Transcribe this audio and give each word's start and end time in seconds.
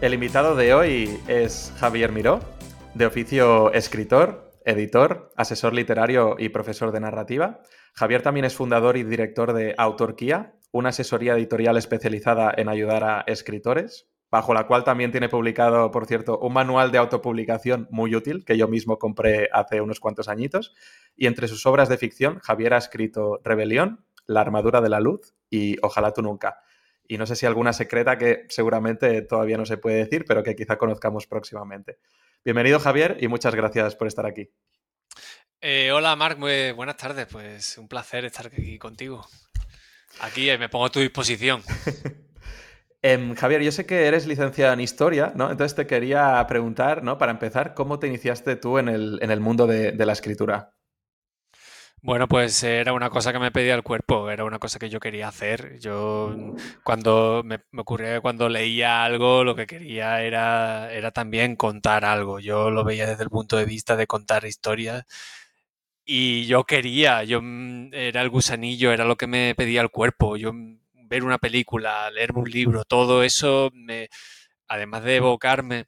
El 0.00 0.14
invitado 0.14 0.56
de 0.56 0.72
hoy 0.72 1.20
es 1.28 1.74
Javier 1.76 2.10
Miró, 2.10 2.40
de 2.94 3.04
oficio 3.04 3.70
escritor, 3.74 4.50
editor, 4.64 5.30
asesor 5.36 5.74
literario 5.74 6.36
y 6.38 6.48
profesor 6.48 6.90
de 6.90 7.00
narrativa. 7.00 7.60
Javier 7.92 8.22
también 8.22 8.46
es 8.46 8.54
fundador 8.54 8.96
y 8.96 9.02
director 9.02 9.52
de 9.52 9.74
Autorquía, 9.76 10.54
una 10.72 10.88
asesoría 10.88 11.34
editorial 11.34 11.76
especializada 11.76 12.50
en 12.56 12.70
ayudar 12.70 13.04
a 13.04 13.24
escritores, 13.26 14.08
bajo 14.30 14.54
la 14.54 14.66
cual 14.66 14.84
también 14.84 15.10
tiene 15.10 15.28
publicado, 15.28 15.90
por 15.90 16.06
cierto, 16.06 16.38
un 16.38 16.54
manual 16.54 16.92
de 16.92 16.98
autopublicación 16.98 17.86
muy 17.90 18.14
útil 18.14 18.46
que 18.46 18.56
yo 18.56 18.68
mismo 18.68 18.98
compré 18.98 19.50
hace 19.52 19.82
unos 19.82 20.00
cuantos 20.00 20.28
añitos. 20.28 20.74
Y 21.14 21.26
entre 21.26 21.46
sus 21.46 21.66
obras 21.66 21.90
de 21.90 21.98
ficción, 21.98 22.38
Javier 22.38 22.72
ha 22.72 22.78
escrito 22.78 23.38
Rebelión, 23.44 24.06
La 24.26 24.40
armadura 24.40 24.80
de 24.80 24.88
la 24.88 25.00
luz 25.00 25.34
y 25.50 25.76
Ojalá 25.82 26.14
tú 26.14 26.22
nunca 26.22 26.56
y 27.10 27.18
no 27.18 27.26
sé 27.26 27.34
si 27.34 27.44
alguna 27.44 27.72
secreta 27.72 28.16
que 28.16 28.46
seguramente 28.48 29.22
todavía 29.22 29.58
no 29.58 29.66
se 29.66 29.78
puede 29.78 29.96
decir, 29.96 30.24
pero 30.28 30.44
que 30.44 30.54
quizá 30.54 30.78
conozcamos 30.78 31.26
próximamente. 31.26 31.98
Bienvenido 32.44 32.78
Javier 32.78 33.16
y 33.20 33.26
muchas 33.26 33.52
gracias 33.52 33.96
por 33.96 34.06
estar 34.06 34.26
aquí. 34.26 34.48
Eh, 35.60 35.90
hola 35.90 36.14
Marc, 36.14 36.38
muy 36.38 36.70
buenas 36.70 36.96
tardes, 36.96 37.26
pues 37.26 37.78
un 37.78 37.88
placer 37.88 38.26
estar 38.26 38.46
aquí 38.46 38.78
contigo. 38.78 39.26
Aquí 40.20 40.48
eh, 40.48 40.56
me 40.56 40.68
pongo 40.68 40.84
a 40.84 40.90
tu 40.90 41.00
disposición. 41.00 41.62
Em, 43.02 43.34
Javier, 43.34 43.62
yo 43.62 43.72
sé 43.72 43.86
que 43.86 44.04
eres 44.06 44.26
licenciado 44.26 44.74
en 44.74 44.80
historia, 44.80 45.32
¿no? 45.34 45.50
Entonces 45.50 45.74
te 45.74 45.86
quería 45.86 46.44
preguntar, 46.46 47.02
¿no? 47.02 47.16
Para 47.16 47.32
empezar, 47.32 47.72
¿cómo 47.72 47.98
te 47.98 48.06
iniciaste 48.06 48.56
tú 48.56 48.76
en 48.76 48.90
el, 48.90 49.40
mundo 49.40 49.66
de 49.66 50.04
la 50.04 50.12
escritura? 50.12 50.74
Bueno, 52.02 52.28
pues 52.28 52.62
era 52.62 52.92
una 52.94 53.10
cosa 53.10 53.32
que 53.32 53.38
me 53.38 53.50
pedía 53.52 53.74
el 53.74 53.82
cuerpo, 53.82 54.30
era 54.30 54.44
una 54.44 54.58
cosa 54.58 54.78
que 54.78 54.88
yo 54.88 55.00
quería 55.00 55.28
hacer. 55.28 55.78
Yo 55.80 56.34
cuando 56.82 57.42
me, 57.44 57.60
ocurría 57.76 58.14
que 58.14 58.20
cuando 58.20 58.48
leía 58.48 59.04
algo, 59.04 59.44
lo 59.44 59.54
que 59.54 59.66
quería 59.66 60.22
era, 60.22 60.90
era 60.92 61.10
también 61.10 61.56
contar 61.56 62.04
algo. 62.06 62.40
Yo 62.40 62.70
lo 62.70 62.84
veía 62.84 63.06
desde 63.06 63.24
el 63.24 63.30
punto 63.30 63.56
de 63.58 63.66
vista 63.66 63.96
de 63.96 64.06
contar 64.06 64.46
historias. 64.46 65.04
Y 66.04 66.46
yo 66.46 66.64
quería, 66.64 67.22
yo 67.24 67.40
mm, 67.42 67.90
era 67.94 68.22
el 68.22 68.30
gusanillo, 68.30 68.92
era 68.92 69.04
lo 69.04 69.16
que 69.16 69.26
me 69.26 69.54
pedía 69.54 69.80
el 69.80 69.90
cuerpo. 69.90 70.36
Yo 70.36 70.52
mm, 70.52 70.78
ver 71.08 71.24
una 71.24 71.38
película, 71.38 72.10
leer 72.10 72.32
un 72.32 72.50
libro, 72.50 72.84
todo 72.84 73.22
eso 73.22 73.70
me, 73.74 74.08
además 74.68 75.04
de 75.04 75.16
evocarme 75.16 75.86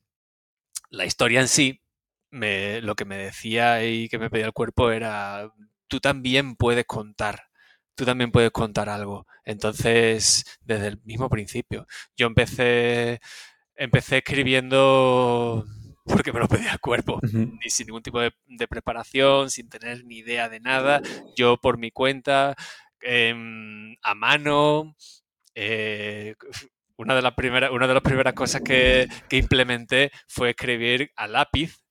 la 0.91 1.07
historia 1.07 1.41
en 1.41 1.49
sí, 1.49 1.81
me, 2.31 2.81
lo 2.83 2.95
que 2.97 3.05
me 3.05 3.17
decía 3.17 3.85
y 3.85 4.09
que 4.09 4.19
me 4.19 4.31
pedía 4.31 4.47
el 4.47 4.53
cuerpo 4.53 4.91
era 4.93 5.53
tú 5.93 6.01
también 6.01 6.57
puedes 6.57 6.87
contar, 6.87 7.51
tú 7.95 8.07
también 8.07 8.33
puedes 8.33 8.51
contar 8.51 8.89
algo. 8.89 9.27
Entonces, 9.45 10.59
desde 10.63 10.87
el 10.87 11.03
mismo 11.05 11.29
principio, 11.29 11.87
yo 12.17 12.29
empecé, 12.29 13.21
empecé 13.77 14.17
escribiendo 14.17 15.67
porque 16.07 16.33
me 16.33 16.41
lo 16.41 16.49
pedía 16.49 16.73
el 16.73 16.81
cuerpo, 16.81 17.21
ni 17.23 17.69
sin 17.69 17.89
ningún 17.89 18.03
tipo 18.03 18.21
de, 18.21 18.33
preparación, 18.71 19.51
sin 19.51 19.69
tener 19.69 20.03
ni 20.07 20.21
idea 20.21 20.49
de 20.49 20.61
nada, 20.61 21.03
yo 21.37 21.59
por 21.59 21.77
mi 21.77 21.91
cuenta, 21.91 22.57
em, 23.03 23.95
a 24.01 24.15
mano. 24.15 24.97
Eh, 25.55 26.37
una 26.97 27.15
de, 27.15 27.21
las 27.21 27.35
primeras, 27.35 27.71
una 27.71 27.87
de 27.87 27.95
las 27.95 28.03
primeras 28.03 28.33
cosas 28.33 28.63
que, 28.63 29.09
que 29.29 29.37
implementé 29.37 30.11
fue 30.27 30.51
escribir 30.51 31.13
a 31.17 31.27
lápiz 31.29 31.82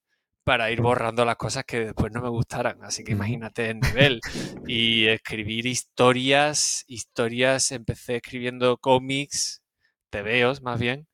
para 0.44 0.72
ir 0.72 0.82
borrando 0.82 1.26
las 1.26 1.36
cosas 1.36 1.64
que 1.66 1.80
después 1.80 2.12
no 2.12 2.22
me 2.22 2.30
gustaran. 2.30 2.84
Así 2.84 3.04
que 3.04 3.12
imagínate 3.12 3.70
el 3.70 3.80
nivel. 3.80 4.20
Y 4.68 5.08
escribir 5.08 5.66
historias, 5.66 6.84
historias, 6.88 7.72
empecé 7.72 8.18
escribiendo 8.18 8.78
cómics, 8.78 9.62
tebeos 10.10 10.62
más 10.62 10.80
bien, 10.80 11.08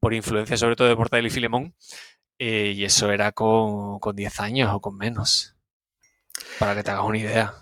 por 0.00 0.14
influencia 0.14 0.56
sobre 0.56 0.76
todo 0.76 0.88
de 0.88 0.96
Portal 0.96 1.26
y 1.26 1.30
Filemón. 1.30 1.74
Eh, 2.38 2.74
y 2.76 2.84
eso 2.84 3.10
era 3.12 3.32
con, 3.32 4.00
con, 4.00 4.16
10 4.16 4.40
años 4.40 4.70
o 4.74 4.80
con 4.80 4.96
menos, 4.96 5.56
para 6.58 6.74
que 6.74 6.82
te 6.82 6.90
hagas 6.90 7.04
una 7.04 7.18
idea. 7.18 7.54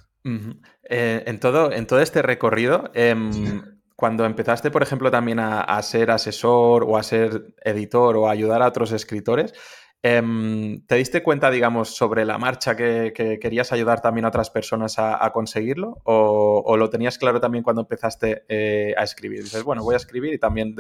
Eh, 0.84 1.24
en, 1.26 1.40
todo, 1.40 1.72
en 1.72 1.86
todo 1.86 2.00
este 2.00 2.22
recorrido, 2.22 2.90
em, 2.94 3.80
cuando 3.96 4.24
empezaste, 4.24 4.70
por 4.70 4.82
ejemplo, 4.82 5.10
también 5.10 5.40
a, 5.40 5.60
a, 5.60 5.82
ser 5.82 6.10
asesor 6.10 6.84
o 6.84 6.96
a 6.96 7.02
ser 7.02 7.54
editor 7.62 8.16
o 8.16 8.28
a 8.28 8.32
ayudar 8.32 8.62
a 8.62 8.68
otros 8.68 8.92
escritores, 8.92 9.52
¿Te 10.02 10.96
diste 10.96 11.22
cuenta, 11.22 11.48
digamos, 11.50 11.94
sobre 11.94 12.24
la 12.24 12.36
marcha 12.36 12.74
que, 12.74 13.12
querías 13.40 13.72
ayudar 13.72 14.02
también 14.02 14.24
a 14.24 14.28
otras 14.28 14.50
personas 14.50 14.98
a, 14.98 15.30
conseguirlo? 15.32 16.00
O, 16.04 16.76
lo 16.76 16.90
tenías 16.90 17.18
claro 17.18 17.40
también 17.40 17.62
cuando 17.62 17.82
empezaste 17.82 18.44
eh, 18.48 18.94
a 18.96 19.04
escribir? 19.04 19.44
Dices, 19.44 19.62
bueno, 19.62 19.84
voy 19.84 19.94
a 19.94 19.98
escribir 19.98 20.34
y 20.34 20.38
también 20.38 20.74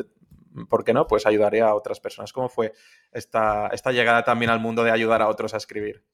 ¿por 0.68 0.84
qué 0.84 0.92
no? 0.92 1.06
Pues 1.06 1.26
ayudaré 1.26 1.60
a 1.62 1.74
otras 1.74 2.00
personas. 2.00 2.32
¿Cómo 2.32 2.48
fue 2.48 2.72
esta, 3.12 3.68
esta 3.68 3.92
llegada 3.92 4.22
también 4.24 4.50
al 4.50 4.60
mundo 4.60 4.84
de 4.84 4.90
ayudar 4.90 5.22
a 5.22 5.28
otros 5.28 5.54
a 5.54 5.56
escribir? 5.56 6.04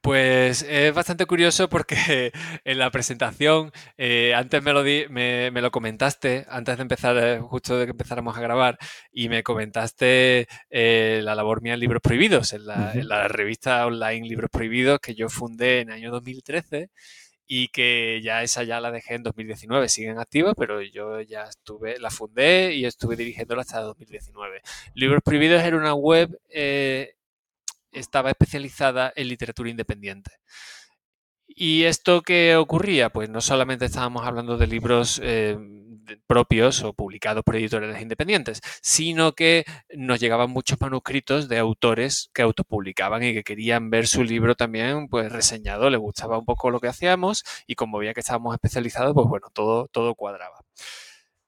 Pues 0.00 0.62
es 0.62 0.94
bastante 0.94 1.26
curioso 1.26 1.68
porque 1.68 2.32
en 2.64 2.78
la 2.78 2.90
presentación, 2.90 3.72
eh, 3.98 4.34
antes 4.34 4.62
me 4.62 4.72
lo, 4.72 4.82
me, 4.82 5.50
lo 5.50 5.70
comentaste, 5.70 6.46
antes 6.48 6.76
de 6.76 6.82
empezar, 6.82 7.16
eh, 7.18 7.40
justo 7.40 7.78
de 7.78 7.86
que 7.86 7.92
empezáramos 7.92 8.36
a 8.36 8.40
grabar, 8.40 8.78
y 9.12 9.28
me 9.28 9.42
comentaste 9.42 10.48
eh, 10.70 11.20
la 11.22 11.34
labor 11.34 11.62
mía 11.62 11.74
en 11.74 11.80
Libros 11.80 12.00
Prohibidos, 12.02 12.52
en 12.52 12.66
la, 12.66 12.92
en 12.94 13.08
la 13.08 13.28
revista 13.28 13.86
online 13.86 14.28
Libros 14.28 14.50
Prohibidos 14.50 15.00
que 15.00 15.14
yo 15.14 15.28
fundé 15.28 15.80
en 15.80 15.88
el 15.90 15.94
año 15.96 16.10
2013 16.10 16.90
y 17.52 17.66
que 17.66 18.20
ya 18.22 18.44
esa 18.44 18.62
ya 18.62 18.80
la 18.80 18.92
dejé 18.92 19.14
en 19.14 19.24
2019, 19.24 19.88
siguen 19.88 20.20
activas, 20.20 20.54
pero 20.56 20.82
yo 20.82 21.20
ya 21.20 21.42
estuve, 21.42 21.98
la 21.98 22.08
fundé 22.08 22.74
y 22.76 22.84
estuve 22.84 23.16
dirigiéndola 23.16 23.62
hasta 23.62 23.80
2019. 23.80 24.62
Libros 24.94 25.20
Prohibidos 25.24 25.60
era 25.64 25.76
una 25.76 25.94
web, 25.94 26.38
eh, 26.48 27.14
estaba 27.90 28.30
especializada 28.30 29.12
en 29.16 29.26
literatura 29.26 29.68
independiente. 29.68 30.30
¿Y 31.48 31.82
esto 31.82 32.22
qué 32.22 32.54
ocurría? 32.54 33.10
Pues 33.10 33.28
no 33.28 33.40
solamente 33.40 33.86
estábamos 33.86 34.24
hablando 34.24 34.56
de 34.56 34.68
libros 34.68 35.20
eh, 35.20 35.58
propios 36.26 36.82
o 36.82 36.92
publicados 36.92 37.44
por 37.44 37.56
editoriales 37.56 38.00
independientes, 38.02 38.60
sino 38.82 39.32
que 39.34 39.64
nos 39.94 40.20
llegaban 40.20 40.50
muchos 40.50 40.80
manuscritos 40.80 41.48
de 41.48 41.58
autores 41.58 42.30
que 42.32 42.42
autopublicaban 42.42 43.22
y 43.22 43.34
que 43.34 43.44
querían 43.44 43.90
ver 43.90 44.06
su 44.06 44.24
libro 44.24 44.54
también 44.54 45.08
pues 45.08 45.30
reseñado, 45.32 45.90
les 45.90 46.00
gustaba 46.00 46.38
un 46.38 46.44
poco 46.44 46.70
lo 46.70 46.80
que 46.80 46.88
hacíamos 46.88 47.44
y 47.66 47.74
como 47.74 47.98
veía 47.98 48.14
que 48.14 48.20
estábamos 48.20 48.54
especializados, 48.54 49.14
pues 49.14 49.26
bueno, 49.26 49.48
todo, 49.52 49.88
todo 49.88 50.14
cuadraba. 50.14 50.60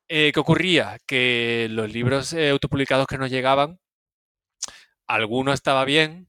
Eh, 0.08 0.30
¿Qué 0.34 0.40
ocurría? 0.40 0.98
Que 1.06 1.68
los 1.70 1.92
libros 1.92 2.32
eh, 2.34 2.50
autopublicados 2.50 3.06
que 3.06 3.18
nos 3.18 3.30
llegaban, 3.30 3.80
alguno 5.06 5.52
estaba 5.52 5.84
bien, 5.84 6.28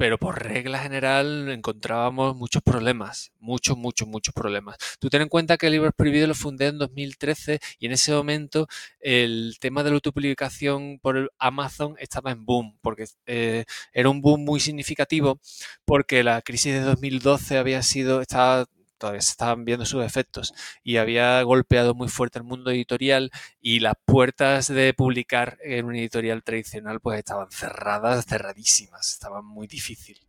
pero 0.00 0.16
por 0.16 0.42
regla 0.42 0.78
general 0.78 1.50
encontrábamos 1.50 2.34
muchos 2.34 2.62
problemas, 2.62 3.32
muchos, 3.38 3.76
muchos, 3.76 4.08
muchos 4.08 4.32
problemas. 4.32 4.78
Tú 4.98 5.10
ten 5.10 5.20
en 5.20 5.28
cuenta 5.28 5.58
que 5.58 5.66
el 5.66 5.72
libro 5.72 5.92
prohibido 5.92 6.26
lo 6.26 6.34
fundé 6.34 6.68
en 6.68 6.78
2013 6.78 7.60
y 7.78 7.84
en 7.84 7.92
ese 7.92 8.10
momento 8.12 8.66
el 8.98 9.58
tema 9.60 9.82
de 9.82 9.90
la 9.90 9.96
autopublicación 9.96 11.00
por 11.00 11.30
Amazon 11.38 11.96
estaba 11.98 12.30
en 12.30 12.46
boom, 12.46 12.78
porque 12.80 13.08
eh, 13.26 13.66
era 13.92 14.08
un 14.08 14.22
boom 14.22 14.42
muy 14.42 14.58
significativo, 14.58 15.38
porque 15.84 16.24
la 16.24 16.40
crisis 16.40 16.72
de 16.72 16.80
2012 16.80 17.58
había 17.58 17.82
sido, 17.82 18.22
estaba 18.22 18.64
todavía 19.00 19.18
estaban 19.18 19.64
viendo 19.64 19.84
sus 19.84 20.04
efectos 20.04 20.54
y 20.84 20.98
había 20.98 21.42
golpeado 21.42 21.94
muy 21.94 22.08
fuerte 22.08 22.38
el 22.38 22.44
mundo 22.44 22.70
editorial 22.70 23.32
y 23.60 23.80
las 23.80 23.94
puertas 24.04 24.68
de 24.68 24.94
publicar 24.94 25.58
en 25.64 25.86
una 25.86 25.98
editorial 25.98 26.44
tradicional 26.44 27.00
pues 27.00 27.18
estaban 27.18 27.50
cerradas, 27.50 28.26
cerradísimas, 28.26 29.10
estaban 29.10 29.44
muy 29.44 29.66
difícil, 29.66 30.20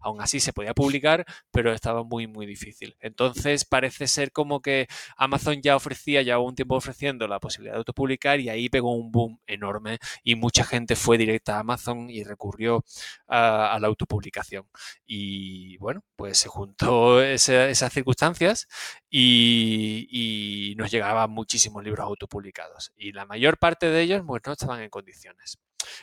Aún 0.00 0.20
así 0.20 0.40
se 0.40 0.52
podía 0.52 0.74
publicar, 0.74 1.24
pero 1.50 1.72
estaba 1.72 2.02
muy, 2.04 2.26
muy 2.26 2.46
difícil. 2.46 2.96
Entonces 3.00 3.64
parece 3.64 4.06
ser 4.06 4.32
como 4.32 4.60
que 4.60 4.86
Amazon 5.16 5.60
ya 5.62 5.76
ofrecía, 5.76 6.22
ya 6.22 6.38
un 6.38 6.54
tiempo 6.54 6.76
ofreciendo 6.76 7.26
la 7.28 7.40
posibilidad 7.40 7.74
de 7.74 7.78
autopublicar 7.78 8.40
y 8.40 8.48
ahí 8.48 8.68
pegó 8.68 8.94
un 8.94 9.10
boom 9.10 9.40
enorme 9.46 9.98
y 10.22 10.34
mucha 10.34 10.64
gente 10.64 10.96
fue 10.96 11.18
directa 11.18 11.56
a 11.56 11.60
Amazon 11.60 12.10
y 12.10 12.24
recurrió 12.24 12.84
a, 13.28 13.78
la 13.80 13.86
autopublicación. 13.88 14.66
Y 15.06 15.76
bueno, 15.78 16.02
pues 16.16 16.38
se 16.38 16.48
juntó 16.48 17.22
esas 17.22 17.92
circunstancias 17.92 18.66
y, 19.08 20.06
y, 20.10 20.74
nos 20.76 20.90
llegaban 20.90 21.30
muchísimos 21.30 21.82
libros 21.84 22.04
autopublicados. 22.06 22.92
Y 22.96 23.12
la 23.12 23.26
mayor 23.26 23.58
parte 23.58 23.90
de 23.90 24.02
ellos 24.02 24.22
pues, 24.26 24.42
no 24.46 24.52
estaban 24.52 24.82
en 24.82 24.90
condiciones. 24.90 25.58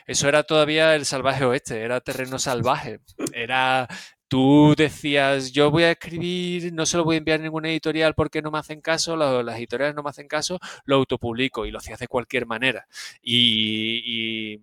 Eso 0.06 0.28
era 0.28 0.42
todavía 0.42 0.94
el 0.94 1.04
salvaje 1.04 1.44
oeste, 1.44 1.82
era 1.82 2.00
terreno 2.00 2.38
salvaje. 2.38 3.00
Era 3.32 3.88
tú 4.28 4.74
decías, 4.76 5.52
yo 5.52 5.70
voy 5.70 5.84
a 5.84 5.92
escribir, 5.92 6.72
no 6.72 6.86
se 6.86 6.98
lo 6.98 7.04
voy 7.04 7.16
a 7.16 7.18
enviar 7.18 7.40
a 7.40 7.42
ninguna 7.42 7.70
editorial 7.70 8.14
porque 8.14 8.42
no 8.42 8.50
me 8.50 8.58
hacen 8.58 8.80
caso, 8.80 9.16
las 9.16 9.56
editoriales 9.56 9.96
no 9.96 10.02
me 10.02 10.10
hacen 10.10 10.28
caso, 10.28 10.58
lo 10.84 10.96
autopublico 10.96 11.66
y 11.66 11.70
lo 11.70 11.78
hacías 11.78 11.98
de 11.98 12.08
cualquier 12.08 12.46
manera. 12.46 12.86
Y, 13.22 14.60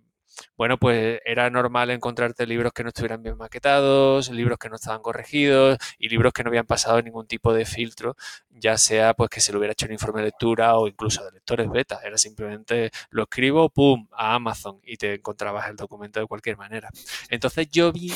bueno, 0.58 0.78
pues 0.78 1.20
era 1.26 1.50
normal 1.50 1.90
encontrarte 1.92 2.46
libros 2.48 2.74
que 2.74 2.84
no 2.84 2.90
estuvieran 2.90 3.24
bien 3.24 3.38
maquetados, 3.38 4.30
libros 4.30 4.58
que 4.58 4.70
no 4.70 4.76
estaban 4.76 5.02
corregidos 5.02 5.78
y 5.98 6.10
libros 6.10 6.34
que 6.34 6.44
no 6.44 6.50
habían 6.50 6.66
pasado 6.66 7.02
ningún 7.02 7.28
tipo 7.28 7.54
de 7.54 7.66
filtro, 7.66 8.16
ya 8.50 8.78
sea 8.78 9.14
pues 9.14 9.30
que 9.30 9.42
se 9.42 9.52
le 9.52 9.58
hubiera 9.58 9.74
hecho 9.74 9.86
un 9.86 9.94
informe 9.94 10.22
de 10.22 10.28
lectura 10.28 10.78
o 10.78 10.88
incluso 10.88 11.24
de 11.24 11.32
lectores 11.32 11.70
beta. 11.70 12.00
Era 12.04 12.18
simplemente 12.18 12.92
lo 13.10 13.24
escribo, 13.24 13.70
pum, 13.70 14.08
a 14.12 14.36
Amazon 14.36 14.80
y 14.84 14.98
te 14.98 15.16
encontrabas 15.16 15.70
el 15.70 15.76
documento 15.76 16.20
de 16.20 16.28
cualquier 16.28 16.58
manera. 16.58 16.90
Entonces 17.30 17.68
yo 17.72 17.92
vi 17.92 18.14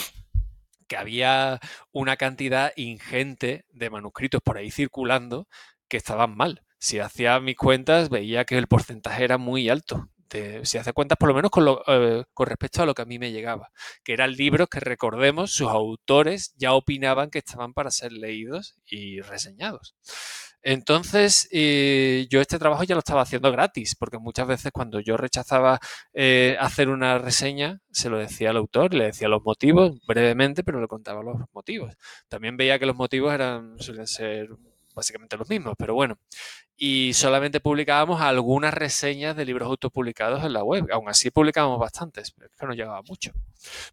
que 0.88 0.98
había 0.98 1.60
una 1.92 2.18
cantidad 2.18 2.74
ingente 2.76 3.66
de 3.72 3.90
manuscritos 3.90 4.42
por 4.42 4.58
ahí 4.58 4.72
circulando 4.72 5.48
que 5.88 5.98
estaban 5.98 6.36
mal. 6.36 6.64
Si 6.80 7.00
hacía 7.00 7.40
mis 7.40 7.58
cuentas, 7.58 8.10
veía 8.10 8.46
que 8.46 8.58
el 8.58 8.68
porcentaje 8.68 9.24
era 9.24 9.38
muy 9.38 9.70
alto. 9.70 10.10
Si 10.64 10.78
hace 10.78 10.94
cuentas, 10.94 11.18
por 11.18 11.30
lo 11.30 11.36
menos 11.36 11.52
con, 11.52 11.68
eh, 11.88 12.24
con 12.34 12.48
respecto 12.48 12.84
a 12.84 12.86
lo 12.86 12.94
que 12.94 13.02
a 13.02 13.06
mí 13.06 13.20
me 13.20 13.32
llegaba, 13.32 13.72
que 14.04 14.14
eran 14.14 14.34
libros 14.34 14.70
que 14.70 14.80
recordemos, 14.80 15.52
sus 15.52 15.70
autores 15.70 16.54
ya 16.58 16.74
opinaban 16.74 17.30
que 17.30 17.40
estaban 17.40 17.74
para 17.74 17.92
ser 17.92 18.12
leídos 18.12 18.76
y 18.86 19.22
reseñados. 19.22 19.96
Entonces, 20.62 21.48
eh, 21.52 22.28
yo 22.30 22.42
este 22.42 22.60
trabajo 22.60 22.84
ya 22.84 22.96
lo 22.96 23.00
estaba 23.00 23.22
haciendo 23.22 23.52
gratis, 23.52 23.96
porque 23.96 24.18
muchas 24.20 24.46
veces 24.48 24.72
cuando 24.74 25.00
yo 25.00 25.16
rechazaba 25.16 25.80
eh, 26.14 26.58
hacer 26.60 26.90
una 26.90 27.18
reseña, 27.18 27.80
se 27.92 28.10
lo 28.10 28.18
decía 28.18 28.50
al 28.50 28.58
autor, 28.58 28.94
le 28.94 29.06
decía 29.06 29.30
los 29.30 29.44
motivos 29.44 29.98
brevemente, 30.06 30.64
pero 30.64 30.82
le 30.82 30.88
contaba 30.88 31.24
los 31.24 31.38
motivos. 31.54 31.96
También 32.28 32.58
veía 32.58 32.78
que 32.78 32.86
los 32.86 32.96
motivos 32.98 33.34
eran, 33.34 33.80
suelen 33.80 34.08
ser 34.08 34.50
básicamente 34.96 35.38
los 35.38 35.50
mismos, 35.50 35.76
pero 35.78 35.94
bueno. 35.94 36.18
Y 36.76 37.14
solamente 37.14 37.60
publicábamos 37.60 38.22
algunas 38.22 38.74
reseñas 38.74 39.36
de 39.36 39.46
libros 39.46 39.68
autopublicados 39.68 40.44
en 40.44 40.54
la 40.54 40.64
web. 40.64 40.88
Aún 40.92 41.10
así 41.10 41.30
publicábamos 41.32 41.80
bastantes, 41.80 42.32
pero 42.32 42.48
es 42.48 42.56
que 42.56 42.66
no 42.66 42.74
llegaba 42.74 43.02
mucho. 43.04 43.32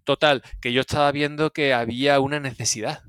Total, 0.04 0.42
que 0.60 0.72
yo 0.72 0.82
estaba 0.82 1.10
viendo 1.12 1.52
que 1.52 1.74
había 1.74 2.20
una 2.20 2.38
necesidad. 2.40 3.02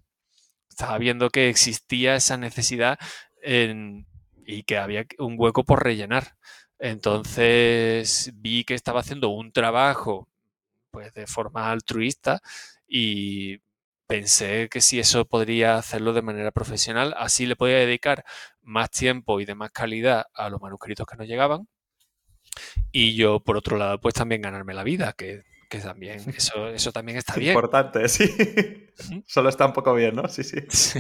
Estaba 0.69 0.98
viendo 0.98 1.30
que 1.30 1.50
existía 1.50 2.16
esa 2.16 2.38
necesidad 2.38 3.00
y 3.44 4.63
que 4.63 4.78
había 4.78 5.06
un 5.19 5.36
hueco 5.38 5.63
por 5.63 5.84
rellenar. 5.84 6.36
Entonces 6.80 8.31
vi 8.36 8.63
que 8.63 8.74
estaba 8.75 9.00
haciendo 9.01 9.30
un 9.30 9.51
trabajo 9.51 10.28
pues 10.92 11.13
de 11.13 11.28
forma 11.28 11.72
altruista 11.72 12.42
y 12.88 13.60
pensé 14.07 14.69
que 14.69 14.81
si 14.81 15.00
eso 15.00 15.25
podría 15.25 15.77
hacerlo 15.77 16.13
de 16.13 16.21
manera 16.21 16.51
profesional, 16.51 17.13
así 17.18 17.45
le 17.45 17.56
podía 17.56 17.77
dedicar 17.77 18.24
más 18.62 18.89
tiempo 18.89 19.39
y 19.39 19.45
de 19.45 19.56
más 19.56 19.71
calidad 19.71 20.25
a 20.33 20.50
los 20.50 20.62
manuscritos 20.62 21.06
que 21.06 21.18
nos 21.18 21.27
llegaban. 21.27 21.68
Y 22.92 23.15
yo, 23.15 23.42
por 23.42 23.57
otro 23.57 23.77
lado, 23.77 24.00
pues 24.00 24.15
también 24.15 24.42
ganarme 24.42 24.74
la 24.74 24.83
vida, 24.83 25.13
que, 25.13 25.44
también, 25.83 26.19
eso, 26.36 26.69
eso 26.69 26.92
también 26.92 27.18
está 27.18 27.36
bien. 27.36 27.51
Importante, 27.51 28.07
sí. 28.09 28.27
Solo 29.27 29.50
está 29.50 29.65
un 29.65 29.74
poco 29.74 29.94
bien, 29.94 30.15
¿no? 30.15 30.27
Sí, 30.27 30.44
sí. 30.44 30.62
sí. 30.69 31.00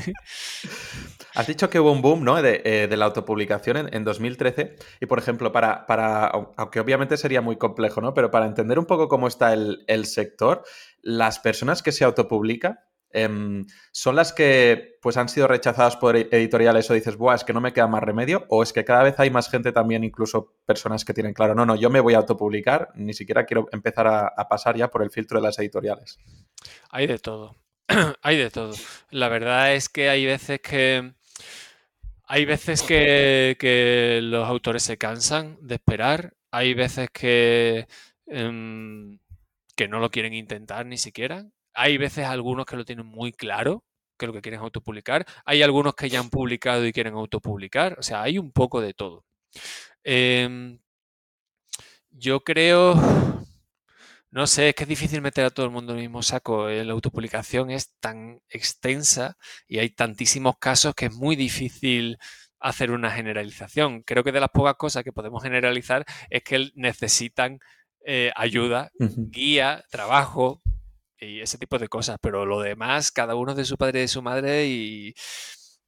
Has 1.37 1.45
dicho 1.45 1.69
que 1.69 1.79
hubo 1.79 1.91
un 1.91 2.01
boom 2.01 2.23
¿no? 2.23 2.41
de, 2.41 2.61
eh, 2.65 2.87
la 2.97 3.05
autopublicación 3.05 3.93
en, 3.93 4.03
2013 4.03 4.75
y, 4.99 5.05
por 5.05 5.19
ejemplo, 5.19 5.51
para, 5.51 5.85
para, 5.85 6.25
aunque 6.25 6.79
obviamente 6.79 7.15
sería 7.15 7.41
muy 7.41 7.57
complejo, 7.57 8.01
¿no? 8.01 8.15
pero 8.15 8.31
para 8.31 8.47
entender 8.47 8.79
un 8.79 8.87
poco 8.87 9.07
cómo 9.07 9.27
está 9.27 9.53
el, 9.53 10.05
sector, 10.05 10.63
las 11.03 11.37
personas 11.37 11.83
que 11.83 11.91
se 11.91 12.03
autopublican 12.05 12.79
em, 13.11 13.65
son 13.91 14.15
las 14.15 14.33
que 14.33 14.97
pues, 15.01 15.17
han 15.17 15.29
sido 15.29 15.47
rechazadas 15.47 15.95
por 15.95 16.15
editoriales 16.15 16.89
o 16.89 16.93
dices, 16.93 17.17
Buah, 17.17 17.35
es 17.35 17.43
que 17.43 17.53
no 17.53 17.61
me 17.61 17.73
queda 17.73 17.87
más 17.87 18.03
remedio, 18.03 18.45
o 18.49 18.63
es 18.63 18.73
que 18.73 18.85
cada 18.85 19.03
vez 19.03 19.19
hay 19.19 19.29
más 19.29 19.49
gente 19.49 19.71
también, 19.71 20.03
incluso 20.03 20.55
personas 20.65 21.05
que 21.05 21.13
tienen 21.13 21.33
claro, 21.33 21.55
no, 21.55 21.65
no, 21.65 21.75
yo 21.75 21.89
me 21.89 21.99
voy 21.99 22.13
a 22.13 22.17
autopublicar, 22.17 22.89
ni 22.95 23.13
siquiera 23.13 23.45
quiero 23.45 23.67
empezar 23.71 24.07
a 24.07 24.47
pasar 24.47 24.77
ya 24.77 24.89
por 24.89 25.03
el 25.03 25.11
filtro 25.11 25.39
de 25.39 25.47
las 25.47 25.59
editoriales. 25.59 26.19
Hay 26.89 27.07
de 27.07 27.19
todo. 27.19 27.55
hay 28.21 28.37
de 28.37 28.49
todo. 28.49 28.73
La 29.09 29.29
verdad 29.29 29.73
es 29.73 29.89
que 29.89 30.09
hay 30.09 30.25
veces 30.25 30.59
que 30.61 31.13
hay 32.29 32.45
veces 32.45 32.83
que, 32.83 34.19
los 34.21 34.47
autores 34.47 34.83
se 34.83 34.97
cansan 34.97 35.57
de 35.61 35.75
esperar, 35.75 36.35
hay 36.51 36.73
veces 36.73 37.09
que, 37.11 37.87
em, 38.25 39.19
que 39.75 39.87
no 39.87 39.99
lo 39.99 40.11
quieren 40.11 40.33
intentar 40.33 40.85
ni 40.85 40.97
siquiera, 40.97 41.45
hay 41.77 41.97
veces 41.97 42.25
algunos 42.25 42.65
que 42.65 42.75
lo 42.75 42.83
tienen 42.83 43.05
muy 43.05 43.31
claro, 43.31 43.83
que 44.17 44.25
lo 44.25 44.33
que 44.33 44.41
quieren 44.41 44.59
es 44.59 44.63
autopublicar, 44.63 45.25
hay 45.45 45.61
algunos 45.61 45.93
que 45.93 46.09
ya 46.09 46.19
han 46.19 46.31
publicado 46.31 46.85
y 46.85 46.91
quieren 46.91 47.13
autopublicar, 47.13 47.95
o 47.99 48.01
sea, 48.01 48.23
hay 48.23 48.39
un 48.39 48.51
poco 48.51 48.81
de 48.81 48.95
todo. 48.95 49.25
Em, 50.03 50.79
yo 52.09 52.39
creo, 52.43 52.95
no 54.31 54.47
sé, 54.47 54.69
es 54.69 54.75
que 54.75 54.83
es 54.83 54.89
difícil 54.89 55.21
meter 55.21 55.45
a 55.45 55.51
todo 55.51 55.67
el 55.67 55.71
mundo 55.71 55.93
en 55.93 55.99
el 55.99 56.05
mismo 56.05 56.23
saco. 56.23 56.67
Eh, 56.67 56.83
la 56.83 56.93
autopublicación 56.93 57.69
es 57.69 57.93
tan 57.99 58.41
extensa 58.49 59.37
y 59.67 59.77
hay 59.77 59.91
tantísimos 59.91 60.57
casos 60.57 60.95
que 60.95 61.05
es 61.07 61.13
muy 61.13 61.35
difícil 61.35 62.17
hacer 62.59 62.89
una 62.89 63.11
generalización. 63.11 64.01
Creo 64.01 64.23
que 64.23 64.31
de 64.31 64.39
las 64.39 64.49
pocas 64.49 64.75
cosas 64.75 65.03
que 65.03 65.13
podemos 65.13 65.43
generalizar 65.43 66.05
es 66.31 66.43
que 66.43 66.71
necesitan 66.73 67.59
eh, 68.03 68.31
ayuda, 68.35 68.89
guía, 68.99 69.83
trabajo 69.91 70.61
y 71.19 71.41
ese 71.41 71.57
tipo 71.57 71.77
de 71.77 71.87
cosas. 71.87 72.17
Pero 72.21 72.45
lo 72.45 72.61
demás, 72.61 73.11
cada 73.11 73.35
uno 73.35 73.55
de 73.55 73.65
su 73.65 73.77
padre 73.77 73.99
y 73.99 74.01
de 74.03 74.07
su 74.07 74.21
madre 74.21 74.67
y 74.67 75.13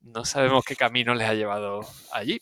no 0.02 0.26
sabemos 0.26 0.64
qué 0.66 0.76
camino 0.76 1.14
les 1.14 1.28
ha 1.28 1.34
llevado 1.34 1.82
allí. 2.12 2.40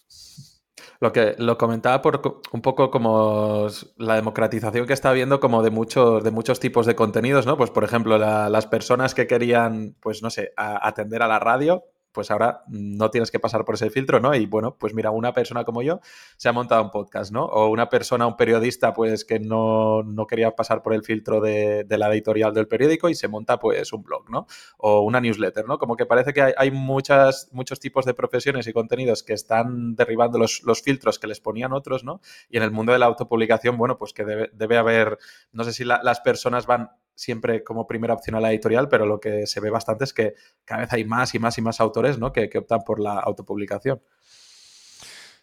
Lo 1.00 1.12
que 1.12 1.36
lo 1.38 1.58
comentaba 1.58 2.02
por 2.02 2.42
un 2.52 2.62
poco 2.62 2.90
como 2.90 3.68
la 3.98 4.16
democratización 4.16 4.88
que 4.88 4.94
está 4.94 5.10
habiendo 5.10 5.40
como 5.40 5.62
de 5.62 5.70
muchos, 5.70 6.24
de 6.24 6.32
muchos 6.32 6.60
tipos 6.60 6.86
de 6.86 6.96
contenidos, 6.96 7.46
¿no? 7.46 7.58
Pues 7.58 7.70
por 7.70 7.84
ejemplo, 7.84 8.18
las 8.18 8.68
personas 8.68 9.14
que 9.14 9.28
querían, 9.28 9.96
pues 10.00 10.24
no 10.24 10.30
sé, 10.30 10.54
atender 10.56 11.22
a 11.22 11.28
la 11.28 11.40
radio, 11.40 11.84
pues 12.12 12.32
ahora 12.32 12.64
no 12.68 13.12
tienes 13.12 13.32
que 13.32 13.40
pasar 13.40 13.64
por 13.66 13.76
ese 13.76 13.90
filtro, 13.90 14.20
¿no? 14.20 14.34
Y 14.34 14.46
bueno, 14.46 14.76
pues 14.78 14.94
mira, 14.94 15.12
una 15.12 15.34
persona 15.34 15.64
como 15.64 15.82
yo 15.82 16.00
se 16.38 16.50
ha 16.50 16.52
montado 16.52 16.84
un 16.84 16.92
podcast, 16.92 17.32
¿no? 17.32 17.46
O 17.46 17.68
una 17.68 17.90
persona, 17.90 18.26
un 18.26 18.36
periodista, 18.36 18.94
pues 18.94 19.24
que 19.24 19.40
no, 19.40 20.04
quería 20.28 20.56
pasar 20.56 20.82
por 20.82 20.94
el 20.94 21.04
filtro 21.04 21.42
de, 21.42 21.86
la 21.90 22.12
editorial 22.12 22.54
del 22.54 22.68
periódico 22.68 23.10
y 23.10 23.16
se 23.16 23.28
monta 23.28 23.60
pues 23.60 23.94
un 23.94 24.04
blog, 24.04 24.30
¿no? 24.30 24.48
O 24.78 25.02
una 25.02 25.22
newsletter, 25.22 25.66
¿no? 25.68 25.78
Como 25.78 25.96
que 25.96 26.06
parece 26.06 26.34
que 26.34 26.54
hay, 26.58 26.72
muchas, 26.72 27.50
muchos 27.52 27.80
tipos 27.80 28.06
de 28.06 28.14
profesiones 28.14 28.68
y 28.68 28.74
contenidos 28.74 29.24
que 29.24 29.34
están 29.34 29.96
derribando 29.96 30.40
los, 30.40 30.82
filtros 30.84 31.20
que 31.20 31.28
les 31.28 31.40
ponían 31.40 31.74
otros, 31.74 32.04
¿no? 32.04 32.22
Y 32.50 32.58
en 32.58 32.64
el 32.64 32.72
mundo 32.72 32.94
de 32.94 33.00
la 33.00 33.08
autopublicación, 33.08 33.78
bueno, 33.78 33.98
pues 33.98 34.14
que 34.14 34.26
debe, 34.26 34.78
haber, 34.78 35.18
no 35.52 35.64
sé 35.64 35.74
si 35.74 35.84
las 35.84 36.20
personas 36.22 36.66
van 36.66 36.92
siempre 37.18 37.64
como 37.64 37.88
primera 37.88 38.14
opción 38.14 38.36
a 38.36 38.40
la 38.40 38.52
editorial, 38.52 38.88
pero 38.88 39.06
lo 39.06 39.20
que 39.20 39.48
se 39.48 39.60
ve 39.60 39.72
bastante 39.72 40.04
es 40.04 40.14
que 40.14 40.36
cada 40.64 40.82
vez 40.82 40.94
hay 40.94 41.04
más 41.04 41.34
y 41.34 41.40
más 41.40 41.58
y 41.58 41.62
más 41.62 41.82
autores 41.82 42.20
¿no? 42.20 42.32
que, 42.32 42.50
optan 42.56 42.84
por 42.86 43.00
la 43.00 43.20
autopublicación. 43.20 44.02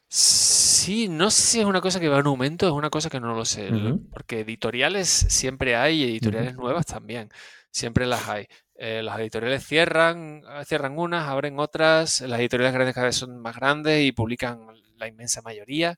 Sí, 0.08 1.08
no 1.08 1.30
sé 1.30 1.42
si 1.42 1.60
es 1.60 1.66
una 1.66 1.80
cosa 1.80 1.98
que 1.98 2.08
va 2.08 2.20
en 2.20 2.26
aumento, 2.26 2.66
es 2.66 2.72
una 2.72 2.90
cosa 2.90 3.10
que 3.10 3.18
no 3.18 3.34
lo 3.34 3.44
sé, 3.44 3.70
porque 4.12 4.40
editoriales 4.40 5.08
siempre 5.08 5.74
hay 5.74 6.02
y 6.02 6.04
editoriales 6.04 6.54
nuevas 6.54 6.86
también, 6.86 7.30
siempre 7.70 8.06
las 8.06 8.28
hay. 8.28 8.46
Eh, 8.76 9.02
las 9.02 9.18
editoriales 9.18 9.66
cierran, 9.66 10.42
cierran 10.64 10.96
unas, 10.98 11.28
abren 11.28 11.58
otras, 11.58 12.20
las 12.20 12.38
editoriales 12.38 12.74
grandes 12.74 12.94
cada 12.94 13.06
vez 13.06 13.16
son 13.16 13.40
más 13.40 13.56
grandes 13.56 14.04
y 14.04 14.12
publican 14.12 14.66
la 14.96 15.08
inmensa 15.08 15.42
mayoría. 15.42 15.96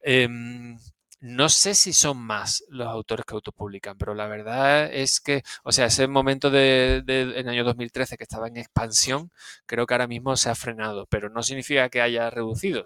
Em, 0.00 0.78
no 1.20 1.48
sé 1.48 1.74
si 1.74 1.92
son 1.92 2.18
más 2.18 2.64
los 2.68 2.86
autores 2.86 3.24
que 3.26 3.34
autopublican, 3.34 3.98
pero 3.98 4.14
la 4.14 4.26
verdad 4.26 4.92
es 4.92 5.20
que, 5.20 5.42
o 5.64 5.72
sea, 5.72 5.86
ese 5.86 6.06
momento 6.06 6.50
de, 6.50 7.02
en 7.06 7.48
año 7.48 7.64
2013 7.64 8.16
que 8.16 8.24
estaba 8.24 8.48
en 8.48 8.56
expansión, 8.56 9.30
creo 9.66 9.86
que 9.86 9.94
ahora 9.94 10.06
mismo 10.06 10.36
se 10.36 10.50
ha 10.50 10.54
frenado, 10.54 11.06
pero 11.06 11.28
no 11.30 11.42
significa 11.42 11.88
que 11.88 12.00
haya 12.00 12.30
reducido, 12.30 12.84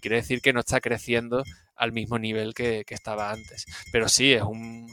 quiere 0.00 0.16
decir 0.16 0.40
que 0.40 0.52
no 0.52 0.60
está 0.60 0.80
creciendo 0.80 1.44
al 1.78 1.92
mismo 1.92 2.18
nivel 2.18 2.54
que, 2.54 2.84
estaba 2.88 3.30
antes. 3.30 3.64
Pero 3.92 4.08
sí, 4.08 4.32
es 4.32 4.42
un, 4.42 4.88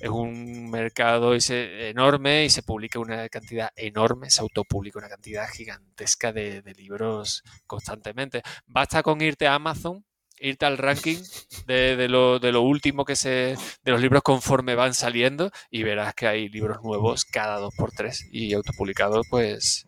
es 0.00 0.08
un 0.08 0.70
mercado 0.70 1.34
enorme 1.34 2.44
y 2.44 2.50
se 2.50 2.62
publica 2.62 2.98
una 2.98 3.28
cantidad 3.28 3.70
enorme, 3.76 4.30
se 4.30 4.40
autopublica 4.40 4.98
una 4.98 5.08
cantidad 5.08 5.46
gigantesca 5.48 6.32
de, 6.32 6.62
libros 6.76 7.44
constantemente. 7.66 8.42
Basta 8.66 9.02
con 9.02 9.20
irte 9.20 9.46
a 9.46 9.54
Amazon, 9.54 10.04
irte 10.38 10.66
al 10.66 10.78
ranking 10.78 11.18
de, 11.66 12.08
lo, 12.08 12.38
de, 12.38 12.52
lo, 12.52 12.62
último 12.62 13.04
que 13.04 13.16
se. 13.16 13.56
de 13.82 13.90
los 13.92 14.00
libros 14.00 14.22
conforme 14.22 14.74
van 14.74 14.94
saliendo 14.94 15.50
y 15.70 15.82
verás 15.82 16.14
que 16.14 16.26
hay 16.26 16.48
libros 16.48 16.78
nuevos 16.82 17.24
cada 17.24 17.58
dos 17.58 17.74
por 17.74 17.92
tres 17.92 18.26
y 18.30 18.52
autopublicados, 18.54 19.26
pues. 19.30 19.86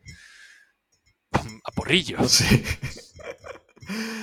a 1.32 1.70
porrillo. 1.72 2.28
Sí. 2.28 2.62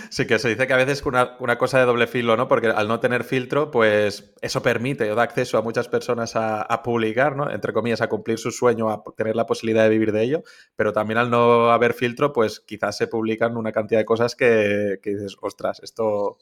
Sí, 0.10 0.28
que 0.28 0.38
se 0.40 0.50
dice 0.50 0.68
que 0.68 0.74
a 0.74 0.78
veces 0.78 1.00
es 1.00 1.06
una, 1.06 1.36
una, 1.40 1.58
cosa 1.58 1.80
de 1.80 1.86
doble 1.86 2.08
filo, 2.08 2.38
¿no? 2.38 2.48
Porque 2.48 2.68
al 2.68 2.88
no 2.88 3.00
tener 3.00 3.24
filtro, 3.24 3.72
pues 3.72 4.34
eso 4.42 4.62
permite 4.62 5.12
o 5.12 5.16
da 5.16 5.24
acceso 5.24 5.58
a 5.58 5.62
muchas 5.62 5.88
personas 5.88 6.34
a, 6.36 6.84
publicar, 6.84 7.36
¿no? 7.36 7.50
Entre 7.50 7.74
comillas, 7.74 8.02
a 8.02 8.08
cumplir 8.08 8.38
su 8.38 8.52
sueño, 8.52 8.90
a 8.90 9.04
tener 9.18 9.36
la 9.36 9.46
posibilidad 9.46 9.84
de 9.84 9.90
vivir 9.90 10.12
de 10.12 10.24
ello, 10.24 10.44
pero 10.76 10.94
también 10.94 11.18
al 11.18 11.30
no 11.30 11.72
haber 11.72 11.94
filtro, 11.94 12.32
pues 12.32 12.60
quizás 12.60 12.98
se 12.98 13.08
publican 13.08 13.58
una 13.58 13.72
cantidad 13.72 14.00
de 14.00 14.06
cosas 14.06 14.36
que, 14.36 15.00
dices, 15.04 15.36
ostras, 15.42 15.80
esto, 15.82 16.38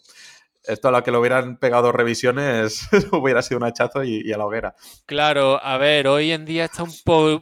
esto 0.63 0.87
a 0.89 0.91
lo 0.91 1.03
que 1.03 1.11
lo 1.11 1.19
hubieran 1.21 1.57
pegado 1.57 1.91
revisiones 1.91 2.89
hubiera 3.13 3.41
sido 3.41 3.59
un 3.59 3.63
hachazo 3.63 4.03
y, 4.03 4.31
a 4.33 4.37
la 4.37 4.45
hoguera. 4.45 4.75
Claro, 5.05 5.63
a 5.63 5.77
ver, 5.77 6.07
hoy 6.07 6.31
en 6.31 6.43
día 6.45 6.65
está 6.65 6.83
un, 6.83 6.91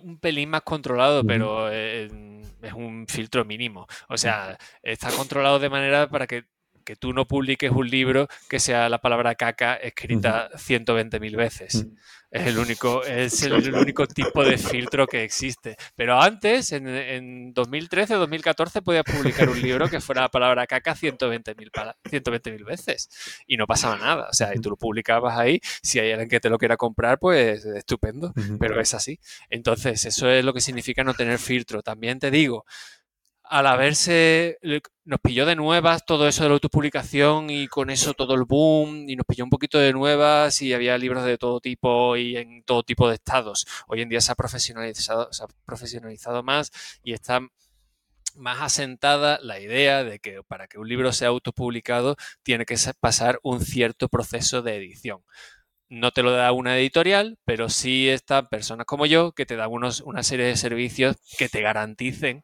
un 0.03 0.19
pelín 0.19 0.51
más 0.51 0.61
controlado, 0.61 1.23
pero... 1.23 1.71
Eh, 1.71 2.30
es 2.61 2.73
un 2.73 3.07
filtro 3.07 3.45
mínimo. 3.45 3.87
O 4.09 4.17
sea, 4.17 4.57
está 4.83 5.11
controlado 5.11 5.59
de 5.59 5.69
manera 5.69 6.09
para 6.09 6.27
que, 6.27 6.45
tú 6.99 7.13
no 7.13 7.27
publiques 7.27 7.71
un 7.71 7.89
libro 7.89 8.27
que 8.49 8.59
sea 8.59 8.89
la 8.89 8.99
palabra 8.99 9.35
caca 9.35 9.75
escrita 9.75 10.49
120.000 10.53 11.35
veces. 11.35 11.87
Es 12.31 12.47
el 12.47 12.57
único, 12.57 13.03
es 13.03 13.43
el 13.43 13.75
único 13.75 14.07
tipo 14.07 14.45
de 14.45 14.57
filtro 14.57 15.05
que 15.05 15.23
existe. 15.23 15.75
Pero 15.95 16.21
antes, 16.21 16.71
en, 16.71 16.87
en 16.87 17.53
2013 17.53 18.15
o 18.15 18.19
2014, 18.19 18.81
podías 18.81 19.03
publicar 19.03 19.49
un 19.49 19.61
libro 19.61 19.89
que 19.89 19.99
fuera 19.99 20.21
la 20.21 20.29
palabra 20.29 20.65
caca 20.65 20.95
120.000 20.95 21.95
120 22.09 22.63
veces 22.63 23.09
y 23.45 23.57
no 23.57 23.67
pasaba 23.67 23.97
nada. 23.97 24.29
O 24.29 24.33
sea, 24.33 24.55
y 24.55 24.59
tú 24.59 24.69
lo 24.69 24.77
publicabas 24.77 25.37
ahí. 25.37 25.59
Si 25.81 25.99
hay 25.99 26.11
alguien 26.11 26.29
que 26.29 26.39
te 26.39 26.49
lo 26.49 26.57
quiera 26.57 26.77
comprar, 26.77 27.19
pues 27.19 27.65
estupendo. 27.65 28.33
Pero 28.59 28.79
es 28.79 28.93
así. 28.93 29.19
Entonces, 29.49 30.05
eso 30.05 30.29
es 30.29 30.45
lo 30.45 30.53
que 30.53 30.61
significa 30.61 31.03
no 31.03 31.13
tener 31.13 31.37
filtro. 31.37 31.81
También 31.81 32.19
te 32.19 32.31
digo, 32.31 32.65
al 33.51 33.67
haberse, 33.67 34.57
nos 35.03 35.19
pilló 35.19 35.45
de 35.45 35.57
nuevas 35.57 36.05
todo 36.05 36.25
eso 36.25 36.43
de 36.43 36.49
la 36.49 36.53
autopublicación 36.53 37.49
y 37.49 37.67
con 37.67 37.89
eso 37.89 38.13
todo 38.13 38.33
el 38.33 38.45
boom 38.45 39.09
y 39.09 39.17
nos 39.17 39.25
pilló 39.25 39.43
un 39.43 39.49
poquito 39.49 39.77
de 39.77 39.91
nuevas 39.91 40.61
y 40.61 40.73
había 40.73 40.97
libros 40.97 41.25
de 41.25 41.37
todo 41.37 41.59
tipo 41.59 42.15
y 42.15 42.37
en 42.37 42.63
todo 42.63 42.83
tipo 42.83 43.09
de 43.09 43.15
estados. 43.15 43.67
Hoy 43.87 44.01
en 44.01 44.07
día 44.07 44.21
se 44.21 44.31
ha 44.31 44.35
profesionalizado, 44.35 46.43
más 46.43 46.71
y 47.03 47.11
está 47.11 47.41
más 48.37 48.61
asentada 48.61 49.37
la 49.41 49.59
idea 49.59 50.05
de 50.05 50.19
que 50.19 50.41
para 50.43 50.69
que 50.69 50.79
un 50.79 50.87
libro 50.87 51.11
sea 51.11 51.27
autopublicado 51.27 52.15
tiene 52.43 52.65
que 52.65 52.77
pasar 53.01 53.37
un 53.43 53.59
cierto 53.59 54.07
proceso 54.07 54.61
de 54.61 54.77
edición 54.77 55.23
no 55.89 56.11
te 56.11 56.23
lo 56.23 56.31
da 56.31 56.53
una 56.53 56.77
editorial, 56.77 57.37
pero 57.43 57.67
sí 57.67 58.07
están 58.07 58.47
personas 58.47 58.85
como 58.85 59.05
yo 59.05 59.33
que 59.33 59.45
te 59.45 59.57
dan 59.57 59.69
unos, 59.69 59.99
una 59.99 60.23
serie 60.23 60.45
de 60.45 60.55
servicios 60.55 61.17
que 61.37 61.49
te 61.49 61.61
garanticen 61.61 62.43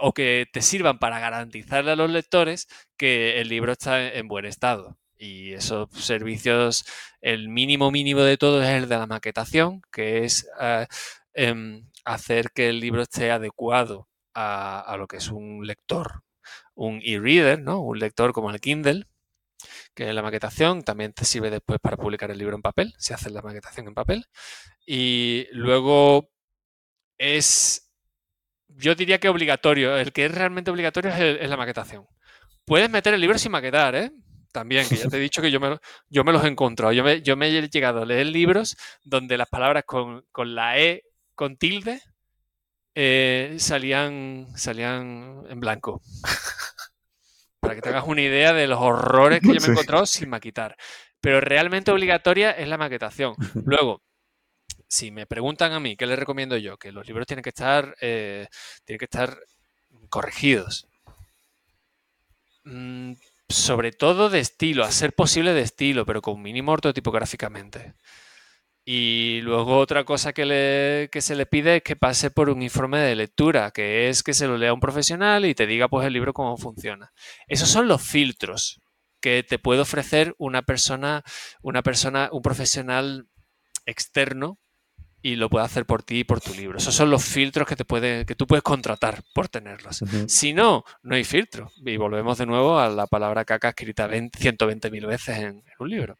o 0.00 0.12
que 0.12 0.46
te 0.52 0.62
sirvan 0.62 0.98
para 0.98 1.20
garantizarle 1.20 1.92
a 1.92 1.96
los 1.96 2.10
lectores 2.10 2.68
que 2.96 3.40
el 3.40 3.48
libro 3.48 3.72
está 3.72 4.12
en 4.12 4.28
buen 4.28 4.44
estado. 4.46 4.98
Y 5.18 5.52
esos 5.54 5.88
servicios, 5.92 6.84
el 7.20 7.48
mínimo 7.48 7.90
mínimo 7.90 8.20
de 8.20 8.36
todo 8.36 8.62
es 8.62 8.68
el 8.68 8.88
de 8.88 8.98
la 8.98 9.06
maquetación, 9.06 9.82
que 9.92 10.24
es 10.24 10.48
eh, 10.60 10.86
em, 11.34 11.88
hacer 12.04 12.50
que 12.52 12.68
el 12.68 12.80
libro 12.80 13.02
esté 13.02 13.30
adecuado 13.30 14.08
a, 14.34 14.96
lo 14.98 15.06
que 15.06 15.16
es 15.16 15.28
un 15.30 15.66
lector, 15.66 16.22
un 16.74 17.00
e-reader, 17.02 17.60
¿no? 17.62 17.80
Un 17.80 17.98
lector 17.98 18.32
como 18.32 18.50
el 18.50 18.60
Kindle, 18.60 19.06
que 19.94 20.08
es 20.08 20.14
la 20.14 20.22
maquetación 20.22 20.82
también 20.82 21.12
te 21.12 21.24
sirve 21.24 21.50
después 21.50 21.78
para 21.80 21.96
publicar 21.96 22.30
el 22.30 22.38
libro 22.38 22.56
en 22.56 22.62
papel, 22.62 22.94
si 22.98 23.14
haces 23.14 23.32
la 23.32 23.42
maquetación 23.42 23.88
en 23.88 23.94
papel. 23.94 24.26
Y 24.86 25.46
luego 25.52 26.30
es 27.18 27.85
yo 28.76 28.94
diría 28.94 29.18
que 29.18 29.28
obligatorio. 29.28 29.96
El 29.96 30.12
que 30.12 30.26
es 30.26 30.34
realmente 30.34 30.70
obligatorio 30.70 31.12
es, 31.12 31.48
la 31.48 31.56
maquetación. 31.56 32.06
Puedes 32.64 32.90
meter 32.90 33.14
el 33.14 33.20
libro 33.20 33.38
sin 33.38 33.52
maquetar, 33.52 33.94
¿eh? 33.94 34.10
También, 34.52 34.88
que 34.88 34.96
ya 34.96 35.08
te 35.08 35.18
he 35.18 35.20
dicho 35.20 35.42
que 35.42 35.50
yo 35.50 35.60
me, 35.60 35.78
yo 36.08 36.24
me 36.24 36.32
los 36.32 36.42
he 36.44 36.48
encontrado. 36.48 36.92
Yo 36.92 37.04
me, 37.04 37.20
yo 37.22 37.36
me 37.36 37.48
he 37.48 37.68
llegado 37.68 38.02
a 38.02 38.06
leer 38.06 38.26
libros 38.26 38.76
donde 39.04 39.36
las 39.36 39.48
palabras 39.48 39.84
con, 39.84 40.24
la 40.54 40.78
E 40.78 41.02
con 41.34 41.56
tilde 41.58 42.00
eh, 42.94 43.56
salían, 43.58 44.46
salían 44.56 45.44
en 45.48 45.60
blanco. 45.60 46.00
Para 47.60 47.74
que 47.74 47.82
te 47.82 47.90
hagas 47.90 48.04
una 48.06 48.22
idea 48.22 48.52
de 48.54 48.66
los 48.66 48.80
horrores 48.80 49.40
que 49.40 49.48
yo 49.48 49.60
me 49.60 49.66
he 49.66 49.70
encontrado 49.72 50.06
sin 50.06 50.30
maquetar. 50.30 50.76
Pero 51.20 51.40
realmente 51.40 51.90
obligatoria 51.90 52.52
es 52.52 52.68
la 52.68 52.78
maquetación. 52.78 53.34
Luego, 53.66 54.02
si 54.88 55.10
me 55.10 55.26
preguntan 55.26 55.72
a 55.72 55.80
mí, 55.80 55.96
¿qué 55.96 56.06
les 56.06 56.18
recomiendo 56.18 56.56
yo? 56.56 56.76
Que 56.76 56.92
los 56.92 57.06
libros 57.06 57.26
tienen 57.26 57.42
que 57.42 57.50
estar, 57.50 57.96
eh, 58.00 58.46
tienen 58.84 58.98
que 58.98 59.04
estar 59.06 59.38
corregidos. 60.08 60.86
Mm, 62.64 63.14
sobre 63.48 63.92
todo 63.92 64.28
de 64.28 64.40
estilo, 64.40 64.84
a 64.84 64.90
ser 64.90 65.12
posible 65.14 65.52
de 65.54 65.62
estilo, 65.62 66.04
pero 66.04 66.22
con 66.22 66.42
mínimo 66.42 66.72
ortotipográficamente. 66.72 67.94
Y 68.84 69.40
luego 69.42 69.78
otra 69.78 70.04
cosa 70.04 70.32
que, 70.32 70.46
le, 70.46 71.08
que 71.10 71.20
se 71.20 71.34
le 71.34 71.46
pide 71.46 71.76
es 71.76 71.82
que 71.82 71.96
pase 71.96 72.30
por 72.30 72.48
un 72.50 72.62
informe 72.62 73.00
de 73.00 73.16
lectura, 73.16 73.72
que 73.72 74.08
es 74.08 74.22
que 74.22 74.34
se 74.34 74.46
lo 74.46 74.56
lea 74.58 74.72
un 74.72 74.80
profesional 74.80 75.44
y 75.44 75.54
te 75.54 75.66
diga 75.66 75.88
pues 75.88 76.06
el 76.06 76.12
libro 76.12 76.32
cómo 76.32 76.56
funciona. 76.56 77.12
Esos 77.48 77.68
son 77.68 77.88
los 77.88 78.02
filtros 78.02 78.80
que 79.20 79.42
te 79.42 79.58
puede 79.58 79.80
ofrecer 79.80 80.34
una 80.38 80.62
persona, 80.62 81.24
una 81.62 81.82
persona, 81.82 82.28
un 82.32 82.42
profesional 82.42 83.28
externo 83.86 84.58
y 85.26 85.34
lo 85.34 85.50
puede 85.50 85.64
hacer 85.64 85.86
por 85.86 86.04
ti 86.04 86.20
y 86.20 86.24
por 86.24 86.40
tu 86.40 86.54
libro. 86.54 86.78
Esos 86.78 86.94
son 86.94 87.10
los 87.10 87.24
filtros 87.24 87.66
que, 87.66 87.74
te 87.74 87.84
puede, 87.84 88.24
que 88.24 88.36
tú 88.36 88.46
puedes 88.46 88.62
contratar 88.62 89.24
por 89.34 89.48
tenerlos. 89.48 90.04
Si 90.28 90.52
no, 90.52 90.84
no 91.02 91.16
hay 91.16 91.24
filtro. 91.24 91.72
Y 91.84 91.96
volvemos 91.96 92.38
de 92.38 92.46
nuevo 92.46 92.78
a 92.78 92.88
la 92.88 93.08
palabra 93.08 93.44
caca 93.44 93.70
escrita 93.70 94.08
120.000 94.08 95.04
veces 95.04 95.38
en, 95.38 95.64
un 95.80 95.90
libro. 95.90 96.16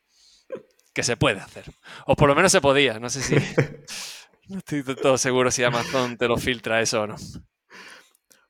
Que 0.92 1.04
se 1.04 1.16
puede 1.16 1.38
hacer. 1.38 1.66
O 2.06 2.16
por 2.16 2.28
lo 2.28 2.34
menos 2.34 2.50
se 2.50 2.60
podía. 2.60 2.98
No 2.98 3.08
sé 3.08 3.22
si... 3.22 3.36
No 4.48 4.58
estoy 4.58 4.82
todo 4.82 5.18
seguro 5.18 5.50
si 5.50 5.64
Amazon 5.64 6.16
te 6.16 6.28
lo 6.28 6.36
filtra 6.36 6.80
eso 6.80 7.02
o 7.02 7.06
no. 7.08 7.16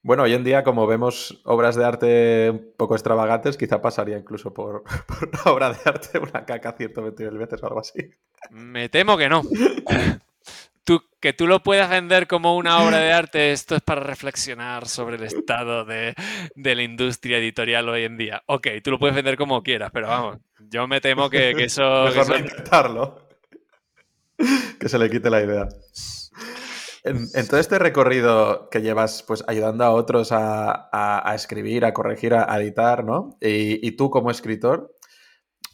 Bueno, 0.03 0.25
hoy 0.25 0.35
en 0.35 0.45
día, 0.45 0.63
como 0.63 0.87
vemos 0.87 1.41
obras 1.45 1.75
de 1.75 1.85
arte 1.85 2.51
un 2.51 2.73
poco 2.77 2.95
extravagantes, 2.95 3.57
quizá 3.57 3.81
pasaría 3.81 4.19
incluso 4.19 4.53
por, 4.53 4.85
por 5.07 5.29
una 5.29 5.53
obra 5.53 5.73
de 5.73 5.79
arte 5.85 6.19
una 6.19 6.45
caca 6.45 6.77
120.000 6.77 7.39
veces 7.39 7.63
o 7.63 7.67
algo 7.67 7.81
así. 7.81 8.11
Me 8.51 8.89
temo 8.89 9.17
que 9.17 9.29
no. 9.29 9.43
que 11.21 11.33
tú 11.33 11.47
lo 11.47 11.63
puedas 11.63 11.91
vender 11.91 12.27
como 12.27 12.57
una 12.57 12.85
obra 12.85 12.99
de 12.99 13.13
arte, 13.13 13.53
esto 13.53 13.75
es 13.75 13.83
para 13.83 14.01
reflexionar 14.01 14.87
sobre 14.87 15.17
el 15.17 15.25
estado 15.25 15.85
de, 15.85 16.15
la 16.55 16.83
industria 16.83 17.39
editorial 17.39 17.89
hoy 17.89 18.05
en 18.05 18.17
día. 18.17 18.43
Ok, 18.47 18.69
tú 18.83 18.91
lo 18.91 18.99
puedes 18.99 19.17
vender 19.17 19.37
como 19.37 19.63
quieras, 19.63 19.91
pero 19.93 20.09
vamos, 20.09 20.39
yo 20.71 20.87
me 20.87 21.01
temo 21.01 21.29
que, 21.29 21.51
eso... 21.51 22.05
Mejor 22.15 23.27
que 24.79 24.89
se 24.89 24.99
le 24.99 25.11
quite 25.11 25.31
la 25.31 25.43
idea. 25.43 25.69
En, 27.03 27.49
todo 27.49 27.61
este 27.61 27.79
recorrido 27.79 28.69
que 28.69 28.83
llevas 28.83 29.23
pues 29.23 29.45
ayudando 29.47 29.85
a 29.85 29.91
otros 29.91 30.31
a, 30.33 31.33
escribir, 31.35 31.85
a 31.85 31.95
corregir, 31.95 32.35
a, 32.35 32.61
editar, 32.61 33.05
¿no? 33.05 33.37
y, 33.41 33.91
tú 33.93 34.11
como 34.11 34.31
escritor, 34.31 34.96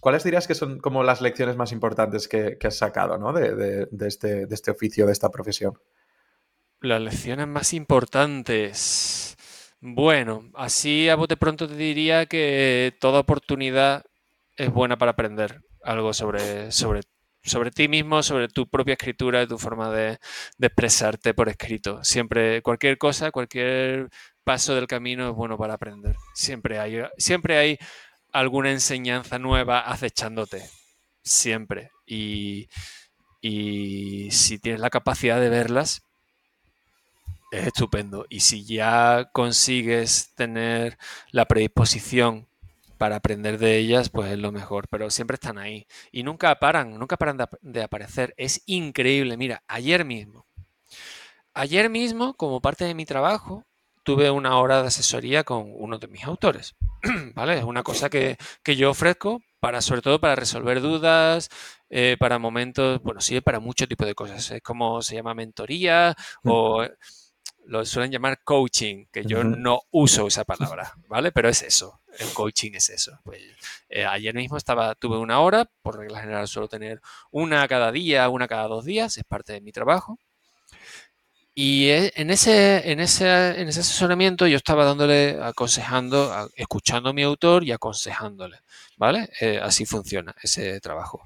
¿Cuáles 0.02 0.24
dirías 0.24 0.48
que 0.48 0.56
son 0.56 0.80
como 0.80 1.04
las 1.04 1.20
lecciones 1.20 1.54
más 1.54 1.70
importantes 1.70 2.26
que, 2.26 2.58
has 2.60 2.76
sacado 2.76 3.18
¿no? 3.18 3.32
de, 3.32 3.86
este, 4.00 4.46
de, 4.46 4.54
este, 4.56 4.72
oficio, 4.72 5.06
de 5.06 5.12
esta 5.12 5.30
profesión? 5.30 5.78
Las 6.80 7.00
lecciones 7.00 7.46
más 7.46 7.72
importantes. 7.72 9.36
Bueno, 9.80 10.50
así 10.54 11.08
a 11.08 11.14
bote 11.14 11.36
pronto 11.36 11.68
te 11.68 11.76
diría 11.76 12.26
que 12.26 12.96
toda 12.98 13.20
oportunidad 13.20 14.04
es 14.56 14.72
buena 14.72 14.98
para 14.98 15.12
aprender 15.12 15.60
algo 15.84 16.12
sobre, 16.12 16.72
sobre, 16.72 17.02
sobre 17.44 17.70
ti 17.70 17.86
mismo, 17.86 18.24
sobre 18.24 18.48
tu 18.48 18.68
propia 18.68 18.94
escritura, 18.94 19.46
tu 19.46 19.56
forma 19.56 19.88
de, 19.92 20.18
de 20.58 20.66
expresarte 20.66 21.32
por 21.32 21.48
escrito. 21.48 22.02
Siempre, 22.02 22.60
cualquier 22.62 22.98
cosa, 22.98 23.30
cualquier 23.30 24.08
paso 24.42 24.74
del 24.74 24.88
camino 24.88 25.30
es 25.30 25.36
bueno 25.36 25.56
para 25.56 25.74
aprender. 25.74 26.16
Siempre 26.34 26.80
hay, 26.80 27.04
siempre 27.18 27.56
hay 27.56 27.78
alguna 28.32 28.70
enseñanza 28.70 29.38
nueva 29.38 29.80
acechándote, 29.80 30.68
siempre. 31.22 31.90
Y, 32.06 32.68
si 34.30 34.58
tienes 34.58 34.80
la 34.80 34.90
capacidad 34.90 35.40
de 35.40 35.48
verlas, 35.48 36.02
es 37.50 37.66
estupendo. 37.66 38.26
Y 38.28 38.40
si 38.40 38.64
ya 38.64 39.30
consigues 39.32 40.32
tener 40.34 40.98
la 41.30 41.46
predisposición 41.46 42.48
para 42.98 43.16
aprender 43.16 43.58
de 43.58 43.78
ellas, 43.78 44.10
pues 44.10 44.30
es 44.32 44.38
lo 44.38 44.52
mejor, 44.52 44.86
pero 44.88 45.10
siempre 45.10 45.34
están 45.34 45.58
ahí 45.58 45.86
y 46.12 46.22
nunca 46.22 46.54
paran, 46.60 46.98
nunca 46.98 47.16
paran 47.16 47.38
de, 47.60 47.82
aparecer. 47.82 48.32
Es 48.36 48.62
increíble. 48.66 49.36
Mira, 49.36 49.62
ayer 49.66 50.04
mismo, 50.04 50.46
ayer 51.52 51.90
mismo, 51.90 52.34
como 52.34 52.60
parte 52.60 52.84
de 52.84 52.94
mi 52.94 53.04
trabajo, 53.04 53.64
tuve 54.02 54.30
una 54.30 54.58
hora 54.58 54.82
de 54.82 54.88
asesoría 54.88 55.44
con 55.44 55.70
uno 55.74 55.98
de 55.98 56.08
mis 56.08 56.24
autores, 56.24 56.74
¿vale? 57.34 57.58
Es 57.58 57.64
una 57.64 57.82
cosa 57.82 58.10
que, 58.10 58.36
yo 58.64 58.90
ofrezco 58.90 59.42
para, 59.60 59.80
sobre 59.80 60.02
todo 60.02 60.20
para 60.20 60.34
resolver 60.34 60.80
dudas, 60.80 61.48
eh, 61.90 62.16
para 62.18 62.38
momentos, 62.38 63.00
bueno, 63.02 63.20
sirve 63.20 63.42
para 63.42 63.60
mucho 63.60 63.86
tipo 63.86 64.04
de 64.04 64.14
cosas. 64.14 64.50
Es 64.50 64.62
como 64.62 65.02
se 65.02 65.14
llama 65.14 65.34
mentoría 65.34 66.16
o 66.44 66.84
lo 67.64 67.84
suelen 67.84 68.10
llamar 68.10 68.42
coaching, 68.42 69.06
que 69.12 69.24
yo 69.24 69.44
no 69.44 69.82
uso 69.90 70.26
esa 70.26 70.44
palabra, 70.44 70.94
¿vale? 71.08 71.32
Pero 71.32 71.48
es 71.48 71.62
eso, 71.62 72.00
el 72.18 72.28
coaching 72.32 72.72
es 72.74 72.90
eso. 72.90 73.20
Pues, 73.24 73.40
eh, 73.88 74.04
ayer 74.04 74.34
mismo 74.34 74.56
estaba, 74.56 74.94
tuve 74.94 75.18
una 75.18 75.40
hora, 75.40 75.70
por 75.82 75.96
regla 75.96 76.20
general 76.20 76.48
suelo 76.48 76.68
tener 76.68 77.00
una 77.30 77.66
cada 77.68 77.92
día, 77.92 78.28
una 78.28 78.48
cada 78.48 78.66
dos 78.66 78.84
días, 78.84 79.16
es 79.16 79.24
parte 79.24 79.52
de 79.52 79.60
mi 79.60 79.72
trabajo. 79.72 80.18
Y 81.54 81.88
e, 81.88 82.12
en 82.16 82.30
ese, 82.30 82.90
en 82.90 83.00
ese, 83.00 83.60
en 83.60 83.68
ese 83.68 83.80
asesoramiento 83.80 84.46
yo 84.46 84.56
estaba 84.56 84.84
dándole, 84.84 85.38
aconsejando, 85.42 86.50
escuchando 86.56 87.10
a 87.10 87.12
mi 87.12 87.22
autor 87.22 87.64
y 87.64 87.72
aconsejándole, 87.72 88.58
¿vale? 88.96 89.28
Eh, 89.40 89.60
así 89.62 89.84
funciona 89.84 90.34
ese 90.42 90.80
trabajo. 90.80 91.22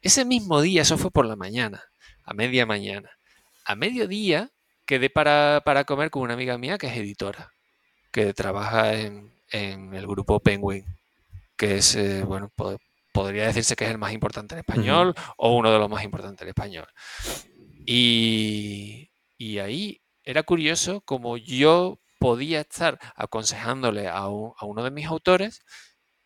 Ese 0.00 0.24
mismo 0.24 0.60
día, 0.60 0.82
eso 0.82 0.96
fue 0.98 1.10
por 1.10 1.26
la 1.26 1.36
mañana, 1.36 1.82
a 2.24 2.32
media 2.34 2.64
mañana. 2.64 3.10
A 3.64 3.74
mediodía 3.74 4.50
quedé 4.86 5.10
para, 5.10 5.62
para 5.64 5.84
comer 5.84 6.10
con 6.10 6.22
una 6.22 6.34
amiga 6.34 6.56
mía 6.58 6.78
que 6.78 6.86
es 6.86 6.96
editora, 6.96 7.52
que 8.12 8.32
trabaja 8.32 8.94
en, 8.94 9.32
en 9.50 9.94
el 9.94 10.06
grupo 10.06 10.40
Penguin, 10.40 10.84
que 11.56 11.76
es, 11.76 11.94
eh, 11.96 12.22
bueno, 12.22 12.50
podría 13.12 13.46
decirse 13.46 13.76
que 13.76 13.84
es 13.84 13.90
el 13.90 13.98
más 13.98 14.12
importante 14.12 14.54
en 14.54 14.60
español 14.60 15.14
o 15.36 15.56
uno 15.56 15.70
de 15.72 15.78
los 15.78 15.88
más 15.90 16.04
importantes 16.04 16.42
en 16.42 16.48
español. 16.48 16.86
Y, 17.86 19.05
y 19.38 19.58
ahí 19.58 20.00
era 20.24 20.42
curioso 20.42 21.00
como 21.02 21.36
yo 21.36 22.00
podía 22.18 22.60
estar 22.60 22.98
aconsejándole 23.14 24.08
a, 24.08 24.28
uno 24.28 24.82
de 24.82 24.90
mis 24.90 25.06
autores 25.06 25.62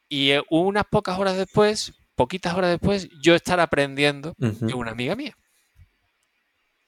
y 0.09 0.31
eh, 0.31 0.43
unas 0.49 0.85
pocas 0.91 1.19
horas 1.19 1.37
después, 1.37 1.93
poquitas 2.15 2.55
horas 2.55 2.71
después, 2.71 3.09
yo 3.23 3.35
estar 3.35 3.61
aprendiendo 3.61 4.35
de 4.39 4.75
una 4.75 4.93
amiga 4.93 5.15
mía. 5.15 5.37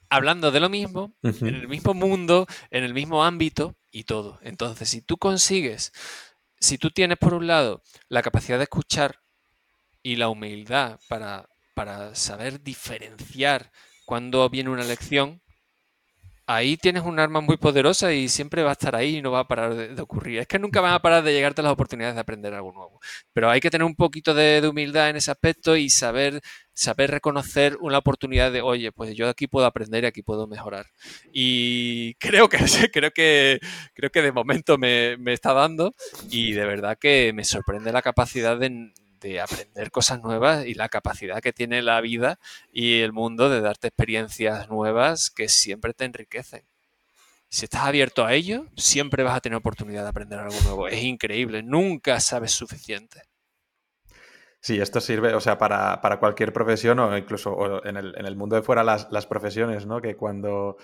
Hablando 0.09 0.51
de 0.51 0.61
lo 0.61 0.69
mismo, 0.69 1.15
en 1.23 1.55
el 1.55 1.69
mismo 1.69 1.95
mundo, 1.95 2.47
en 2.71 2.85
el 2.85 2.93
mismo 2.95 3.25
ámbito 3.25 3.77
y 3.91 4.05
todo. 4.05 4.39
Entonces, 4.43 4.89
si 4.89 5.01
tú 5.01 5.17
consigues, 5.17 5.93
si 6.59 6.79
tú 6.79 6.91
tienes 6.91 7.19
por 7.19 7.35
un 7.35 7.47
lado 7.47 7.83
la 8.09 8.23
capacidad 8.23 8.59
de 8.59 8.65
escuchar 8.65 9.21
y 10.03 10.17
la 10.17 10.29
humildad 10.29 11.01
para, 11.09 11.49
para 11.75 12.15
saber 12.15 12.63
diferenciar 12.63 13.73
cuando 14.05 14.49
viene 14.49 14.71
una 14.71 14.85
lección, 14.85 15.42
ahí 16.47 16.77
tienes 16.77 17.03
un 17.05 17.19
arma 17.19 17.41
muy 17.41 17.57
poderosa 17.57 18.13
y 18.13 18.29
siempre 18.29 18.63
va 18.63 18.71
a 18.71 18.73
estar 18.73 18.95
ahí 18.97 19.19
y 19.19 19.23
no 19.23 19.31
va 19.31 19.41
a 19.41 19.49
parar 19.49 19.75
de, 19.75 20.03
ocurrir. 20.03 20.41
Es 20.41 20.47
que 20.47 20.59
nunca 20.59 20.81
van 20.81 20.95
a 20.95 21.03
parar 21.03 21.23
de 21.23 21.33
llegarte 21.33 21.63
las 21.63 21.73
oportunidades 21.73 22.15
de 22.15 22.21
aprender 22.21 22.55
algo 22.55 22.73
nuevo. 22.73 23.01
Pero 23.33 23.51
hay 23.51 23.61
que 23.61 23.71
tener 23.71 23.85
un 23.85 23.95
poquito 23.95 24.35
de, 24.35 24.67
humildad 24.69 25.11
en 25.11 25.17
ese 25.17 25.31
aspecto 25.31 25.77
y 25.77 25.91
saber, 25.91 26.41
saber 26.73 27.11
reconocer 27.11 27.77
una 27.81 27.99
oportunidad 27.99 28.53
de, 28.53 28.63
oye, 28.63 28.93
pues 28.93 29.15
yo 29.15 29.29
aquí 29.29 29.47
puedo 29.47 29.67
aprender 29.67 30.05
y 30.05 30.07
aquí 30.07 30.23
puedo 30.23 30.47
mejorar. 30.47 30.87
Y 31.33 32.15
creo 32.15 32.49
que, 32.49 32.59
creo 32.93 33.11
que, 33.11 33.61
creo 33.95 34.11
que 34.11 34.23
de 34.23 34.33
momento 34.33 34.79
me, 34.79 35.17
me 35.19 35.33
está 35.33 35.53
dando 35.53 35.95
y 36.31 36.53
de 36.53 36.65
verdad 36.65 36.99
que 37.01 37.33
me 37.35 37.45
sorprende 37.45 37.93
la 37.93 38.03
capacidad 38.03 38.59
de, 38.59 38.93
de 39.23 39.41
aprender 39.41 39.91
cosas 39.91 40.23
nuevas 40.23 40.67
y 40.67 40.75
la 40.75 40.89
capacidad 40.89 41.41
que 41.41 41.53
tiene 41.53 41.81
la 41.81 42.01
vida 42.01 42.39
y 42.73 43.01
el 43.01 43.13
mundo 43.13 43.49
de 43.49 43.61
darte 43.61 43.89
experiencias 43.89 44.69
nuevas 44.69 45.31
que 45.31 45.49
siempre 45.49 45.95
te 45.95 46.05
enriquecen. 46.05 46.65
Si 47.49 47.65
estás 47.65 47.83
abierto 47.83 48.25
a 48.25 48.33
ello, 48.35 48.67
siempre 48.77 49.23
vas 49.23 49.37
a 49.37 49.41
tener 49.41 49.57
oportunidad 49.57 50.03
de 50.03 50.09
aprender 50.09 50.39
algo 50.39 50.59
nuevo. 50.65 50.89
Es 50.89 51.03
increíble, 51.03 51.63
nunca 51.63 52.19
sabes 52.21 52.53
suficiente. 52.53 53.23
Sí, 54.61 54.81
esto 54.81 55.01
sirve, 55.01 55.35
o 55.35 55.41
sea, 55.41 55.59
para, 55.59 56.01
cualquier 56.21 56.53
profesión 56.53 56.99
o 57.01 57.17
incluso 57.17 57.85
en, 57.85 57.97
el, 57.97 58.15
en, 58.17 58.27
el, 58.27 58.37
mundo 58.37 58.57
de 58.57 58.63
fuera 58.63 58.85
las, 58.85 59.09
las 59.11 59.27
profesiones, 59.27 59.87
¿no? 59.87 60.01
Que 60.01 60.17
cuando 60.17 60.77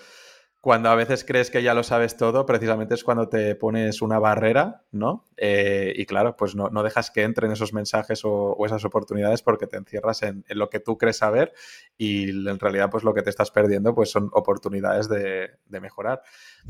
cuando 0.61 0.89
a 0.89 0.95
veces 0.95 1.23
crees 1.23 1.49
que 1.49 1.63
ya 1.63 1.73
lo 1.73 1.83
sabes 1.83 2.17
todo, 2.17 2.45
precisamente 2.45 2.93
es 2.93 3.05
cuando 3.05 3.29
te 3.29 3.55
pones 3.55 4.01
una 4.01 4.19
barrera, 4.19 4.83
¿no? 4.91 5.29
Eh, 5.37 5.93
y 5.95 6.05
claro, 6.05 6.35
pues 6.35 6.53
no, 6.53 6.83
dejas 6.83 7.11
que 7.11 7.23
entren 7.23 7.51
esos 7.53 7.71
mensajes 7.71 8.21
o, 8.25 8.57
esas 8.65 8.83
oportunidades 8.83 9.41
porque 9.41 9.67
te 9.67 9.77
encierras 9.77 10.21
en, 10.23 10.43
lo 10.49 10.69
que 10.69 10.81
tú 10.81 10.97
crees 10.97 11.17
saber 11.17 11.53
y 11.97 12.29
en 12.29 12.59
realidad 12.59 12.89
pues 12.91 13.05
lo 13.05 13.13
que 13.13 13.21
te 13.21 13.29
estás 13.29 13.51
perdiendo 13.51 13.95
pues 13.95 14.11
son 14.11 14.29
oportunidades 14.33 15.07
de, 15.07 15.51
mejorar. 15.79 16.23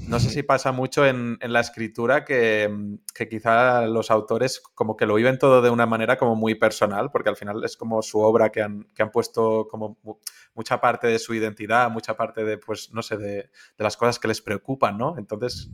No 0.07 0.19
sé 0.19 0.29
si 0.29 0.43
pasa 0.43 0.71
mucho 0.71 1.03
en, 1.03 1.39
la 1.41 1.59
escritura 1.59 2.25
que, 2.25 2.69
quizá 3.27 3.87
los 3.87 4.11
autores 4.11 4.61
como 4.75 4.95
que 4.95 5.07
lo 5.07 5.15
viven 5.15 5.39
todo 5.39 5.63
de 5.63 5.71
una 5.71 5.87
manera 5.87 6.15
como 6.15 6.35
muy 6.35 6.53
personal 6.53 7.09
porque 7.09 7.29
al 7.29 7.35
final 7.35 7.63
es 7.63 7.75
como 7.75 8.03
su 8.03 8.19
obra 8.19 8.51
que 8.51 8.61
han, 8.61 8.83
que 8.93 9.01
han 9.01 9.09
puesto 9.09 9.67
como 9.67 9.97
mucha 10.53 10.81
parte 10.81 11.07
de 11.07 11.19
su 11.19 11.33
identidad, 11.33 11.89
mucha 11.89 12.15
parte 12.15 12.43
de 12.43 12.57
pues 12.57 12.91
no 12.93 13.01
sé, 13.01 13.17
de 13.17 13.49
de 13.77 13.83
las 13.83 13.97
cosas 13.97 14.19
que 14.19 14.27
les 14.27 14.41
preocupan, 14.41 14.97
¿no? 14.97 15.17
Entonces, 15.17 15.69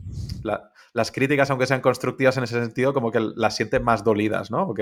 las 0.92 1.12
críticas, 1.12 1.50
aunque 1.50 1.66
sean 1.66 1.80
constructivas 1.80 2.36
en 2.36 2.44
ese 2.44 2.62
sentido, 2.62 2.94
como 2.94 3.10
que 3.10 3.20
las 3.20 3.56
sienten 3.56 3.82
más 3.82 4.04
dolidas, 4.04 4.50
¿no? 4.50 4.62
¿O 4.62 4.74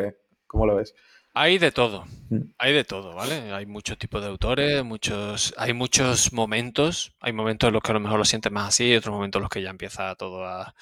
¿Cómo 0.47 0.67
lo 0.67 0.77
ves? 0.77 0.95
Hay 1.37 1.59
de 1.59 1.73
todo, 1.73 2.05
mm. 2.31 2.53
hay 2.59 2.73
de 2.73 2.85
todo, 2.85 3.13
¿vale? 3.15 3.53
Hay 3.53 3.67
muchos 3.67 3.99
tipos 3.99 4.23
de 4.23 4.29
autores, 4.29 4.85
muchos, 4.85 5.53
hay 5.59 5.73
muchos 5.73 6.33
momentos, 6.33 7.13
hay 7.19 7.33
momentos 7.33 7.67
en 7.67 7.75
los 7.75 7.83
que 7.83 7.91
a 7.91 7.95
lo 7.95 8.01
mejor 8.01 8.19
lo 8.19 8.25
sientes 8.25 8.53
más 8.53 8.69
así 8.69 8.93
y 8.93 8.95
otros 8.95 9.13
momentos 9.13 9.41
en 9.41 9.43
los 9.43 9.51
que 9.51 9.63
ya 9.63 9.71
empieza 9.71 10.15
todo 10.15 10.45
a, 10.45 10.73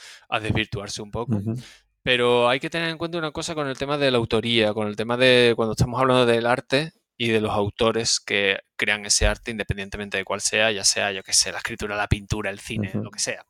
desvirtuarse 0.42 1.00
un 1.00 1.10
poco. 1.10 1.40
Pero 2.02 2.50
hay 2.50 2.60
que 2.60 2.68
tener 2.68 2.90
en 2.90 2.98
cuenta 2.98 3.16
una 3.16 3.30
cosa 3.30 3.54
con 3.54 3.66
el 3.66 3.78
tema 3.78 3.96
de 3.96 4.10
la 4.10 4.18
autoría, 4.18 4.74
con 4.74 4.88
el 4.88 4.96
tema 4.96 5.16
de 5.16 5.54
cuando 5.56 5.72
estamos 5.72 5.98
hablando 5.98 6.26
del 6.26 6.44
arte, 6.44 6.92
y 7.16 7.28
de 7.28 7.40
los 7.40 7.52
autores 7.52 8.20
que 8.20 8.60
crean 8.76 9.06
ese 9.06 9.26
arte 9.26 9.50
independientemente 9.50 10.16
de 10.16 10.24
cuál 10.24 10.40
sea, 10.40 10.70
ya 10.72 10.84
sea, 10.84 11.12
yo 11.12 11.22
que 11.22 11.32
sé, 11.32 11.52
la 11.52 11.58
escritura, 11.58 11.96
la 11.96 12.08
pintura, 12.08 12.50
el 12.50 12.58
cine, 12.58 12.90
lo 12.94 13.10
que 13.10 13.20
sea. 13.20 13.46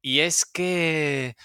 Y 0.00 0.20
es 0.20 0.44
que 0.46 1.36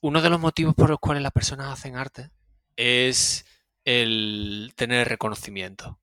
uno 0.00 0.22
de 0.22 0.30
los 0.30 0.40
motivos 0.40 0.74
por 0.74 0.90
los 0.90 0.98
cuales 0.98 1.22
las 1.22 1.32
personas 1.32 1.72
hacen 1.72 1.96
arte 1.96 2.30
es 2.76 3.44
el 3.84 4.72
tener 4.76 5.08
reconocimiento. 5.08 5.98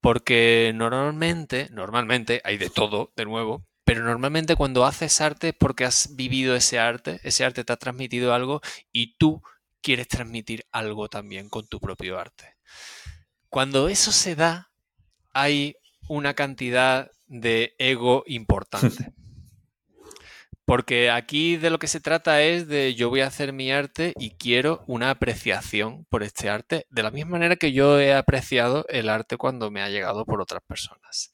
Porque 0.00 0.72
normalmente, 0.74 1.68
normalmente, 1.70 2.40
hay 2.44 2.56
de 2.56 2.70
todo, 2.70 3.12
de 3.16 3.24
nuevo, 3.24 3.66
pero 3.84 4.04
normalmente 4.04 4.54
cuando 4.54 4.84
haces 4.84 5.20
arte 5.20 5.48
es 5.48 5.54
porque 5.54 5.84
has 5.84 6.14
vivido 6.14 6.54
ese 6.54 6.78
arte, 6.78 7.20
ese 7.22 7.44
arte 7.44 7.64
te 7.64 7.72
ha 7.72 7.76
transmitido 7.76 8.34
algo 8.34 8.60
y 8.92 9.16
tú 9.16 9.42
quieres 9.80 10.08
transmitir 10.08 10.66
algo 10.70 11.08
también 11.08 11.48
con 11.48 11.66
tu 11.66 11.80
propio 11.80 12.18
arte. 12.18 12.56
Cuando 13.50 13.88
eso 13.88 14.12
se 14.12 14.34
da, 14.34 14.70
hay 15.32 15.76
una 16.08 16.34
cantidad 16.34 17.10
de 17.26 17.74
ego 17.78 18.24
importante. 18.26 19.12
Porque 20.64 21.10
aquí 21.10 21.56
de 21.56 21.70
lo 21.70 21.78
que 21.78 21.86
se 21.86 21.98
trata 21.98 22.42
es 22.42 22.68
de 22.68 22.94
yo 22.94 23.08
voy 23.08 23.22
a 23.22 23.26
hacer 23.26 23.54
mi 23.54 23.72
arte 23.72 24.12
y 24.18 24.32
quiero 24.32 24.84
una 24.86 25.08
apreciación 25.08 26.04
por 26.10 26.22
este 26.22 26.50
arte, 26.50 26.86
de 26.90 27.02
la 27.02 27.10
misma 27.10 27.30
manera 27.32 27.56
que 27.56 27.72
yo 27.72 27.98
he 27.98 28.12
apreciado 28.12 28.84
el 28.90 29.08
arte 29.08 29.38
cuando 29.38 29.70
me 29.70 29.80
ha 29.80 29.88
llegado 29.88 30.26
por 30.26 30.42
otras 30.42 30.60
personas. 30.62 31.32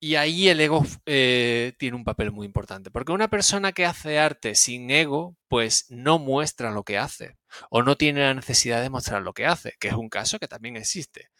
Y 0.00 0.14
ahí 0.14 0.48
el 0.48 0.60
ego 0.60 0.84
eh, 1.06 1.72
tiene 1.78 1.96
un 1.96 2.04
papel 2.04 2.30
muy 2.30 2.46
importante, 2.46 2.90
porque 2.90 3.12
una 3.12 3.28
persona 3.28 3.72
que 3.72 3.84
hace 3.84 4.18
arte 4.18 4.54
sin 4.54 4.90
ego, 4.90 5.36
pues 5.48 5.86
no 5.88 6.20
muestra 6.20 6.70
lo 6.70 6.84
que 6.84 6.98
hace, 6.98 7.36
o 7.70 7.82
no 7.82 7.96
tiene 7.96 8.20
la 8.20 8.34
necesidad 8.34 8.80
de 8.80 8.90
mostrar 8.90 9.22
lo 9.22 9.32
que 9.32 9.46
hace, 9.46 9.74
que 9.80 9.88
es 9.88 9.94
un 9.94 10.08
caso 10.08 10.38
que 10.38 10.46
también 10.46 10.76
existe. 10.76 11.30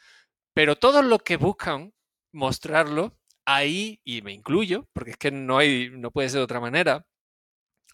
Pero 0.55 0.77
todos 0.77 1.05
los 1.05 1.23
que 1.23 1.37
buscan 1.37 1.95
mostrarlo, 2.33 3.17
ahí, 3.45 4.01
y 4.05 4.23
me 4.23 4.33
incluyo, 4.33 4.89
porque 4.93 5.13
es 5.13 5.17
que 5.19 5.31
no, 5.31 5.59
hay, 5.59 5.91
no 5.93 6.11
puede 6.11 6.29
ser 6.29 6.39
de 6.39 6.45
otra 6.45 6.61
manera, 6.61 7.07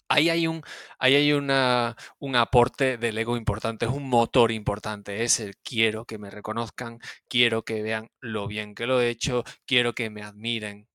ahí 0.07 0.29
hay 0.29 0.47
un, 0.47 0.63
ahí 0.99 1.15
hay 1.15 1.33
una, 1.33 1.95
un 2.19 2.35
aporte 2.35 2.97
del 2.97 3.17
ego 3.17 3.37
importante, 3.37 3.85
es 3.85 3.91
un 3.91 4.09
motor 4.09 4.51
importante, 4.51 5.23
es 5.23 5.39
el 5.39 5.57
quiero 5.57 6.05
que 6.05 6.17
me 6.17 6.29
reconozcan, 6.29 6.99
quiero 7.27 7.63
que 7.63 7.81
vean 7.81 8.11
lo 8.19 8.47
bien 8.47 8.75
que 8.75 8.87
lo 8.87 9.01
he 9.01 9.09
hecho, 9.09 9.43
quiero 9.65 9.93
que 9.93 10.09
me 10.09 10.23
admiren, 10.23 10.87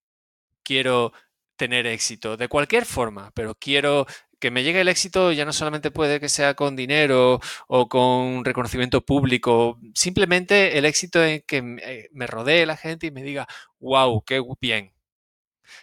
quiero 0.62 1.12
tener 1.56 1.86
éxito, 1.86 2.36
de 2.36 2.48
cualquier 2.48 2.86
forma, 2.86 3.32
pero 3.34 3.54
quiero 3.54 4.06
que 4.40 4.50
me 4.50 4.62
llegue 4.64 4.80
el 4.80 4.88
éxito 4.88 5.32
ya 5.32 5.44
no 5.44 5.52
solamente 5.52 5.90
puede 5.90 6.20
que 6.20 6.28
sea 6.30 6.54
con 6.54 6.74
dinero 6.76 7.40
o 7.68 7.88
con 7.88 8.44
reconocimiento 8.44 9.02
público, 9.04 9.78
simplemente 9.94 10.78
el 10.78 10.86
éxito 10.86 11.22
en 11.24 11.42
que 11.46 11.62
me 11.62 12.26
rodee 12.26 12.66
la 12.66 12.76
gente 12.76 13.06
y 13.08 13.10
me 13.10 13.22
diga, 13.22 13.46
wow, 13.80 14.22
qué 14.24 14.42
bien, 14.60 14.92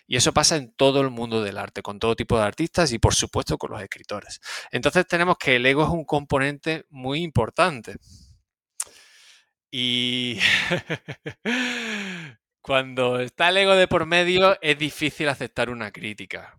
Y 0.07 0.17
eso 0.17 0.33
pasa 0.33 0.55
en 0.55 0.73
todo 0.73 1.01
el 1.01 1.09
mundo 1.09 1.41
del 1.43 1.57
arte, 1.57 1.81
con 1.81 1.99
todo 1.99 2.15
tipo 2.15 2.37
de 2.37 2.43
artistas 2.45 2.91
y 2.91 2.99
por 2.99 3.15
supuesto 3.15 3.57
con 3.57 3.71
los 3.71 3.81
escritores. 3.81 4.39
Entonces 4.71 5.07
tenemos 5.07 5.37
que 5.37 5.55
el 5.57 5.65
ego 5.65 5.83
es 5.83 5.89
un 5.89 6.05
componente 6.05 6.85
muy 6.89 7.21
importante. 7.21 7.97
Y 9.71 10.39
cuando 12.61 13.19
está 13.19 13.49
el 13.49 13.57
ego 13.57 13.75
de 13.75 13.87
por 13.87 14.05
medio 14.05 14.57
es 14.61 14.77
difícil 14.77 15.29
aceptar 15.29 15.69
una 15.69 15.91
crítica. 15.91 16.57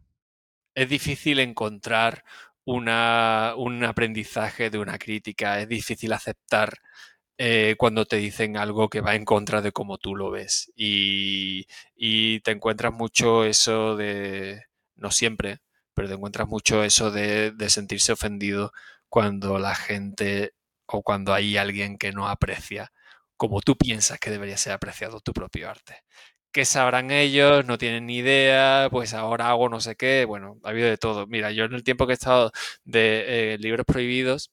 Es 0.75 0.88
difícil 0.88 1.41
encontrar 1.41 2.25
un 2.64 2.88
aprendizaje 2.88 4.71
de 4.71 4.79
una 4.79 4.99
crítica. 4.99 5.61
Es 5.61 5.69
difícil 5.69 6.12
aceptar 6.12 6.79
eh, 7.38 7.77
cuando 7.79 8.05
te 8.05 8.16
dicen 8.16 8.57
algo 8.57 8.88
que 8.90 9.01
va 9.01 9.14
en 9.14 9.24
contra 9.24 9.62
de 9.62 9.72
cómo 9.72 9.98
tú 9.98 10.16
lo 10.16 10.31
ves. 10.31 10.72
Y, 10.77 11.66
te 12.42 12.51
encuentras 12.53 12.92
mucho 12.92 13.44
eso 13.44 13.96
de, 13.96 14.64
no 14.96 15.11
siempre, 15.11 15.61
pero 15.94 16.09
te 16.09 16.14
encuentras 16.14 16.48
mucho 16.48 16.85
eso 16.85 17.11
de, 17.11 17.55
sentirse 17.68 18.12
ofendido 18.12 18.72
cuando 19.09 19.59
la 19.59 19.74
gente 19.74 20.55
o 20.87 21.03
cuando 21.03 21.35
hay 21.35 21.57
alguien 21.57 21.98
que 21.98 22.12
no 22.12 22.29
aprecia 22.29 22.92
como 23.37 23.61
tú 23.61 23.77
piensas 23.77 24.18
que 24.18 24.31
debería 24.31 24.57
ser 24.57 24.72
apreciado 24.72 25.20
tu 25.20 25.33
propio 25.33 25.70
arte. 25.70 26.03
¿Qué 26.53 26.64
sabrán 26.64 27.11
ellos? 27.11 27.64
No 27.66 27.79
tienen 27.79 28.07
ni 28.07 28.18
idea, 28.18 28.88
pues 28.90 29.14
ahora 29.14 29.51
hago 29.51 29.68
no 29.68 29.81
sé 29.81 29.96
qué. 29.96 30.24
Bueno, 30.24 30.59
ha 30.64 30.70
habido 30.70 30.88
de 30.88 30.98
todo. 30.98 31.27
Mira, 31.27 31.53
yo 31.53 31.64
en 31.64 31.74
el 31.74 31.85
tiempo 31.85 32.07
que 32.07 32.12
he 32.14 32.14
estado 32.14 32.53
de 32.85 33.55
eh, 33.55 33.59
libros 33.59 33.87
prohibidos, 33.87 34.51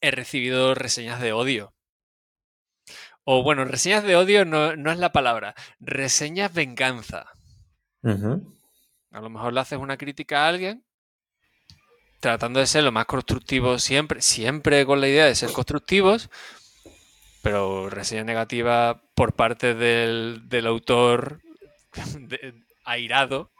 he 0.00 0.10
recibido 0.10 0.74
reseñas 0.74 1.20
de 1.20 1.32
odio 1.32 1.75
o 3.28 3.42
bueno, 3.42 3.64
reseñas 3.64 4.04
de 4.04 4.14
odio 4.14 4.44
no, 4.44 4.70
es 4.70 4.98
la 4.98 5.10
palabra. 5.10 5.56
Reseñas 5.80 6.54
venganza. 6.54 7.26
A 8.04 9.20
lo 9.20 9.30
mejor 9.30 9.52
le 9.52 9.60
haces 9.60 9.80
una 9.80 9.96
crítica 9.96 10.44
a 10.44 10.48
alguien 10.48 10.84
tratando 12.20 12.60
de 12.60 12.68
ser 12.68 12.84
lo 12.84 12.92
más 12.92 13.06
constructivo 13.06 13.80
siempre, 13.80 14.22
siempre 14.22 14.86
con 14.86 15.00
la 15.00 15.08
idea 15.08 15.26
de 15.26 15.34
ser 15.34 15.50
constructivos, 15.52 16.30
pero 17.42 17.90
reseña 17.90 18.22
negativa 18.22 19.02
por 19.16 19.34
parte 19.34 19.74
del, 19.74 20.66
autor 20.66 21.40
airado 22.84 23.50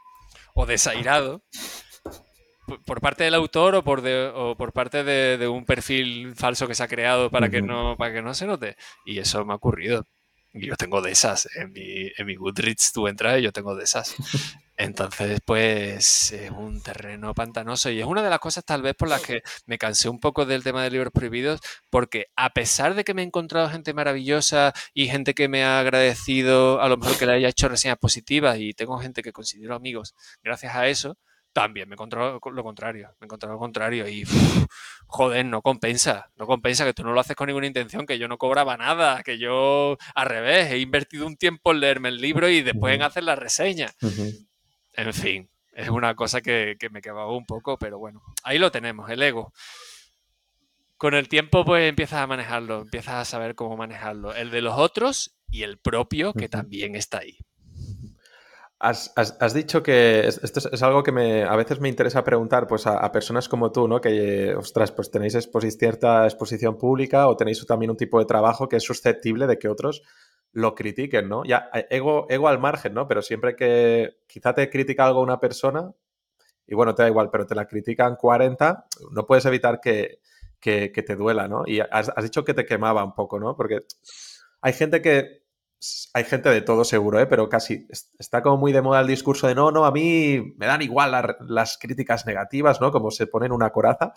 o 0.53 0.65
desairado 0.65 1.43
por 2.85 3.01
parte 3.01 3.23
del 3.23 3.33
autor 3.33 3.75
o 3.75 3.83
por, 3.83 4.01
por 4.57 4.73
parte 4.73 5.03
de, 5.03 5.47
un 5.47 5.65
perfil 5.65 6.35
falso 6.35 6.67
que 6.67 6.75
se 6.75 6.83
ha 6.83 6.87
creado 6.87 7.29
para, 7.29 7.49
que 7.49 7.61
no, 7.61 7.95
para 7.97 8.13
que 8.13 8.21
no 8.21 8.33
se 8.33 8.45
note. 8.45 8.75
Y 9.05 9.19
eso 9.19 9.45
me 9.45 9.53
ha 9.53 9.55
ocurrido. 9.55 10.05
Y 10.53 10.67
yo 10.67 10.75
tengo 10.75 11.01
de 11.01 11.11
esas. 11.11 11.47
En 11.55 11.71
mi, 11.71 12.11
en 12.17 12.25
mi 12.25 12.35
Goodreads 12.35 12.91
tú 12.93 13.07
entras 13.07 13.39
y 13.39 13.43
yo 13.43 13.51
tengo 13.51 13.75
de 13.75 13.83
esas. 13.83 14.15
Entonces, 14.79 15.39
pues 15.43 16.31
es 16.31 16.51
un 16.51 16.81
terreno 16.83 17.33
pantanoso 17.33 17.89
y 17.89 17.99
es 17.99 18.05
una 18.05 18.21
de 18.21 18.29
las 18.29 18.37
cosas 18.37 18.63
tal 18.63 18.83
vez 18.83 18.93
por 18.93 19.09
las 19.09 19.21
que 19.21 19.41
me 19.65 19.79
cansé 19.79 20.07
un 20.07 20.19
poco 20.19 20.45
del 20.45 20.63
tema 20.63 20.83
de 20.83 20.91
libros 20.91 21.11
prohibidos, 21.11 21.61
porque 21.89 22.27
a 22.35 22.51
pesar 22.51 22.93
de 22.93 23.03
que 23.03 23.15
me 23.15 23.23
he 23.23 23.25
encontrado 23.25 23.69
gente 23.71 23.95
maravillosa 23.95 24.73
y 24.93 25.07
gente 25.07 25.33
que 25.33 25.47
me 25.47 25.63
ha 25.63 25.79
agradecido 25.79 26.79
a 26.79 26.89
lo 26.89 26.97
mejor 26.97 27.17
que 27.17 27.25
le 27.25 27.33
haya 27.33 27.49
hecho 27.49 27.69
reseñas 27.69 27.97
positivas 27.97 28.59
y 28.59 28.75
tengo 28.75 28.99
gente 28.99 29.23
que 29.23 29.33
considero 29.33 29.73
amigos 29.73 30.13
gracias 30.43 30.75
a 30.75 30.87
eso, 30.87 31.17
también 31.57 31.89
me 31.89 31.95
encontrado 31.95 32.39
lo 32.51 32.63
contrario, 32.63 33.09
me 33.19 33.25
encontrado 33.25 33.55
lo 33.55 33.59
contrario 33.59 34.07
y 34.07 34.23
joder, 35.07 35.43
no 35.43 35.63
compensa, 35.63 36.29
no 36.35 36.45
compensa 36.45 36.85
que 36.85 36.93
tú 36.93 37.03
no 37.03 37.13
lo 37.13 37.19
haces 37.19 37.35
con 37.35 37.47
ninguna 37.47 37.65
intención, 37.65 38.05
que 38.05 38.19
yo 38.19 38.27
no 38.27 38.37
cobraba 38.37 38.77
nada, 38.77 39.23
que 39.23 39.39
yo 39.39 39.97
al 40.13 40.27
revés, 40.27 40.71
he 40.71 40.77
invertido 40.77 41.25
un 41.25 41.35
tiempo 41.35 41.71
en 41.71 41.79
leerme 41.79 42.09
el 42.09 42.17
libro 42.17 42.47
y 42.47 42.61
después 42.61 42.93
en 42.93 43.01
hacer 43.01 43.23
la 43.23 43.35
reseña. 43.35 43.89
En 44.93 45.13
fin, 45.15 45.49
es 45.73 45.89
una 45.89 46.13
cosa 46.13 46.41
que, 46.41 46.75
que 46.79 46.91
me 46.91 47.01
quedaba 47.01 47.35
un 47.35 47.47
poco, 47.47 47.79
pero 47.79 47.97
bueno, 47.97 48.21
ahí 48.43 48.59
lo 48.59 48.71
tenemos, 48.71 49.09
el 49.09 49.23
ego. 49.23 49.51
Con 50.95 51.15
el 51.15 51.27
tiempo 51.27 51.65
pues 51.65 51.89
empiezas 51.89 52.19
a 52.19 52.27
manejarlo, 52.27 52.81
empiezas 52.81 53.15
a 53.15 53.25
saber 53.25 53.55
cómo 53.55 53.75
manejarlo, 53.77 54.35
el 54.35 54.51
de 54.51 54.61
los 54.61 54.77
otros 54.77 55.35
y 55.49 55.63
el 55.63 55.79
propio 55.79 56.33
que 56.33 56.49
también 56.49 56.93
está 56.93 57.17
ahí. 57.17 57.39
Has, 58.79 59.53
dicho 59.55 59.81
que 59.81 60.27
esto 60.27 60.69
es, 60.71 60.83
algo 60.83 61.01
que 61.01 61.11
me, 61.11 61.43
a 61.43 61.55
veces 61.55 61.79
me 61.79 61.89
interesa 61.89 62.23
preguntar 62.23 62.67
pues 62.67 62.85
a, 62.85 63.11
personas 63.11 63.49
como 63.49 63.71
tú, 63.71 63.87
¿no? 63.87 63.99
Que, 63.99 64.53
ostras, 64.55 64.91
pues 64.91 65.09
tenéis 65.09 65.35
cierta 65.79 66.25
exposición 66.25 66.77
pública 66.77 67.27
o 67.27 67.35
tenéis 67.35 67.65
también 67.65 67.89
un 67.89 67.97
tipo 67.97 68.19
de 68.19 68.25
trabajo 68.25 68.69
que 68.69 68.75
es 68.75 68.83
susceptible 68.83 69.47
de 69.47 69.57
que 69.57 69.67
otros 69.67 70.03
lo 70.51 70.75
critiquen, 70.75 71.27
¿no? 71.27 71.43
Ya, 71.43 71.71
eh, 71.73 71.87
ego, 71.89 72.27
ego 72.29 72.47
al 72.47 72.59
margen, 72.59 72.93
¿no? 72.93 73.07
Pero 73.07 73.23
siempre 73.23 73.55
que 73.55 74.17
quizá 74.27 74.53
te 74.53 74.69
critica 74.69 75.07
algo 75.07 75.21
una 75.21 75.39
persona, 75.39 75.91
y 76.67 76.75
bueno, 76.75 76.93
te 76.93 77.01
da 77.01 77.09
igual, 77.09 77.31
pero 77.31 77.47
te 77.47 77.55
la 77.55 77.67
critican 77.67 78.15
40, 78.15 78.85
no 79.11 79.25
puedes 79.25 79.45
evitar 79.45 79.79
que, 79.81 80.19
te 80.59 81.15
duela, 81.15 81.47
¿no? 81.47 81.63
Y 81.65 81.79
has, 81.79 82.09
has 82.15 82.23
dicho 82.23 82.45
que 82.45 82.53
te 82.53 82.65
quemaba 82.65 83.03
un 83.03 83.15
poco, 83.15 83.39
¿no? 83.39 83.55
Porque 83.55 83.79
hay 84.61 84.73
gente 84.73 85.01
que 85.01 85.46
hay 86.13 86.23
gente 86.23 86.49
de 86.49 86.61
todo 86.61 86.83
seguro, 86.83 87.19
¿eh? 87.19 87.27
pero 87.27 87.49
casi 87.49 87.87
está 88.17 88.41
como 88.41 88.57
muy 88.57 88.71
de 88.71 88.81
moda 88.81 89.01
el 89.01 89.07
discurso 89.07 89.47
de 89.47 89.55
no, 89.55 89.71
no, 89.71 89.85
a 89.85 89.91
mí 89.91 90.55
me 90.57 90.65
dan 90.65 90.81
igual 90.81 91.37
las 91.47 91.77
críticas 91.77 92.25
negativas, 92.25 92.81
¿no? 92.81 92.91
Como 92.91 93.11
se 93.11 93.27
pone 93.27 93.45
en 93.45 93.51
una 93.51 93.69
coraza. 93.71 94.13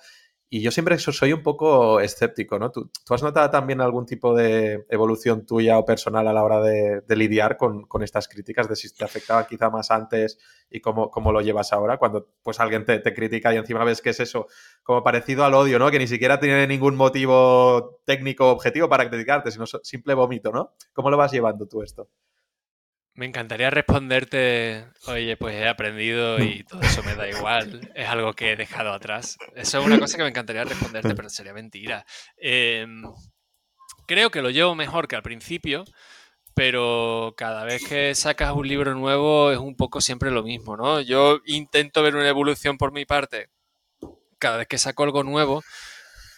Y 0.52 0.62
yo 0.62 0.72
siempre 0.72 0.98
soy 0.98 1.32
un 1.32 1.44
poco 1.44 2.00
escéptico, 2.00 2.58
¿no? 2.58 2.72
¿Tú, 2.72 2.90
has 3.10 3.22
notado 3.22 3.48
también 3.50 3.80
algún 3.80 4.04
tipo 4.04 4.34
de 4.34 4.84
evolución 4.88 5.46
tuya 5.46 5.78
o 5.78 5.84
personal 5.84 6.26
a 6.26 6.32
la 6.32 6.42
hora 6.42 6.60
de, 6.60 7.04
lidiar 7.16 7.56
con, 7.56 7.86
estas 8.02 8.26
críticas, 8.26 8.68
de 8.68 8.74
si 8.74 8.92
te 8.92 9.04
afectaba 9.04 9.46
quizá 9.46 9.70
más 9.70 9.92
antes 9.92 10.40
y 10.68 10.80
cómo, 10.80 11.32
lo 11.32 11.40
llevas 11.40 11.72
ahora, 11.72 11.98
cuando 11.98 12.26
pues 12.42 12.58
alguien 12.58 12.84
te, 12.84 12.98
te, 12.98 13.14
critica 13.14 13.54
y 13.54 13.58
encima 13.58 13.84
ves 13.84 14.02
que 14.02 14.10
es 14.10 14.18
eso, 14.18 14.48
como 14.82 15.04
parecido 15.04 15.44
al 15.44 15.54
odio, 15.54 15.78
¿no? 15.78 15.88
Que 15.88 16.00
ni 16.00 16.08
siquiera 16.08 16.40
tiene 16.40 16.66
ningún 16.66 16.96
motivo 16.96 18.00
técnico 18.04 18.50
objetivo 18.50 18.88
para 18.88 19.08
criticarte, 19.08 19.52
sino 19.52 19.66
simple 19.66 20.14
vómito, 20.14 20.50
¿no? 20.50 20.74
¿Cómo 20.92 21.10
lo 21.10 21.16
vas 21.16 21.30
llevando 21.30 21.68
tú 21.68 21.80
esto? 21.84 22.08
Me 23.14 23.26
encantaría 23.26 23.70
responderte, 23.70 24.86
oye, 25.06 25.36
pues 25.36 25.54
he 25.56 25.68
aprendido 25.68 26.38
y 26.42 26.62
todo 26.64 26.80
eso 26.80 27.02
me 27.02 27.14
da 27.14 27.28
igual, 27.28 27.90
es 27.94 28.08
algo 28.08 28.32
que 28.32 28.52
he 28.52 28.56
dejado 28.56 28.92
atrás. 28.92 29.36
Eso 29.54 29.80
es 29.80 29.86
una 29.86 29.98
cosa 29.98 30.16
que 30.16 30.22
me 30.22 30.28
encantaría 30.28 30.64
responderte, 30.64 31.14
pero 31.14 31.28
sería 31.28 31.52
mentira. 31.52 32.06
Em, 32.36 33.02
creo 34.06 34.30
que 34.30 34.42
lo 34.42 34.50
llevo 34.50 34.74
mejor 34.74 35.08
que 35.08 35.16
al 35.16 35.22
principio, 35.22 35.84
pero 36.54 37.34
cada 37.36 37.64
vez 37.64 37.86
que 37.86 38.14
sacas 38.14 38.52
un 38.52 38.68
libro 38.68 38.94
nuevo 38.94 39.50
es 39.50 39.58
un 39.58 39.76
poco 39.76 40.00
siempre 40.00 40.30
lo 40.30 40.42
mismo, 40.42 40.76
¿no? 40.76 41.00
Yo 41.00 41.40
intento 41.46 42.02
ver 42.02 42.14
una 42.16 42.28
evolución 42.28 42.78
por 42.78 42.92
mi 42.92 43.04
parte 43.04 43.48
cada 44.38 44.56
vez 44.56 44.66
que 44.66 44.78
saco 44.78 45.04
algo 45.04 45.22
nuevo, 45.22 45.62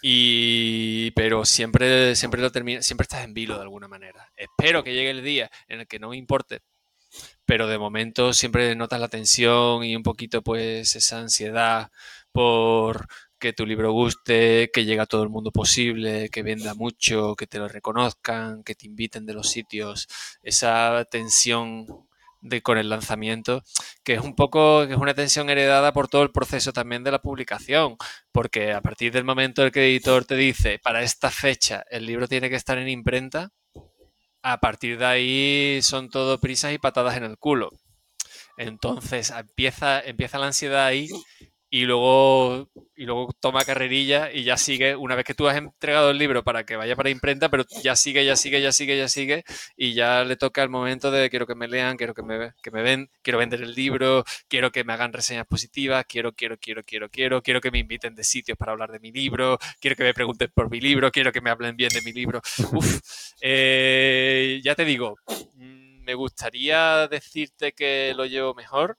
y, 0.03 1.13
pero 1.13 1.45
siempre, 1.45 2.17
siempre 2.17 2.43
lo 2.43 2.51
termina, 2.51 2.83
siempre 2.83 3.05
estás 3.05 3.25
en 3.25 3.35
vilo 3.35 3.55
de 3.57 3.63
alguna 3.63 3.89
manera. 3.89 4.33
Espero 4.37 4.83
que 4.83 4.93
llegue 4.93 5.11
el 5.11 5.23
día 5.23 5.51
en 5.69 5.81
el 5.81 5.87
que 5.87 6.01
no 6.01 6.11
me 6.11 6.17
importe, 6.17 6.61
pero 7.47 7.69
de 7.69 7.79
momento 7.79 8.33
siempre 8.33 8.75
notas 8.75 9.01
la 9.01 9.09
tensión 9.09 9.85
y 9.85 9.97
un 9.97 10.03
poquito 10.03 10.43
pues 10.43 10.97
esa 10.97 11.21
ansiedad 11.21 11.91
por 12.33 13.07
que 13.39 13.53
tu 13.53 13.67
libro 13.67 13.93
guste, 13.93 14.71
que 14.73 14.85
llegue 14.85 15.01
a 15.01 15.07
todo 15.07 15.25
el 15.25 15.29
mundo 15.29 15.51
posible, 15.51 16.31
que 16.31 16.43
venda 16.43 16.75
mucho, 16.75 17.35
que 17.37 17.47
te 17.49 17.59
lo 17.59 17.69
reconozcan, 17.69 18.63
que 18.65 18.75
te 18.77 18.87
inviten 18.87 19.27
de 19.27 19.35
los 19.35 19.51
sitios, 19.51 20.09
esa 20.43 21.05
tensión 21.11 21.87
de, 22.43 22.61
con 22.61 22.77
el 22.77 22.91
lanzamiento, 22.91 23.63
que 24.05 24.15
es 24.15 24.21
un 24.21 24.35
poco, 24.35 24.87
que 24.87 24.93
es 24.93 24.99
una 24.99 25.15
tensión 25.15 25.49
heredada 25.49 25.93
por 25.93 26.09
todo 26.09 26.23
el 26.23 26.31
proceso 26.31 26.73
también 26.73 27.05
de 27.05 27.13
la 27.13 27.23
publicación, 27.23 27.97
porque 28.33 28.73
a 28.73 28.83
partir 28.83 29.13
del 29.13 29.25
momento 29.25 29.65
en 29.65 29.71
que 29.71 29.81
el 29.81 29.91
editor 29.93 30.25
te 30.25 30.37
dice, 30.37 30.79
para 30.83 31.03
esta 31.03 31.31
fecha 31.31 31.85
el 31.91 32.05
libro 32.05 32.29
tiene 32.29 32.51
que 32.51 32.57
estar 32.57 32.77
en 32.79 32.89
imprenta, 32.89 33.51
a 34.43 34.59
partir 34.59 34.99
de 34.99 35.07
ahí 35.07 35.83
son 35.83 36.11
todo 36.11 36.41
prisas 36.41 36.73
y 36.73 36.79
patadas 36.79 37.17
en 37.17 37.25
el 37.25 37.39
culo. 37.39 37.71
Entonces 38.59 39.31
empieza, 39.31 40.01
empieza 40.01 40.39
la 40.39 40.47
ansiedad 40.47 40.85
ahí 40.85 41.09
y 41.73 41.87
luego, 41.87 42.69
y 42.95 43.07
luego 43.07 43.33
toma 43.41 43.65
carrerilla 43.65 44.31
y 44.31 44.45
ya 44.45 44.59
sigue, 44.59 44.95
una 44.95 45.15
vez 45.15 45.25
que 45.25 45.33
tú 45.33 45.49
has 45.49 45.57
entregado 45.57 46.11
el 46.11 46.19
libro 46.19 46.45
para 46.45 46.65
que 46.65 46.77
vaya 46.77 46.95
para 46.97 47.09
imprenta, 47.09 47.49
pero 47.49 47.65
ya 47.83 47.97
sigue, 47.97 48.27
ya 48.27 48.37
sigue, 48.37 48.61
ya 48.61 48.73
sigue, 48.73 48.99
ya 48.99 49.09
sigue, 49.09 49.43
y 49.75 49.95
ya 49.95 50.23
le 50.23 50.37
toca 50.37 50.63
el 50.63 50.69
momento 50.69 51.11
de 51.11 51.31
quiero 51.31 51.47
que 51.47 51.55
me 51.55 51.69
lean, 51.69 51.97
quiero 51.97 52.13
que 52.13 52.23
me, 52.23 52.53
que 52.63 52.71
me 52.71 52.83
ven, 52.83 53.09
quiero 53.23 53.39
vender 53.39 53.63
el 53.63 53.73
libro, 53.75 54.23
quiero 54.49 54.71
que 54.71 54.85
me 54.85 54.93
hagan 54.93 55.15
reseñas 55.15 55.47
positivas, 55.47 56.05
quiero, 56.07 56.33
quiero, 56.33 56.59
quiero, 56.59 56.83
quiero, 56.85 57.09
quiero, 57.09 57.43
quiero 57.43 57.61
que 57.63 57.71
me 57.71 57.79
inviten 57.79 58.15
de 58.15 58.25
sitios 58.25 58.59
para 58.59 58.73
hablar 58.73 58.93
de 58.93 59.01
mi 59.01 59.11
libro, 59.11 59.59
quiero 59.81 59.97
que 59.97 60.05
me 60.05 60.13
pregunten 60.13 60.51
por 60.53 60.71
mi 60.71 60.79
libro, 60.79 61.11
quiero 61.11 61.33
que 61.33 61.41
me 61.41 61.49
hablen 61.49 61.75
bien 61.75 61.89
de 61.89 62.03
mi 62.03 62.13
libro. 62.13 62.43
Uf, 62.73 63.01
eh, 63.41 64.61
ya 64.63 64.75
te 64.75 64.85
digo, 64.85 65.17
mm, 65.55 66.05
me 66.05 66.13
gustaría 66.15 67.09
decirte 67.09 67.73
que 67.73 68.13
lo 68.15 68.27
llevo 68.27 68.53
mejor, 68.53 68.99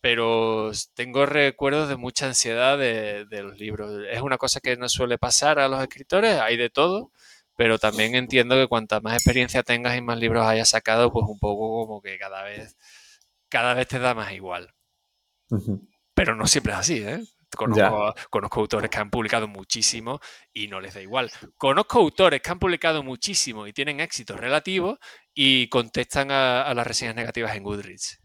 pero 0.00 0.70
tengo 0.94 1.26
recuerdos 1.26 1.88
de 1.88 1.96
mucha 1.96 2.26
ansiedad 2.26 2.78
de, 2.78 3.26
los 3.30 3.58
libros. 3.58 3.92
Es 4.10 4.20
una 4.20 4.38
cosa 4.38 4.60
que 4.60 4.76
no 4.76 4.88
suele 4.88 5.18
pasar 5.18 5.58
a 5.58 5.68
los 5.68 5.80
escritores, 5.82 6.38
hay 6.40 6.56
de 6.56 6.70
todo, 6.70 7.10
pero 7.56 7.78
también 7.78 8.14
entiendo 8.14 8.54
que 8.56 8.68
cuanta 8.68 9.00
más 9.00 9.14
experiencia 9.14 9.62
tengas 9.62 9.96
y 9.96 10.02
más 10.02 10.18
libros 10.18 10.46
hayas 10.46 10.68
sacado, 10.70 11.12
pues 11.12 11.26
un 11.28 11.38
poco 11.38 11.86
como 11.86 12.00
que 12.00 12.18
cada 12.18 12.44
vez 12.44 12.76
cada 13.48 13.74
vez 13.74 13.88
te 13.88 13.98
da 13.98 14.14
más 14.14 14.32
igual. 14.32 14.74
Pero 16.14 16.36
no 16.36 16.46
siempre 16.46 16.72
es 16.72 16.78
así, 16.78 16.98
¿eh? 16.98 17.20
Conozco, 17.56 18.14
conozco, 18.28 18.60
autores 18.60 18.90
que 18.90 18.98
han 18.98 19.08
publicado 19.08 19.48
muchísimo 19.48 20.20
y 20.52 20.68
no 20.68 20.80
les 20.80 20.94
da 20.94 21.00
igual. 21.00 21.30
Conozco 21.56 21.98
autores 21.98 22.42
que 22.42 22.50
han 22.50 22.58
publicado 22.58 23.02
muchísimo 23.02 23.66
y 23.66 23.72
tienen 23.72 24.00
éxito 24.00 24.36
relativo 24.36 24.98
y 25.32 25.68
contestan 25.68 26.30
a, 26.30 26.72
las 26.74 26.86
reseñas 26.86 27.14
negativas 27.14 27.56
en 27.56 27.62
Goodreads. 27.62 28.20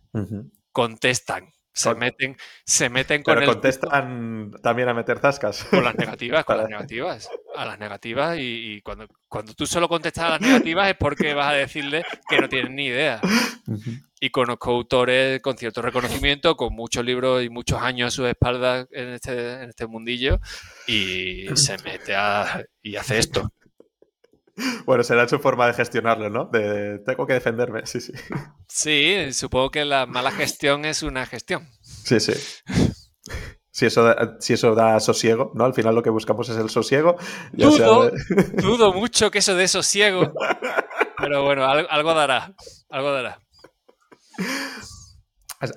Contestan. 0.74 1.54
Se 1.74 1.96
meten, 1.96 2.38
se 2.66 2.88
meten 2.88 3.24
con 3.24 3.34
Pero 3.34 3.54
contestan 3.54 4.52
también 4.62 4.90
a 4.90 4.94
meter 4.94 5.18
zascas. 5.20 5.64
Con 5.64 5.84
las 5.84 5.96
negativas, 5.96 6.46
con 6.46 6.58
las 6.58 6.70
negativas. 6.70 7.30
A 7.56 7.66
las 7.66 7.80
negativas 7.80 8.38
y, 8.40 8.82
cuando, 8.82 9.08
cuando 9.28 9.54
tú 9.54 9.66
solo 9.66 9.90
contestas 9.90 10.26
a 10.26 10.30
las 10.30 10.42
negativas 10.42 10.90
es 10.90 10.96
porque 10.96 11.34
vas 11.34 11.52
a 11.52 11.54
decirle 11.54 12.04
que 12.30 12.40
no 12.40 12.48
tienen 12.48 12.76
ni 12.76 12.86
idea. 12.88 13.20
Y 14.20 14.30
conozco 14.30 14.72
autores 14.72 15.42
con 15.42 15.58
cierto 15.58 15.82
reconocimiento, 15.82 16.56
con 16.56 16.74
muchos 16.74 17.04
libros 17.04 17.44
y 17.44 17.50
muchos 17.50 17.82
años 17.82 18.08
a 18.08 18.16
su 18.16 18.26
espalda 18.28 18.88
en 18.92 19.10
este, 19.10 19.64
en 19.64 19.70
este 19.70 19.88
mundillo 19.88 20.40
y 20.88 21.48
se 21.56 21.78
mete 21.84 22.16
a, 22.16 22.64
y 22.82 22.96
hace 22.98 23.18
esto. 23.18 23.52
Bueno, 24.86 25.04
será 25.04 25.28
su 25.28 25.40
forma 25.40 25.68
de 25.68 25.74
gestionarlo, 25.74 26.30
¿no? 26.30 26.46
De 26.46 27.00
tengo 27.00 27.26
que 27.26 27.34
defenderme, 27.34 27.86
sí, 27.86 28.02
sí. 28.02 28.14
Sí, 28.68 29.34
supongo 29.34 29.72
que 29.72 29.86
la 29.86 30.06
mala 30.06 30.32
gestión 30.32 30.86
es 30.86 31.04
una 31.04 31.26
gestión. 31.26 31.68
Sí, 31.82 32.20
sí. 32.20 32.34
Si 33.72 33.88
eso, 33.88 34.04
da, 34.04 34.38
si 34.40 34.54
eso 34.54 34.76
da 34.76 35.00
sosiego, 35.00 35.52
¿no? 35.56 35.66
Al 35.66 35.74
final 35.74 35.96
lo 35.96 36.04
que 36.04 36.12
buscamos 36.12 36.48
es 36.50 36.58
el 36.58 36.70
sosiego. 36.70 37.16
Dudo, 37.52 38.12
dudo 38.62 38.94
mucho 38.94 39.32
que 39.32 39.40
eso 39.40 39.56
dé 39.56 39.68
sosiego. 39.68 40.32
Pero 41.18 41.44
bueno, 41.44 41.66
algo 41.66 42.14
dará. 42.14 42.54
Algo 42.90 43.12
dará. 43.12 43.40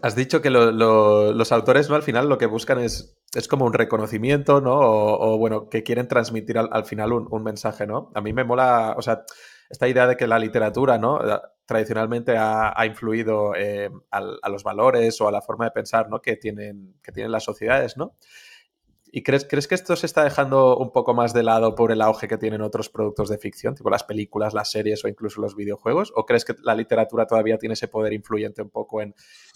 Has, 0.03 0.17
dicho 0.17 0.43
que 0.43 0.51
los 0.51 1.53
autores, 1.53 1.89
¿no? 1.89 1.95
Al 1.95 2.03
final 2.03 2.29
lo 2.29 2.39
que 2.39 2.47
buscan 2.47 2.81
es, 2.81 3.17
es 3.37 3.49
como 3.49 3.67
un 3.67 3.73
reconocimiento, 3.73 4.61
¿no? 4.61 4.75
O, 4.79 5.37
bueno, 5.39 5.69
que 5.69 5.83
quieren 5.83 6.09
transmitir 6.09 6.59
al, 6.59 6.85
final 6.85 7.13
un, 7.13 7.43
mensaje, 7.43 7.87
¿no? 7.87 8.11
A 8.15 8.21
mí 8.21 8.33
me 8.33 8.45
mola, 8.45 8.95
o 8.97 9.03
sea, 9.03 9.25
esta 9.69 9.87
idea 9.89 10.07
de 10.07 10.17
que 10.17 10.27
la 10.27 10.39
literatura, 10.39 10.97
¿no? 10.97 11.21
Tradicionalmente 11.67 12.37
ha, 12.39 12.87
influido 12.87 13.55
eh, 13.55 13.91
a, 14.11 14.49
los 14.49 14.65
valores 14.65 15.21
o 15.21 15.29
a 15.29 15.33
la 15.33 15.43
forma 15.43 15.67
de 15.67 15.71
pensar, 15.73 16.09
¿no? 16.09 16.21
Que 16.21 16.37
tienen, 16.37 16.95
que 17.03 17.13
tienen 17.13 17.31
las 17.31 17.45
sociedades, 17.45 17.97
¿no? 17.97 18.17
¿Y 19.17 19.23
crees, 19.23 19.47
crees 19.49 19.67
que 19.67 19.75
esto 19.75 19.97
se 19.97 20.05
está 20.05 20.25
dejando 20.25 20.77
un 20.77 20.93
poco 20.93 21.15
más 21.15 21.33
de 21.33 21.43
lado 21.43 21.75
por 21.75 21.91
el 21.91 22.03
auge 22.03 22.29
que 22.29 22.37
tienen 22.37 22.61
otros 22.61 22.91
productos 22.91 23.31
de 23.31 23.39
ficción, 23.39 23.75
tipo 23.75 23.89
las 23.89 24.05
películas, 24.05 24.53
las 24.53 24.71
series 24.71 25.03
o 25.07 25.09
incluso 25.09 25.41
los 25.41 25.57
videojuegos? 25.57 26.13
¿O 26.15 26.27
crees 26.27 26.45
que 26.45 26.55
la 26.63 26.75
literatura 26.75 27.27
todavía 27.27 27.57
tiene 27.57 27.73
ese 27.73 27.89
poder 27.89 28.13
influyente 28.13 28.61
un 28.61 28.69
poco 28.69 29.01
en, 29.01 29.15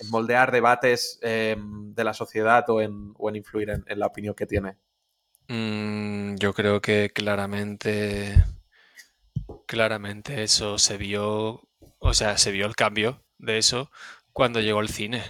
moldear 0.09 0.51
debates 0.51 1.19
em, 1.21 1.93
de 1.93 2.05
la 2.05 2.15
sociedad 2.15 2.65
o 2.71 2.81
en, 2.81 3.13
influir 3.35 3.69
en, 3.69 3.99
la 3.99 4.07
opinión 4.07 4.35
que 4.35 4.47
tiene? 4.47 4.79
Mm, 5.49 6.37
yo 6.37 6.55
creo 6.55 6.81
que 6.81 7.11
claramente, 7.11 8.43
claramente 9.67 10.43
eso 10.43 10.79
se 10.79 10.97
vio, 10.97 11.69
o 11.99 12.15
sea, 12.15 12.39
se 12.39 12.51
vio 12.51 12.65
el 12.65 12.77
cambio 12.77 13.25
de 13.37 13.59
eso 13.59 13.91
cuando 14.33 14.63
llegó 14.63 14.81
el 14.81 14.89
cine 14.89 15.23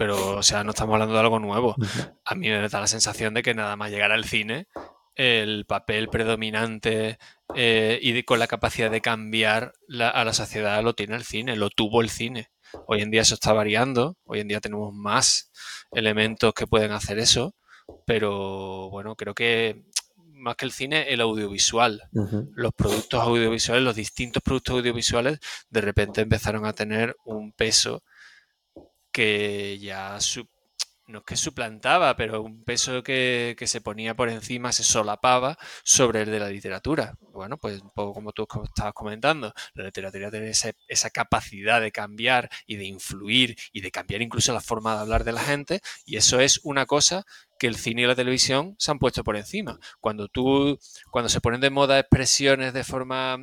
pero 0.00 0.38
o 0.38 0.42
sea, 0.42 0.64
no 0.64 0.70
estamos 0.70 0.94
hablando 0.94 1.12
de 1.12 1.20
algo 1.20 1.38
nuevo. 1.38 1.76
A 2.24 2.34
mí 2.34 2.48
me 2.48 2.66
da 2.70 2.80
la 2.80 2.86
sensación 2.86 3.34
de 3.34 3.42
que 3.42 3.52
nada 3.52 3.76
más 3.76 3.90
llegar 3.90 4.12
al 4.12 4.24
cine, 4.24 4.66
el 5.14 5.66
papel 5.66 6.08
predominante 6.08 7.18
eh, 7.54 7.98
y 8.00 8.22
con 8.22 8.38
la 8.38 8.46
capacidad 8.46 8.90
de 8.90 9.02
cambiar 9.02 9.74
a 10.00 10.24
la 10.24 10.32
sociedad 10.32 10.82
lo 10.82 10.94
tiene 10.94 11.16
el 11.16 11.24
cine, 11.24 11.54
lo 11.54 11.68
tuvo 11.68 12.00
el 12.00 12.08
cine. 12.08 12.50
Hoy 12.86 13.02
en 13.02 13.10
día 13.10 13.20
eso 13.20 13.34
está 13.34 13.52
variando, 13.52 14.16
hoy 14.24 14.40
en 14.40 14.48
día 14.48 14.60
tenemos 14.62 14.94
más 14.94 15.52
elementos 15.92 16.54
que 16.54 16.66
pueden 16.66 16.92
hacer 16.92 17.18
eso, 17.18 17.54
pero 18.06 18.88
bueno, 18.88 19.16
creo 19.16 19.34
que 19.34 19.84
más 20.16 20.56
que 20.56 20.64
el 20.64 20.72
cine, 20.72 21.12
el 21.12 21.20
audiovisual. 21.20 22.04
Los 22.54 22.72
productos 22.72 23.20
audiovisuales, 23.20 23.84
los 23.84 23.96
distintos 23.96 24.42
productos 24.42 24.76
audiovisuales, 24.76 25.40
de 25.68 25.82
repente 25.82 26.22
empezaron 26.22 26.64
a 26.64 26.72
tener 26.72 27.18
un 27.26 27.52
peso 27.52 28.02
que 29.12 29.78
ya 29.78 30.18
no 31.10 31.18
es 31.18 31.24
que 31.24 31.36
suplantaba, 31.36 32.16
pero 32.16 32.42
un 32.42 32.64
peso 32.64 33.02
que, 33.02 33.56
se 33.66 33.80
ponía 33.80 34.14
por 34.14 34.28
encima, 34.28 34.72
se 34.72 34.84
solapaba 34.84 35.58
sobre 35.82 36.22
el 36.22 36.30
de 36.30 36.40
la 36.40 36.48
literatura. 36.48 37.14
Bueno, 37.32 37.58
pues 37.58 37.82
un 37.82 37.90
poco 37.90 38.14
como 38.14 38.32
tú 38.32 38.46
estabas 38.64 38.94
comentando, 38.94 39.52
la 39.74 39.84
literatura 39.84 40.30
tiene 40.30 40.50
esa 40.50 41.10
capacidad 41.10 41.80
de 41.80 41.92
cambiar 41.92 42.48
y 42.66 42.76
de 42.76 42.84
influir 42.84 43.56
y 43.72 43.80
de 43.80 43.90
cambiar 43.90 44.22
incluso 44.22 44.52
la 44.52 44.60
forma 44.60 44.94
de 44.94 45.00
hablar 45.00 45.24
de 45.24 45.32
la 45.32 45.42
gente, 45.42 45.80
y 46.04 46.16
eso 46.16 46.40
es 46.40 46.60
una 46.62 46.86
cosa 46.86 47.24
que 47.58 47.66
el 47.66 47.76
cine 47.76 48.02
y 48.02 48.06
la 48.06 48.16
televisión 48.16 48.74
se 48.78 48.90
han 48.90 48.98
puesto 48.98 49.24
por 49.24 49.36
encima. 49.36 49.78
Cuando 50.00 50.28
tú, 50.28 50.78
cuando 51.10 51.28
se 51.28 51.40
ponen 51.40 51.60
de 51.60 51.70
moda 51.70 51.98
expresiones 51.98 52.72
de 52.72 52.84
forma 52.84 53.36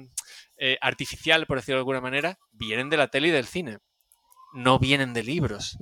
eh, 0.58 0.78
artificial, 0.82 1.46
por 1.46 1.58
decirlo 1.58 1.78
de 1.78 1.82
alguna 1.82 2.02
manera, 2.02 2.40
vienen 2.52 2.90
de 2.90 2.98
la 2.98 3.10
tele 3.10 3.28
y 3.28 3.32
del 3.32 3.46
cine 3.46 3.80
no 4.54 4.80
vienen 4.80 5.14
de 5.14 5.24
libros. 5.24 5.78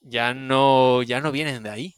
Ya 0.00 0.34
no, 0.34 1.02
ya 1.02 1.20
no 1.20 1.32
vienen 1.32 1.62
de 1.62 1.70
ahí. 1.70 1.94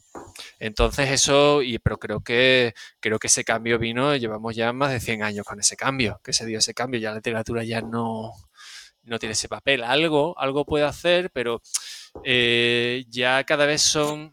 Entonces 0.59 1.09
eso, 1.11 1.61
y, 1.61 1.79
pero 1.79 1.97
creo 1.97 2.21
que, 2.21 2.73
creo 2.99 3.19
que 3.19 3.27
ese 3.27 3.43
cambio 3.43 3.77
vino, 3.77 4.15
llevamos 4.15 4.55
ya 4.55 4.73
más 4.73 4.91
de 4.91 4.99
100 4.99 5.23
años 5.23 5.45
con 5.45 5.59
ese 5.59 5.75
cambio, 5.75 6.19
que 6.23 6.33
se 6.33 6.45
dio 6.45 6.59
ese 6.59 6.73
cambio, 6.73 6.99
ya 6.99 7.09
la 7.09 7.17
literatura 7.17 7.63
ya 7.63 7.81
no, 7.81 8.33
no 9.03 9.19
tiene 9.19 9.33
ese 9.33 9.49
papel. 9.49 9.83
Algo, 9.83 10.37
algo 10.39 10.65
puede 10.65 10.85
hacer, 10.85 11.31
pero 11.31 11.61
eh, 12.23 13.05
ya 13.09 13.43
cada 13.43 13.65
vez 13.65 13.81
son 13.81 14.31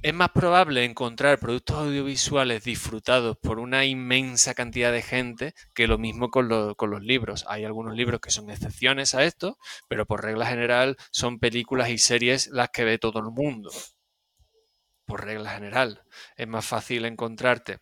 es 0.00 0.14
más 0.14 0.30
probable 0.30 0.84
encontrar 0.84 1.38
productos 1.38 1.76
audiovisuales 1.76 2.62
disfrutados 2.62 3.36
por 3.36 3.58
una 3.58 3.84
inmensa 3.84 4.54
cantidad 4.54 4.92
de 4.92 5.02
gente 5.02 5.54
que 5.74 5.88
lo 5.88 5.98
mismo 5.98 6.30
con, 6.30 6.48
los 6.48 7.02
libros. 7.02 7.44
Hay 7.48 7.64
algunos 7.64 7.96
libros 7.96 8.20
que 8.20 8.30
son 8.30 8.50
excepciones 8.50 9.14
a 9.14 9.24
esto, 9.24 9.58
pero 9.88 10.06
por 10.06 10.22
regla 10.22 10.46
general 10.46 10.96
son 11.10 11.40
películas 11.40 11.90
y 11.90 11.98
series 11.98 12.46
las 12.48 12.70
que 12.70 12.84
ve 12.84 12.98
todo 12.98 13.18
el 13.18 13.30
mundo. 13.32 13.70
Por 15.04 15.24
regla 15.24 15.50
general. 15.50 16.04
Es 16.36 16.46
más 16.46 16.64
fácil 16.64 17.04
encontrarte 17.04 17.80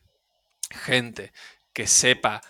gente 0.70 1.32
que 1.72 1.86
sepa 1.86 2.40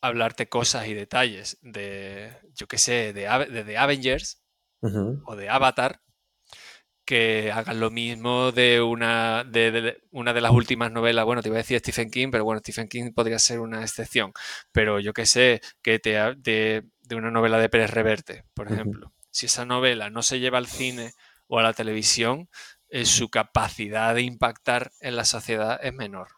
hablarte 0.00 0.48
cosas 0.48 0.86
y 0.86 0.94
detalles 0.94 1.58
de, 1.62 2.32
yo 2.54 2.68
qué 2.68 2.78
sé, 2.78 3.12
de, 3.12 3.64
de, 3.64 3.78
Avengers 3.78 4.40
o 5.24 5.34
de 5.34 5.48
Avatar 5.48 6.00
que 7.06 7.52
hagan 7.52 7.78
lo 7.78 7.90
mismo 7.90 8.50
de 8.50 8.82
una 8.82 9.44
de, 9.44 10.02
una 10.10 10.34
de 10.34 10.40
las 10.40 10.50
últimas 10.50 10.90
novelas. 10.90 11.24
Bueno, 11.24 11.40
te 11.40 11.48
iba 11.48 11.56
a 11.56 11.58
decir 11.58 11.78
Stephen 11.78 12.10
King, 12.10 12.28
pero 12.32 12.44
bueno, 12.44 12.58
Stephen 12.58 12.88
King 12.88 13.12
podría 13.14 13.38
ser 13.38 13.60
una 13.60 13.80
excepción. 13.80 14.32
Pero 14.72 14.98
yo 14.98 15.12
que 15.12 15.24
sé, 15.24 15.60
que 15.82 16.00
te 16.00 16.10
de, 16.36 16.84
de 17.02 17.14
una 17.14 17.30
novela 17.30 17.58
de 17.58 17.68
Pérez 17.68 17.90
Reverte, 17.90 18.44
por 18.52 18.70
ejemplo. 18.70 19.12
Si 19.30 19.46
esa 19.46 19.64
novela 19.64 20.10
no 20.10 20.22
se 20.22 20.40
lleva 20.40 20.58
al 20.58 20.66
cine 20.66 21.12
o 21.46 21.60
a 21.60 21.62
la 21.62 21.72
televisión, 21.72 22.48
eh, 22.88 23.04
su 23.04 23.30
capacidad 23.30 24.14
de 24.14 24.22
impactar 24.22 24.90
en 25.00 25.16
la 25.16 25.24
sociedad 25.24 25.78
es 25.82 25.94
menor. 25.94 26.28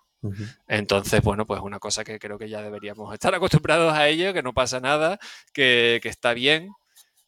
Entonces, 0.66 1.22
bueno, 1.22 1.46
pues 1.46 1.60
una 1.60 1.78
cosa 1.78 2.02
que 2.02 2.18
creo 2.18 2.38
que 2.38 2.48
ya 2.48 2.60
deberíamos 2.60 3.14
estar 3.14 3.34
acostumbrados 3.34 3.94
a 3.94 4.08
ello, 4.08 4.34
que 4.34 4.42
no 4.42 4.52
pasa 4.52 4.80
nada, 4.80 5.18
que, 5.52 6.00
está 6.02 6.34
bien, 6.34 6.72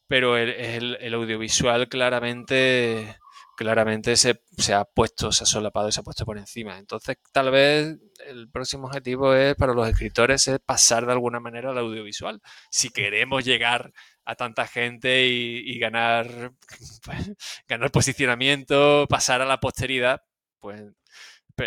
pero 0.09 0.37
el, 0.37 0.98
el 1.00 1.14
audiovisual 1.14 1.88
claramente 1.88 3.16
claramente 3.61 4.16
se, 4.16 4.38
ha 4.73 4.85
puesto, 4.87 5.33
se 5.33 5.44
ha 5.44 5.46
solapado 5.46 5.87
y 5.87 5.92
se 5.92 6.01
ha 6.01 6.03
puesto 6.03 6.25
por 6.25 6.38
encima. 6.38 6.79
Entonces, 6.79 7.18
tal 7.31 7.51
vez 7.51 7.99
el 8.27 8.49
próximo 8.51 8.87
objetivo 8.87 9.35
es 9.35 9.55
para 9.55 9.75
los 9.75 9.87
escritores 9.87 10.49
es 10.49 10.61
pasar 10.61 11.05
de 11.05 11.12
alguna 11.12 11.40
manera 11.40 11.68
al 11.68 11.77
audiovisual. 11.77 12.40
Si 12.70 12.88
queremos 12.88 13.44
llegar 13.44 13.92
a 14.25 14.35
tanta 14.35 14.66
gente 14.66 15.27
y, 15.27 15.79
ganar, 15.79 16.53
pues, 17.05 17.33
ganar 17.68 17.90
posicionamiento, 17.90 19.07
pasar 19.11 19.42
a 19.42 19.44
la 19.44 19.61
posteridad, 19.61 20.23
pues 20.59 20.83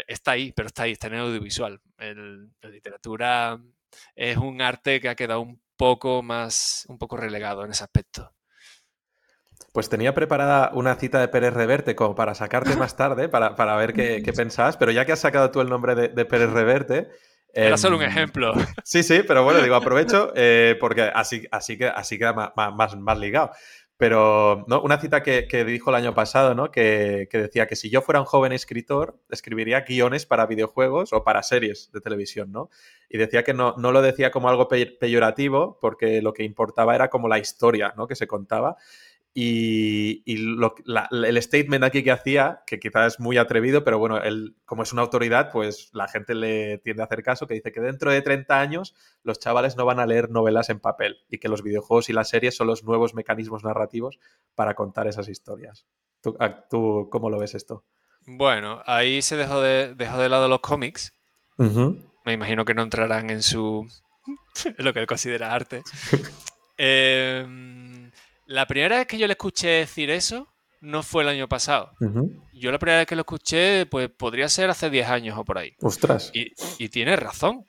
está 0.08 0.32
ahí, 0.32 0.52
pero 0.52 0.70
está 0.70 0.84
ahí, 0.84 0.94
está 0.94 1.08
en 1.08 1.14
el 1.14 1.20
audiovisual. 1.20 1.80
la 2.00 2.70
literatura 2.70 3.62
es 4.16 4.38
un 4.38 4.64
arte 4.64 5.00
que 5.00 5.10
ha 5.10 5.16
quedado 5.16 5.42
un 5.42 5.62
poco 5.78 6.24
más, 6.24 6.86
un 6.90 6.98
poco 6.98 7.18
relegado 7.18 7.64
en 7.64 7.70
ese 7.72 7.84
aspecto. 7.84 8.34
Pues 9.74 9.90
tenía 9.90 10.14
preparada 10.14 10.70
una 10.74 10.96
cita 10.96 11.20
de 11.20 11.28
Pérez 11.28 11.54
Reverte 11.54 11.96
como 11.96 12.14
para 12.14 12.36
sacarte 12.36 12.76
más 12.76 12.96
tarde, 12.96 13.28
para, 13.28 13.56
para 13.56 13.76
ver 13.76 13.94
qué, 13.94 14.22
qué, 14.24 14.32
pensabas, 14.34 14.78
pero 14.78 14.92
ya 14.92 15.04
que 15.06 15.12
has 15.12 15.20
sacado 15.20 15.52
tú 15.52 15.62
el 15.62 15.70
nombre 15.70 15.96
de, 15.96 16.26
Pérez 16.26 16.52
Reverte... 16.52 17.10
Era 17.56 17.78
solo 17.78 17.98
un 17.98 18.04
em, 18.04 18.10
ejemplo. 18.10 18.54
Sí, 18.84 19.04
sí, 19.04 19.22
pero 19.28 19.44
bueno, 19.44 19.62
digo, 19.62 19.76
aprovecho 19.76 20.32
eh, 20.36 20.76
porque 20.80 21.02
así, 21.14 21.48
así, 21.52 21.78
que, 21.78 21.88
así 21.88 22.18
queda 22.18 22.34
más, 22.34 22.52
más, 22.56 22.96
más 22.96 23.20
ligado. 23.20 23.52
Pero 23.98 24.66
¿no? 24.68 24.82
una 24.82 25.00
cita 25.00 25.24
que, 25.24 25.66
dijo 25.66 25.90
el 25.90 25.96
año 25.96 26.14
pasado, 26.14 26.56
¿no? 26.56 26.72
Que, 26.72 27.30
decía 27.32 27.68
que 27.68 27.76
si 27.76 27.90
yo 27.90 28.02
fuera 28.02 28.20
un 28.20 28.26
joven 28.26 28.52
escritor, 28.52 29.20
escribiría 29.30 29.82
guiones 29.82 30.26
para 30.26 30.46
videojuegos 30.46 31.14
o 31.14 31.24
para 31.24 31.42
series 31.42 31.92
de 31.94 32.02
televisión, 32.02 32.52
¿no? 32.52 32.70
Y 33.08 33.18
decía 33.18 33.44
que 33.44 33.54
no, 33.54 33.76
no 33.78 33.92
lo 33.92 34.02
decía 34.02 34.30
como 34.30 34.50
algo 34.50 34.68
peyorativo, 34.68 35.78
porque 35.80 36.22
lo 36.22 36.34
que 36.34 36.44
importaba 36.44 36.96
era 36.96 37.10
como 37.10 37.28
la 37.28 37.40
historia, 37.40 37.94
¿no? 37.96 38.08
Que 38.08 38.16
se 38.16 38.28
contaba. 38.28 38.78
Y, 39.36 40.24
el 40.28 41.42
statement 41.42 41.84
aquí 41.84 42.04
que 42.04 42.12
hacía, 42.12 42.62
que 42.68 42.80
quizás 42.80 43.14
es 43.14 43.20
muy 43.20 43.38
atrevido, 43.38 43.84
pero 43.84 43.98
bueno, 43.98 44.22
él, 44.22 44.56
como 44.66 44.84
es 44.84 44.94
una 44.94 45.02
autoridad, 45.02 45.52
pues 45.52 45.90
la 45.94 46.08
gente 46.08 46.36
le 46.36 46.78
tiende 46.78 47.02
a 47.02 47.06
hacer 47.06 47.24
caso, 47.24 47.48
que 47.48 47.56
dice 47.56 47.72
que 47.72 47.82
dentro 47.82 48.12
de 48.12 48.22
30 48.22 48.60
años 48.60 48.96
los 49.24 49.40
chavales 49.40 49.76
no 49.76 49.86
van 49.86 50.00
a 50.00 50.06
leer 50.06 50.30
novelas 50.30 50.70
en 50.70 50.80
papel 50.80 51.18
y 51.30 51.40
que 51.40 51.50
los 51.50 51.64
videojuegos 51.64 52.10
y 52.10 52.14
las 52.14 52.30
series 52.30 52.56
son 52.56 52.68
los 52.68 52.84
nuevos 52.84 53.16
mecanismos 53.16 53.64
narrativos 53.64 54.20
para 54.54 54.76
contar 54.76 55.08
esas 55.08 55.28
historias. 55.28 55.88
¿Tú, 56.22 56.38
ah, 56.40 56.66
cómo 56.70 57.32
lo 57.32 57.40
ves 57.40 57.56
esto? 57.56 57.86
Bueno, 58.26 58.84
ahí 58.86 59.22
se 59.24 59.36
dejó 59.36 59.62
de, 59.62 59.96
dejó 59.96 60.20
de 60.20 60.30
lado 60.30 60.48
los 60.48 60.60
cómics. 60.60 61.12
Me 61.58 62.34
imagino 62.34 62.66
que 62.66 62.76
no 62.76 62.84
entrarán 62.84 63.32
en 63.32 63.42
su... 63.42 63.88
en 64.66 64.86
lo 64.86 64.94
que 64.94 65.00
él 65.00 65.08
considera 65.08 65.54
arte. 65.54 65.82
eh, 66.78 67.46
la 68.46 68.66
primera 68.68 68.98
vez 68.98 69.08
que 69.08 69.18
yo 69.18 69.28
le 69.28 69.34
escuché 69.34 69.68
decir 69.68 70.10
eso 70.10 70.54
no 70.84 71.02
fue 71.02 71.24
el 71.24 71.30
año 71.30 71.48
pasado. 71.48 71.94
Yo 72.54 72.72
la 72.72 72.78
primera 72.78 73.00
vez 73.00 73.08
que 73.08 73.16
lo 73.16 73.22
escuché, 73.22 73.86
pues 73.86 74.10
podría 74.10 74.50
ser 74.50 74.70
hace 74.70 74.90
10 74.90 75.08
años 75.08 75.38
o 75.38 75.46
por 75.46 75.58
ahí. 75.58 75.74
Ostras. 75.80 76.30
Y, 76.34 76.90
tiene 76.90 77.16
razón. 77.16 77.66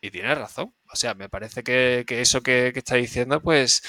Y 0.00 0.10
tiene 0.10 0.34
razón. 0.34 0.74
O 0.92 0.96
sea, 0.96 1.14
me 1.14 1.28
parece 1.28 1.62
que, 1.62 2.04
eso 2.08 2.42
que, 2.42 2.72
que, 2.72 2.80
está 2.80 2.96
diciendo, 2.96 3.40
pues 3.40 3.82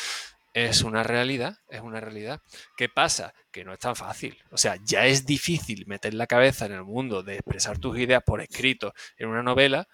es 0.53 0.83
una 0.83 1.01
realidad. 1.01 1.57
Es 1.69 1.81
una 1.81 1.99
realidad. 1.99 2.39
¿Qué 2.77 2.87
pasa? 2.87 3.33
Que 3.51 3.65
no 3.65 3.73
es 3.73 3.79
tan 3.79 3.95
fácil. 3.95 4.37
O 4.51 4.57
sea, 4.57 4.77
ya 4.85 5.07
es 5.07 5.25
difícil 5.25 5.87
meter 5.87 6.13
la 6.13 6.27
cabeza 6.27 6.67
en 6.67 6.73
el 6.73 6.83
mundo 6.83 7.23
de 7.23 7.37
expresar 7.37 7.79
tus 7.79 7.97
ideas 7.97 8.21
por 8.23 8.41
escrito 8.41 8.93
en 9.17 9.29
una 9.29 9.41
novela 9.41 9.87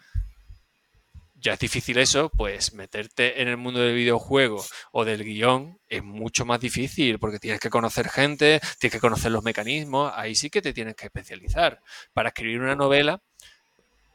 ya 1.46 1.54
es 1.54 1.60
difícil 1.60 2.00
eso, 2.00 2.30
pues 2.30 2.74
meterte 2.74 3.40
en 3.40 3.48
el 3.48 3.56
mundo 3.56 3.80
del 3.80 3.94
videojuego 3.94 4.66
o 4.92 5.06
del 5.06 5.24
guion 5.24 5.80
es 5.88 6.04
mucho 6.04 6.44
más 6.44 6.60
difícil 6.60 7.20
porque 7.20 7.38
tienes 7.38 7.60
que 7.60 7.70
conocer 7.70 8.10
gente, 8.10 8.60
tienes 8.80 8.94
que 8.94 9.00
conocer 9.00 9.32
los 9.32 9.44
mecanismos, 9.44 10.12
ahí 10.16 10.34
sí 10.34 10.50
que 10.50 10.64
te 10.64 10.74
tienes 10.74 10.96
que 10.96 11.06
especializar. 11.06 11.80
Para 12.14 12.30
escribir 12.30 12.62
una 12.62 12.76
novela 12.76 13.22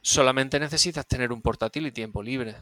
solamente 0.02 0.58
necesitas 0.58 1.06
tener 1.06 1.30
un 1.30 1.40
portátil 1.40 1.86
y 1.86 1.92
tiempo 1.92 2.20
libre. 2.20 2.56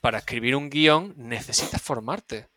Para 0.00 0.18
escribir 0.18 0.56
un 0.56 0.68
guion 0.68 1.14
necesitas 1.16 1.80
formarte 1.80 2.48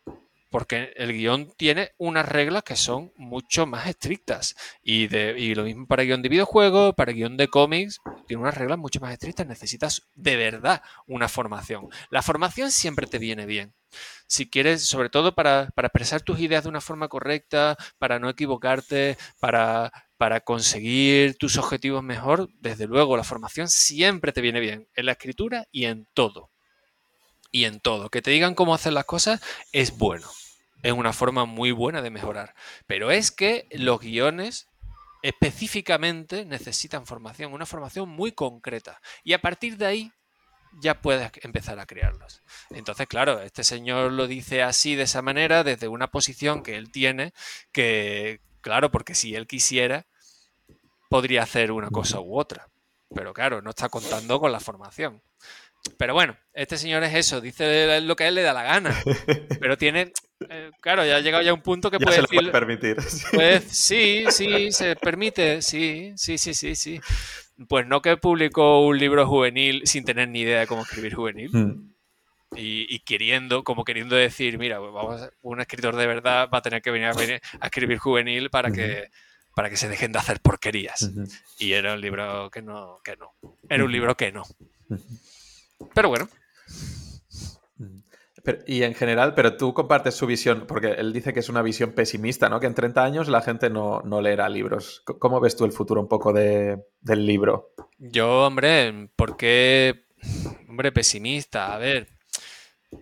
porque 0.51 0.93
el 0.97 1.13
guion 1.13 1.51
tiene 1.57 1.93
unas 1.97 2.27
reglas 2.27 2.63
que 2.63 2.75
son 2.75 3.13
mucho 3.15 3.65
más 3.65 3.87
estrictas. 3.87 4.55
Y, 4.83 5.07
de, 5.07 5.33
lo 5.55 5.63
mismo 5.63 5.87
para 5.87 6.03
guion 6.03 6.21
de 6.21 6.29
videojuegos, 6.29 6.93
para 6.93 7.13
guion 7.13 7.37
de 7.37 7.47
cómics, 7.47 8.01
tiene 8.27 8.43
unas 8.43 8.55
reglas 8.55 8.77
mucho 8.77 8.99
más 8.99 9.13
estrictas. 9.13 9.47
Necesitas 9.47 10.09
de 10.13 10.35
verdad 10.35 10.83
una 11.07 11.29
formación. 11.29 11.87
La 12.09 12.21
formación 12.21 12.69
siempre 12.69 13.07
te 13.07 13.17
viene 13.17 13.45
bien. 13.45 13.73
Si 14.27 14.49
quieres, 14.49 14.85
sobre 14.85 15.09
todo 15.09 15.33
para, 15.33 15.69
expresar 15.75 16.21
tus 16.21 16.39
ideas 16.39 16.63
de 16.63 16.69
una 16.69 16.81
forma 16.81 17.07
correcta, 17.07 17.77
para 17.97 18.19
no 18.19 18.29
equivocarte, 18.29 19.17
para, 19.39 19.91
para 20.17 20.41
conseguir 20.41 21.37
tus 21.37 21.57
objetivos 21.57 22.03
mejor, 22.03 22.49
desde 22.59 22.87
luego 22.87 23.15
la 23.15 23.23
formación 23.23 23.69
siempre 23.69 24.33
te 24.33 24.41
viene 24.41 24.59
bien, 24.59 24.87
en 24.95 25.05
la 25.05 25.13
escritura 25.13 25.65
y 25.71 25.85
en 25.85 26.07
todo 26.13 26.51
y 27.51 27.65
en 27.65 27.79
todo. 27.79 28.09
Que 28.09 28.21
te 28.21 28.31
digan 28.31 28.55
cómo 28.55 28.73
hacer 28.73 28.93
las 28.93 29.05
cosas 29.05 29.41
es 29.71 29.97
bueno 29.97 30.27
es 30.83 30.91
una 30.91 31.13
forma 31.13 31.45
muy 31.45 31.71
buena 31.71 32.01
de 32.01 32.09
mejorar. 32.09 32.55
Pero 32.87 33.11
es 33.11 33.31
que 33.31 33.67
los 33.71 33.99
guiones 33.99 34.67
específicamente 35.21 36.45
necesitan 36.45 37.05
formación, 37.05 37.53
una 37.53 37.65
formación 37.65 38.09
muy 38.09 38.31
concreta. 38.31 39.01
Y 39.23 39.33
a 39.33 39.41
partir 39.41 39.77
de 39.77 39.85
ahí 39.85 40.11
ya 40.79 41.01
puedes 41.01 41.31
empezar 41.43 41.79
a 41.79 41.85
crearlos. 41.85 42.41
Entonces, 42.69 43.07
claro, 43.07 43.41
este 43.41 43.63
señor 43.63 44.11
lo 44.11 44.27
dice 44.27 44.63
así, 44.63 44.95
de 44.95 45.03
esa 45.03 45.21
manera, 45.21 45.63
desde 45.63 45.87
una 45.87 46.07
posición 46.07 46.63
que 46.63 46.77
él 46.77 46.91
tiene, 46.91 47.33
que, 47.71 48.39
claro, 48.61 48.91
porque 48.91 49.15
si 49.15 49.35
él 49.35 49.47
quisiera, 49.47 50.05
podría 51.09 51.43
hacer 51.43 51.71
una 51.71 51.89
cosa 51.89 52.19
u 52.19 52.39
otra. 52.39 52.69
Pero 53.13 53.33
claro, 53.33 53.61
no 53.61 53.71
está 53.71 53.89
contando 53.89 54.39
con 54.39 54.51
la 54.51 54.61
formación. 54.61 55.21
Pero 55.97 56.13
bueno, 56.13 56.37
este 56.53 56.77
señor 56.77 57.03
es 57.03 57.13
eso, 57.13 57.41
dice 57.41 58.01
lo 58.01 58.15
que 58.15 58.25
a 58.25 58.27
él 58.27 58.35
le 58.35 58.41
da 58.41 58.53
la 58.53 58.63
gana. 58.63 58.95
Pero 59.59 59.77
tiene, 59.77 60.13
eh, 60.49 60.71
claro, 60.79 61.05
ya 61.05 61.17
ha 61.17 61.19
llegado 61.21 61.43
ya 61.43 61.53
un 61.53 61.61
punto 61.61 61.89
que 61.89 61.99
puede, 61.99 62.17
se 62.17 62.21
lo 62.21 62.27
puede 62.27 62.51
permitir. 62.51 62.97
Pues, 63.33 63.63
sí, 63.63 64.25
sí, 64.29 64.71
se 64.71 64.95
permite, 64.95 65.61
sí, 65.61 66.13
sí, 66.15 66.37
sí, 66.37 66.53
sí, 66.53 66.75
sí. 66.75 66.99
Pues 67.67 67.87
no 67.87 68.01
que 68.01 68.17
publicó 68.17 68.85
un 68.85 68.97
libro 68.97 69.27
juvenil 69.27 69.81
sin 69.85 70.03
tener 70.03 70.29
ni 70.29 70.41
idea 70.41 70.61
de 70.61 70.67
cómo 70.67 70.83
escribir 70.83 71.15
juvenil. 71.15 71.49
Hmm. 71.51 71.91
Y, 72.53 72.99
queriendo, 72.99 73.63
como 73.63 73.85
queriendo 73.85 74.17
decir, 74.17 74.57
mira, 74.57 74.79
pues 74.79 74.91
vamos, 74.91 75.29
un 75.41 75.61
escritor 75.61 75.95
de 75.95 76.05
verdad 76.05 76.49
va 76.53 76.57
a 76.57 76.61
tener 76.61 76.81
que 76.81 76.91
venir 76.91 77.07
a, 77.07 77.65
escribir 77.65 77.97
juvenil 77.97 78.49
para 78.49 78.71
que 78.71 79.09
para 79.55 79.69
que 79.69 79.77
se 79.77 79.87
dejen 79.87 80.11
de 80.11 80.19
hacer 80.19 80.39
porquerías. 80.41 81.11
Y 81.59 81.73
era 81.73 81.93
un 81.93 82.01
libro 82.01 82.49
que 82.49 82.61
no, 82.61 82.99
que 83.03 83.15
no. 83.15 83.33
Era 83.69 83.83
un 83.83 83.91
libro 83.91 84.15
que 84.15 84.31
no. 84.31 84.43
Pero 85.93 86.09
bueno 86.09 86.27
y 88.65 88.83
en 88.83 88.93
general, 88.93 89.33
pero 89.35 89.55
tú 89.57 89.73
compartes 89.73 90.15
su 90.15 90.25
visión, 90.25 90.65
porque 90.67 90.91
él 90.91 91.13
dice 91.13 91.33
que 91.33 91.39
es 91.39 91.49
una 91.49 91.61
visión 91.61 91.91
pesimista, 91.91 92.49
¿no? 92.49 92.59
Que 92.59 92.67
en 92.67 92.73
30 92.73 93.03
años 93.03 93.27
la 93.27 93.41
gente 93.41 93.69
no, 93.69 94.01
leerá 94.21 94.49
libros. 94.49 95.03
¿Cómo 95.05 95.39
ves 95.39 95.55
tú 95.55 95.65
el 95.65 95.71
futuro 95.71 96.01
un 96.01 96.07
poco 96.07 96.33
del 96.33 97.25
libro? 97.25 97.73
Yo, 97.97 98.45
hombre, 98.45 99.09
¿por 99.15 99.37
qué? 99.37 100.05
Hombre, 100.67 100.91
pesimista. 100.91 101.73
A 101.73 101.77
ver, 101.77 102.07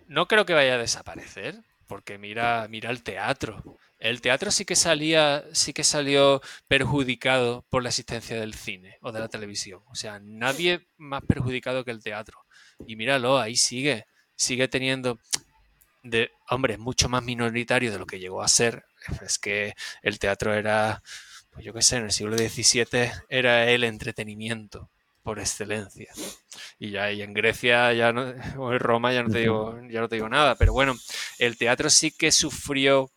no 0.06 0.26
creo 0.28 0.44
que 0.44 0.54
vaya 0.54 0.74
a 0.74 0.78
desaparecer, 0.78 1.62
porque 1.86 2.18
mira, 2.18 2.66
mira 2.68 2.90
el 2.90 3.02
teatro. 3.02 3.78
El 3.98 4.20
teatro 4.22 4.50
sí 4.50 4.64
que 4.64 4.76
salía, 4.76 5.44
sí 5.52 5.72
que 5.72 5.84
salió 5.84 6.40
perjudicado 6.68 7.66
por 7.68 7.82
la 7.82 7.90
existencia 7.90 8.38
del 8.40 8.54
cine 8.54 8.98
o 9.02 9.12
de 9.12 9.20
la 9.20 9.28
televisión. 9.28 9.82
O 9.86 9.94
sea, 9.94 10.20
nadie 10.22 10.86
más 10.96 11.22
perjudicado 11.22 11.84
que 11.84 11.90
el 11.90 12.02
teatro. 12.02 12.38
Y 12.86 12.96
míralo, 12.96 13.38
ahí 13.38 13.56
sigue 13.56 14.06
sigue 14.40 14.68
teniendo 14.68 15.18
de, 16.02 16.30
hombre, 16.48 16.78
mucho 16.78 17.10
más 17.10 17.22
minoritario 17.22 17.92
de 17.92 17.98
lo 17.98 18.06
que 18.06 18.18
llegó 18.18 18.42
a 18.42 18.48
ser. 18.48 18.84
Es 19.22 19.38
que 19.38 19.74
el 20.02 20.18
teatro 20.18 20.54
era, 20.54 21.02
pues 21.50 21.64
yo 21.64 21.74
qué 21.74 21.82
sé, 21.82 21.96
en 21.96 22.04
el 22.04 22.12
siglo 22.12 22.38
XVII 22.38 23.10
era 23.28 23.70
el 23.70 23.84
entretenimiento 23.84 24.88
por 25.22 25.38
excelencia. 25.38 26.10
Y 26.78 26.90
ya 26.90 27.12
y 27.12 27.20
en 27.20 27.34
Grecia 27.34 27.92
ya 27.92 28.14
no, 28.14 28.32
o 28.56 28.72
en 28.72 28.80
Roma 28.80 29.12
ya 29.12 29.22
no 29.22 29.28
te 29.28 29.40
digo, 29.40 29.78
ya 29.90 30.00
no 30.00 30.08
te 30.08 30.16
digo 30.16 30.30
nada, 30.30 30.54
pero 30.54 30.72
bueno, 30.72 30.96
el 31.38 31.58
teatro 31.58 31.90
sí 31.90 32.10
que 32.10 32.32
sufrió 32.32 33.10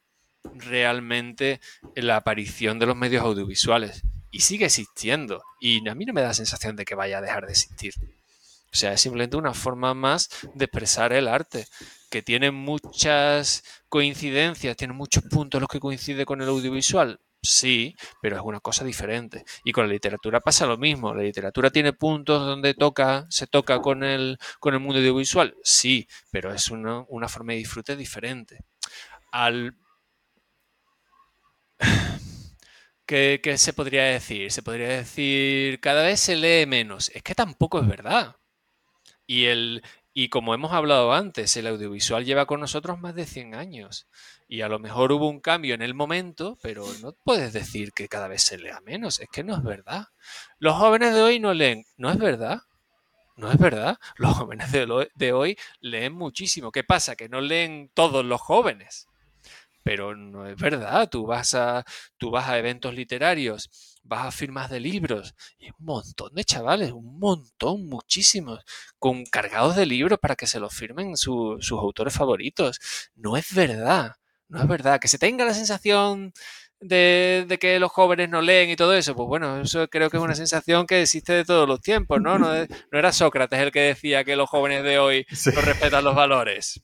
realmente 0.43 1.61
la 1.95 2.17
aparición 2.17 2.79
de 2.79 2.85
los 2.85 2.97
medios 2.97 3.23
audiovisuales 3.23 4.03
y 4.29 4.41
sigue 4.41 4.65
existiendo 4.65 5.41
y 5.61 5.87
a 5.87 5.95
mí 5.95 6.03
no 6.03 6.11
me 6.11 6.19
da 6.19 6.27
la 6.29 6.33
sensación 6.33 6.75
de 6.75 6.83
que 6.83 6.95
vaya 6.95 7.19
a 7.19 7.21
dejar 7.21 7.45
de 7.45 7.53
existir. 7.53 7.93
O 8.73 8.75
sea, 8.75 8.93
es 8.93 9.01
simplemente 9.01 9.37
una 9.37 9.53
forma 9.53 9.93
más 9.93 10.29
de 10.55 10.65
expresar 10.65 11.13
el 11.13 11.27
arte, 11.27 11.67
que 12.09 12.23
tiene 12.23 12.49
muchas 12.51 13.63
coincidencias, 13.87 14.75
tiene 14.75 14.93
muchos 14.93 15.23
puntos 15.23 15.61
los 15.61 15.69
que 15.69 15.79
coincide 15.79 16.25
con 16.25 16.41
el 16.41 16.49
audiovisual. 16.49 17.19
Sí, 17.43 17.95
pero 18.21 18.37
es 18.37 18.41
una 18.43 18.61
cosa 18.61 18.85
diferente. 18.85 19.43
Y 19.63 19.73
con 19.73 19.85
la 19.87 19.93
literatura 19.93 20.39
pasa 20.39 20.65
lo 20.65 20.77
mismo. 20.77 21.13
La 21.13 21.23
literatura 21.23 21.69
tiene 21.69 21.93
puntos 21.93 22.45
donde 22.45 22.73
toca, 22.73 23.27
se 23.29 23.47
toca 23.47 23.79
con 23.81 24.03
el, 24.03 24.37
con 24.59 24.73
el 24.73 24.79
mundo 24.79 24.99
audiovisual. 24.99 25.55
Sí, 25.63 26.07
pero 26.31 26.53
es 26.53 26.71
una, 26.71 27.03
una 27.09 27.27
forma 27.27 27.53
de 27.53 27.59
disfrute 27.59 27.95
diferente. 27.95 28.59
¿Qué, 33.05 33.39
¿Qué, 33.43 33.57
se 33.57 33.73
podría 33.73 34.03
decir? 34.05 34.51
Se 34.51 34.63
podría 34.63 34.87
decir, 34.87 35.79
cada 35.81 36.03
vez 36.03 36.19
se 36.21 36.35
lee 36.35 36.65
menos. 36.65 37.09
Es 37.13 37.23
que 37.23 37.35
tampoco 37.35 37.79
es 37.79 37.87
verdad. 37.87 38.35
Y, 39.25 39.45
el, 39.45 39.83
y 40.13 40.29
como 40.29 40.53
hemos 40.53 40.73
hablado 40.73 41.13
antes, 41.13 41.55
el 41.57 41.67
audiovisual 41.67 42.25
lleva 42.25 42.45
con 42.45 42.59
nosotros 42.59 42.99
más 42.99 43.15
de 43.15 43.25
100 43.25 43.55
años. 43.55 44.07
Y 44.47 44.61
a 44.61 44.67
lo 44.67 44.79
mejor 44.79 45.11
hubo 45.11 45.29
un 45.29 45.39
cambio 45.39 45.73
en 45.73 45.81
el 45.81 45.93
momento, 45.93 46.57
pero 46.61 46.85
no 47.01 47.13
puedes 47.23 47.53
decir 47.53 47.93
que 47.93 48.07
cada 48.07 48.27
vez 48.27 48.43
se 48.43 48.57
lea 48.57 48.79
menos. 48.81 49.19
Es 49.19 49.29
que 49.31 49.43
no 49.43 49.55
es 49.55 49.63
verdad. 49.63 50.07
Los 50.59 50.75
jóvenes 50.75 51.13
de 51.13 51.21
hoy 51.21 51.39
no 51.39 51.53
leen. 51.53 51.85
No 51.97 52.11
es 52.11 52.17
verdad. 52.17 52.61
No 53.35 53.51
es 53.51 53.57
verdad. 53.57 53.97
Los 54.17 54.37
jóvenes 54.37 54.71
de, 54.71 55.09
de 55.15 55.33
hoy 55.33 55.57
leen 55.79 56.13
muchísimo. 56.13 56.71
¿Qué 56.71 56.83
pasa? 56.83 57.15
Que 57.15 57.29
no 57.29 57.41
leen 57.41 57.89
todos 57.93 58.23
los 58.23 58.41
jóvenes. 58.41 59.07
Pero 59.81 60.15
no 60.15 60.45
es 60.47 60.55
verdad. 60.55 61.09
Tú 61.09 61.25
vas 61.25 61.55
a, 61.55 61.83
tú 62.17 62.29
vas 62.29 62.47
a 62.47 62.59
eventos 62.59 62.93
literarios 62.93 63.92
vas 64.03 64.27
a 64.27 64.31
firmas 64.31 64.69
de 64.69 64.79
libros 64.79 65.33
y 65.57 65.69
un 65.69 65.85
montón 65.85 66.33
de 66.33 66.43
chavales, 66.43 66.91
un 66.91 67.19
montón, 67.19 67.87
muchísimos, 67.87 68.63
con 68.99 69.25
cargados 69.25 69.75
de 69.75 69.85
libros 69.85 70.19
para 70.19 70.35
que 70.35 70.47
se 70.47 70.59
los 70.59 70.73
firmen 70.73 71.17
sus 71.17 71.71
autores 71.71 72.13
favoritos. 72.13 72.79
No 73.15 73.37
es 73.37 73.53
verdad. 73.53 74.13
No 74.49 74.61
es 74.61 74.67
verdad. 74.67 74.99
Que 74.99 75.07
se 75.07 75.17
tenga 75.17 75.45
la 75.45 75.53
sensación 75.53 76.33
de, 76.83 77.57
que 77.59 77.79
los 77.79 77.91
jóvenes 77.91 78.29
no 78.29 78.41
leen 78.41 78.69
y 78.69 78.75
todo 78.75 78.93
eso, 78.93 79.15
pues 79.15 79.27
bueno, 79.27 79.61
eso 79.61 79.87
creo 79.87 80.09
que 80.09 80.17
es 80.17 80.23
una 80.23 80.35
sensación 80.35 80.85
que 80.85 81.01
existe 81.01 81.33
de 81.33 81.45
todos 81.45 81.67
los 81.67 81.81
tiempos, 81.81 82.21
¿no? 82.21 82.37
No, 82.37 82.49
era 82.91 83.11
Sócrates 83.11 83.59
el 83.59 83.71
que 83.71 83.81
decía 83.81 84.23
que 84.23 84.35
los 84.35 84.49
jóvenes 84.49 84.83
de 84.83 84.99
hoy 84.99 85.25
no 85.53 85.61
respetan 85.61 86.03
los 86.03 86.15
valores. 86.15 86.81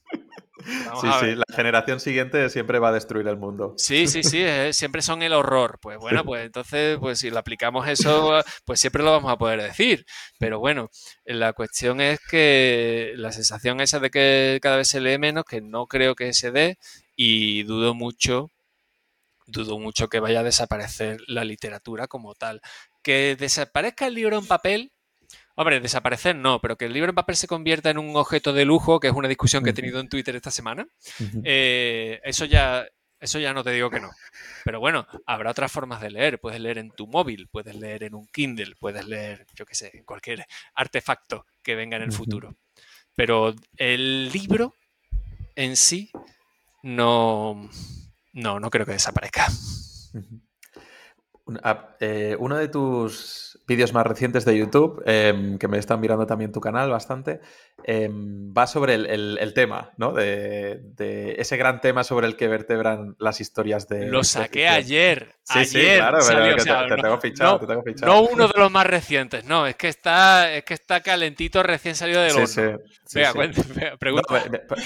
Sí, 0.65 1.07
sí, 1.19 1.35
la 1.35 1.55
generación 1.55 1.99
siguiente 1.99 2.49
siempre 2.49 2.79
va 2.79 2.89
a 2.89 2.91
destruir 2.93 3.27
el 3.27 3.37
mundo. 3.37 3.73
Sí, 3.77 4.07
sí, 4.07 4.23
sí, 4.23 4.43
siempre 4.71 5.01
son 5.01 5.21
el 5.21 5.33
horror. 5.33 5.79
Pues 5.81 5.97
bueno, 5.97 6.23
pues 6.23 6.45
entonces, 6.45 6.97
pues 6.99 7.19
si 7.19 7.29
lo 7.29 7.39
aplicamos 7.39 7.87
eso, 7.87 8.41
pues 8.65 8.79
siempre 8.79 9.03
lo 9.03 9.11
vamos 9.11 9.31
a 9.31 9.37
poder 9.37 9.61
decir. 9.61 10.05
Pero 10.37 10.59
bueno, 10.59 10.89
la 11.25 11.53
cuestión 11.53 12.01
es 12.01 12.19
que 12.29 13.13
la 13.15 13.31
sensación 13.31 13.81
esa 13.81 13.99
de 13.99 14.09
que 14.09 14.59
cada 14.61 14.77
vez 14.77 14.87
se 14.87 15.01
lee 15.01 15.17
menos, 15.17 15.45
que 15.45 15.61
no 15.61 15.87
creo 15.87 16.15
que 16.15 16.33
se 16.33 16.51
dé 16.51 16.77
y 17.15 17.63
dudo 17.63 17.93
mucho 17.93 18.49
dudo 19.51 19.79
mucho 19.79 20.09
que 20.09 20.19
vaya 20.19 20.41
a 20.41 20.43
desaparecer 20.43 21.21
la 21.27 21.43
literatura 21.43 22.07
como 22.07 22.35
tal. 22.35 22.61
Que 23.03 23.35
desaparezca 23.35 24.07
el 24.07 24.15
libro 24.15 24.37
en 24.37 24.45
papel, 24.45 24.91
hombre, 25.59 25.81
desaparecer 25.81 26.35
no, 26.35 26.61
pero 26.61 26.77
que 26.77 26.85
el 26.85 26.93
libro 26.93 27.09
en 27.09 27.15
papel 27.15 27.35
se 27.35 27.47
convierta 27.47 27.89
en 27.89 27.97
un 27.97 28.15
objeto 28.15 28.53
de 28.53 28.63
lujo, 28.63 28.99
que 28.99 29.07
es 29.07 29.13
una 29.13 29.27
discusión 29.27 29.61
que 29.61 29.71
he 29.71 29.73
tenido 29.73 29.99
en 29.99 30.07
Twitter 30.07 30.35
esta 30.35 30.51
semana, 30.51 30.87
eh, 31.43 32.19
eso 32.23 32.45
ya... 32.45 32.87
Eso 33.21 33.37
ya 33.37 33.53
no 33.53 33.65
te 33.65 33.71
digo 33.71 33.89
que 33.89 33.99
no. 33.99 34.09
Pero 34.63 34.79
bueno, 34.79 35.05
habrá 35.25 35.51
otras 35.51 35.69
formas 35.69 35.99
de 35.99 36.09
leer. 36.09 36.39
Puedes 36.39 36.61
leer 36.61 36.77
en 36.77 36.89
tu 36.89 37.05
móvil, 37.05 37.49
puedes 37.51 37.75
leer 37.75 38.03
en 38.03 38.15
un 38.15 38.25
Kindle, 38.27 38.77
puedes 38.79 39.05
leer, 39.05 39.45
yo 39.55 39.65
qué 39.65 39.75
sé, 39.75 39.91
en 39.93 40.05
cualquier 40.05 40.45
artefacto 40.73 41.45
que 41.61 41.75
venga 41.75 41.97
en 41.97 42.03
el 42.03 42.13
futuro. 42.13 42.55
Pero 43.15 43.53
el 43.75 44.31
libro 44.31 44.73
en 45.57 45.75
sí 45.75 46.09
no, 46.81 47.69
no, 48.31 48.57
no 48.61 48.69
creo 48.69 48.85
que 48.85 48.93
desaparezca. 48.93 49.47
Eh, 51.99 52.35
uno 52.39 52.57
de 52.57 52.67
tus 52.67 53.59
vídeos 53.67 53.93
más 53.93 54.05
recientes 54.05 54.45
de 54.45 54.57
YouTube, 54.57 55.01
em, 55.05 55.57
que 55.57 55.67
me 55.67 55.77
están 55.77 55.99
mirando 55.99 56.25
también 56.25 56.51
tu 56.51 56.59
canal 56.59 56.89
bastante, 56.89 57.39
em, 57.83 58.53
va 58.53 58.67
sobre 58.67 58.95
el, 58.95 59.51
tema, 59.53 59.91
¿no? 59.97 60.11
De, 60.13 61.35
ese 61.37 61.57
gran 61.57 61.81
tema 61.81 62.03
sobre 62.03 62.27
el 62.27 62.35
que 62.35 62.47
vertebran 62.47 63.15
las 63.19 63.41
historias 63.41 63.87
de... 63.87 64.07
Lo 64.07 64.23
saqué 64.23 64.67
ayer. 64.67 65.35
Sí, 65.43 65.65
sí, 65.65 65.81
claro, 65.95 66.19
pero 66.27 66.55
te, 66.55 67.01
tengo 67.01 67.19
fichado, 67.19 67.53
no, 67.53 67.59
te 67.59 67.65
tengo 67.65 67.83
fichado. 67.83 68.13
No 68.13 68.21
uno 68.21 68.47
de 68.47 68.59
los 68.59 68.71
más 68.71 68.85
recientes, 68.85 69.45
no, 69.45 69.65
es 69.65 69.75
que 69.75 69.87
está, 69.87 70.53
es 70.53 70.63
que 70.63 70.75
está 70.75 71.01
calentito 71.01 71.63
recién 71.63 71.95
salido 71.95 72.21
del 72.21 72.33
horno. 72.33 72.47
Sí, 72.47 72.61
Venga, 73.15 73.33
pregunta. 73.97 74.43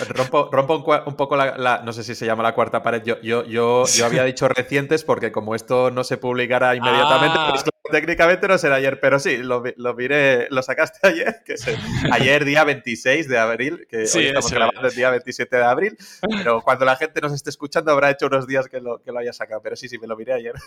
rompo, 0.10 0.50
rompo 0.50 1.04
un, 1.06 1.16
poco 1.18 1.36
la, 1.36 1.82
no 1.84 1.92
sé 1.92 2.04
si 2.04 2.16
se 2.16 2.26
llama 2.26 2.44
la 2.44 2.56
cuarta 2.56 2.82
pared. 2.82 3.04
Yo, 3.04 3.20
yo, 3.22 3.44
yo, 3.46 3.84
yo 3.86 4.06
había 4.06 4.24
dicho 4.24 4.48
recientes 4.48 5.04
porque 5.04 5.34
como 5.34 5.56
esto 5.56 5.92
no 5.92 6.06
se 6.06 6.18
publicará 6.18 6.76
inmediatamente, 6.76 7.38
ah. 7.38 7.48
pues 7.50 7.66
técnicamente 7.92 8.48
no 8.48 8.58
será 8.58 8.76
ayer, 8.76 9.00
pero 9.00 9.20
sí, 9.20 9.38
lo, 9.38 9.64
lo 9.76 9.94
miré, 9.94 10.48
lo 10.50 10.64
sacaste 10.64 11.00
ayer, 11.08 11.42
que 11.46 11.54
es 11.54 11.68
ayer 12.12 12.46
día 12.46 12.64
26 12.84 13.28
de 13.30 13.38
abril, 13.38 13.88
que 13.88 13.98
hoy 13.98 14.26
estamos 14.28 14.52
grabando 14.52 14.88
el 14.88 14.96
día 14.96 15.10
27 15.10 15.56
de 15.56 15.64
abril, 15.64 15.98
pero 16.44 16.62
cuando 16.62 16.86
la 16.86 16.96
gente 16.96 17.22
nos 17.22 17.34
esté 17.34 17.50
escuchando 17.50 17.92
habrá 17.92 18.12
hecho 18.12 18.28
unos 18.28 18.46
días 18.46 18.68
que 18.68 18.82
lo, 18.82 19.02
que 19.02 19.12
lo 19.12 19.20
haya 19.20 19.34
sacado, 19.34 19.62
pero 19.62 19.76
sí, 19.76 19.88
sí, 19.88 19.98
me 19.98 20.08
lo 20.08 20.18
miré 20.18 20.34
ayer. 20.34 20.54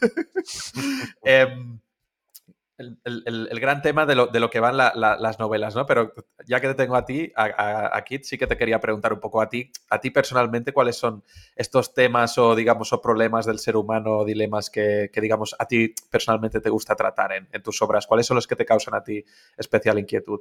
Em, 1.23 1.79
el, 2.79 3.61
gran 3.61 3.81
tema 3.81 4.05
de 4.05 4.15
lo, 4.15 4.27
de 4.27 4.39
lo 4.39 4.51
que 4.51 4.61
van 4.61 4.77
las 4.77 5.39
novelas, 5.39 5.75
¿no? 5.75 5.87
Pero 5.87 6.13
ya 6.47 6.61
que 6.61 6.69
te 6.69 6.75
tengo 6.75 6.97
a 6.97 7.05
ti, 7.05 7.33
a, 7.35 8.03
Kit, 8.05 8.25
sí 8.25 8.37
que 8.37 8.47
te 8.47 8.57
quería 8.57 8.81
preguntar 8.81 9.13
un 9.13 9.21
poco 9.21 9.41
a 9.41 9.49
ti, 9.49 9.71
a 9.89 9.99
ti 9.99 10.11
personalmente, 10.11 10.73
¿cuáles 10.73 10.97
son 10.97 11.25
estos 11.55 11.95
temas 11.95 12.37
o, 12.39 12.55
digamos, 12.55 12.93
o 12.93 13.01
problemas 13.01 13.47
del 13.47 13.59
ser 13.59 13.77
humano 13.77 14.19
o 14.19 14.25
dilemas 14.25 14.69
que, 14.69 15.11
digamos, 15.15 15.57
a 15.59 15.67
ti 15.67 15.95
personalmente 16.11 16.61
te 16.61 16.71
gusta 16.71 16.95
tratar 16.95 17.33
en, 17.33 17.63
tus 17.63 17.81
obras? 17.81 18.07
¿Cuáles 18.07 18.27
son 18.27 18.35
los 18.35 18.47
que 18.47 18.57
te 18.57 18.67
causan 18.67 18.95
a 18.95 19.03
ti 19.03 19.25
especial 19.57 19.99
inquietud? 19.99 20.41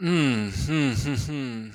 Mm, 0.00 0.48
mm, 0.48 0.92
mm, 1.28 1.72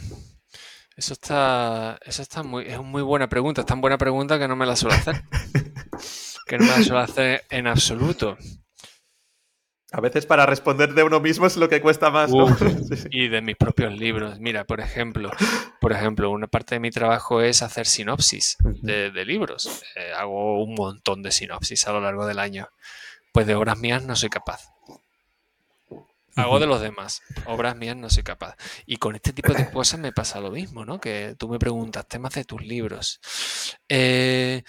eso 0.98 1.14
está, 1.14 2.00
eso 2.04 2.24
está 2.24 2.42
muy, 2.42 2.66
es 2.66 2.80
muy 2.80 3.04
buena 3.04 3.30
pregunta, 3.30 3.62
es 3.62 3.68
tan 3.68 3.82
buena 3.82 4.00
pregunta 4.00 4.40
que 4.40 4.48
no 4.48 4.56
me 4.56 4.66
la 4.66 4.76
suelo 4.76 4.96
hacer. 4.96 5.22
que 6.48 6.58
no 6.58 6.66
me 6.66 6.72
la 6.72 6.84
suelo 6.84 7.00
hacer 7.00 7.44
en 7.52 7.68
absoluto. 7.68 8.36
A 9.92 10.02
veces 10.02 10.26
para 10.26 10.48
responder 10.48 10.94
de 10.94 11.04
uno 11.04 11.20
mismo 11.20 11.46
es 11.46 11.56
lo 11.56 11.70
que 11.70 11.82
cuesta 11.82 12.10
más. 12.10 12.32
Y 13.12 13.28
de 13.28 13.42
mis 13.42 13.56
propios 13.56 13.94
libros. 13.94 14.40
Mira, 14.40 14.66
por 14.66 14.82
ejemplo, 14.82 15.30
por 15.80 15.94
ejemplo, 15.94 16.32
una 16.32 16.48
parte 16.48 16.76
de 16.76 16.80
mi 16.80 16.90
trabajo 16.90 17.42
es 17.42 17.62
hacer 17.62 17.86
sinopsis 17.86 18.58
de, 18.82 19.26
libros. 19.26 19.84
Eh, 19.96 20.12
hago 20.18 20.64
un 20.64 20.74
montón 20.74 21.22
de 21.22 21.32
sinopsis 21.32 21.88
a 21.88 21.94
lo 21.94 22.02
largo 22.02 22.26
del 22.26 22.40
año. 22.40 22.68
Pues 23.32 23.46
de 23.46 23.56
obras 23.56 23.78
mías 23.78 24.04
no 24.04 24.16
soy 24.16 24.30
capaz. 24.30 24.64
Hago 26.36 26.60
de 26.60 26.68
los 26.68 26.82
demás. 26.82 27.22
Obras 27.46 27.76
mías 27.76 27.96
no 27.96 28.10
soy 28.10 28.24
capaz. 28.24 28.56
Y 28.86 28.98
con 28.98 29.16
este 29.16 29.34
tipo 29.34 29.54
de 29.54 29.72
cosas 29.72 30.00
me 30.00 30.12
pasa 30.12 30.42
lo 30.42 30.52
mismo, 30.52 30.86
¿no? 30.86 31.00
Que 31.00 31.36
tú 31.38 31.48
me 31.48 31.60
preguntas 31.60 32.08
temas 32.08 32.34
de 32.34 32.44
tus 32.44 32.62
libros. 32.62 33.22
Eh, 33.88 34.64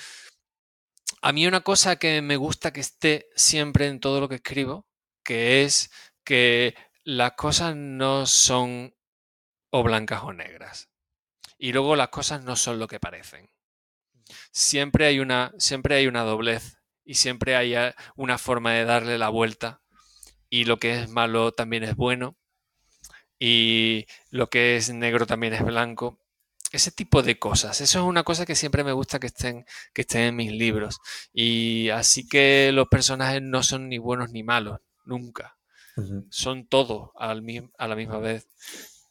a 1.22 1.32
mí 1.32 1.46
una 1.46 1.62
cosa 1.62 1.96
que 1.96 2.22
me 2.22 2.36
gusta 2.36 2.72
que 2.72 2.80
esté 2.80 3.28
siempre 3.34 3.88
en 3.88 4.00
todo 4.00 4.20
lo 4.20 4.28
que 4.28 4.36
escribo 4.36 4.86
que 5.26 5.64
es 5.64 5.90
que 6.24 6.74
las 7.02 7.32
cosas 7.32 7.74
no 7.76 8.26
son 8.26 8.94
o 9.70 9.82
blancas 9.82 10.22
o 10.22 10.32
negras. 10.32 10.88
Y 11.58 11.72
luego 11.72 11.96
las 11.96 12.08
cosas 12.08 12.44
no 12.44 12.54
son 12.56 12.78
lo 12.78 12.86
que 12.86 13.00
parecen. 13.00 13.50
Siempre 14.52 15.06
hay 15.06 15.18
una, 15.18 15.52
siempre 15.58 15.96
hay 15.96 16.06
una 16.06 16.22
doblez 16.22 16.78
y 17.04 17.14
siempre 17.14 17.56
hay 17.56 17.74
una 18.14 18.38
forma 18.38 18.72
de 18.72 18.84
darle 18.84 19.18
la 19.18 19.28
vuelta. 19.28 19.82
Y 20.49 20.64
lo 20.64 20.78
que 20.78 21.03
es 21.03 21.09
malo 21.09 21.53
también 21.53 21.84
es 21.84 21.97
bueno. 21.97 22.36
Y 23.38 24.07
lo 24.30 24.49
que 24.49 24.76
es 24.76 24.92
negro 24.92 25.26
también 25.26 25.55
es 25.55 25.64
blanco. 25.64 26.18
Ese 26.72 26.90
tipo 26.90 27.22
de 27.22 27.38
cosas. 27.38 27.80
Eso 27.80 28.01
es 28.01 28.05
una 28.05 28.24
cosa 28.24 28.44
que 28.44 28.55
siempre 28.55 28.84
me 28.84 28.92
gusta 28.92 29.18
que 29.18 29.28
estén, 29.28 29.64
que 29.94 30.03
estén 30.03 30.22
en 30.22 30.36
mis 30.36 30.53
libros. 30.53 31.01
Y 31.32 31.90
así 31.90 32.28
que 32.28 32.70
los 32.72 32.88
personajes 32.88 33.42
no 33.42 33.62
son 33.62 33.88
ni 33.88 33.99
buenos 33.99 34.30
ni 34.30 34.42
malos 34.42 34.80
nunca. 35.07 35.57
Son 36.28 36.66
todo 36.66 37.12
al, 37.16 37.42
a 37.78 37.88
la 37.88 37.97
misma 37.97 38.18
vez, 38.18 38.47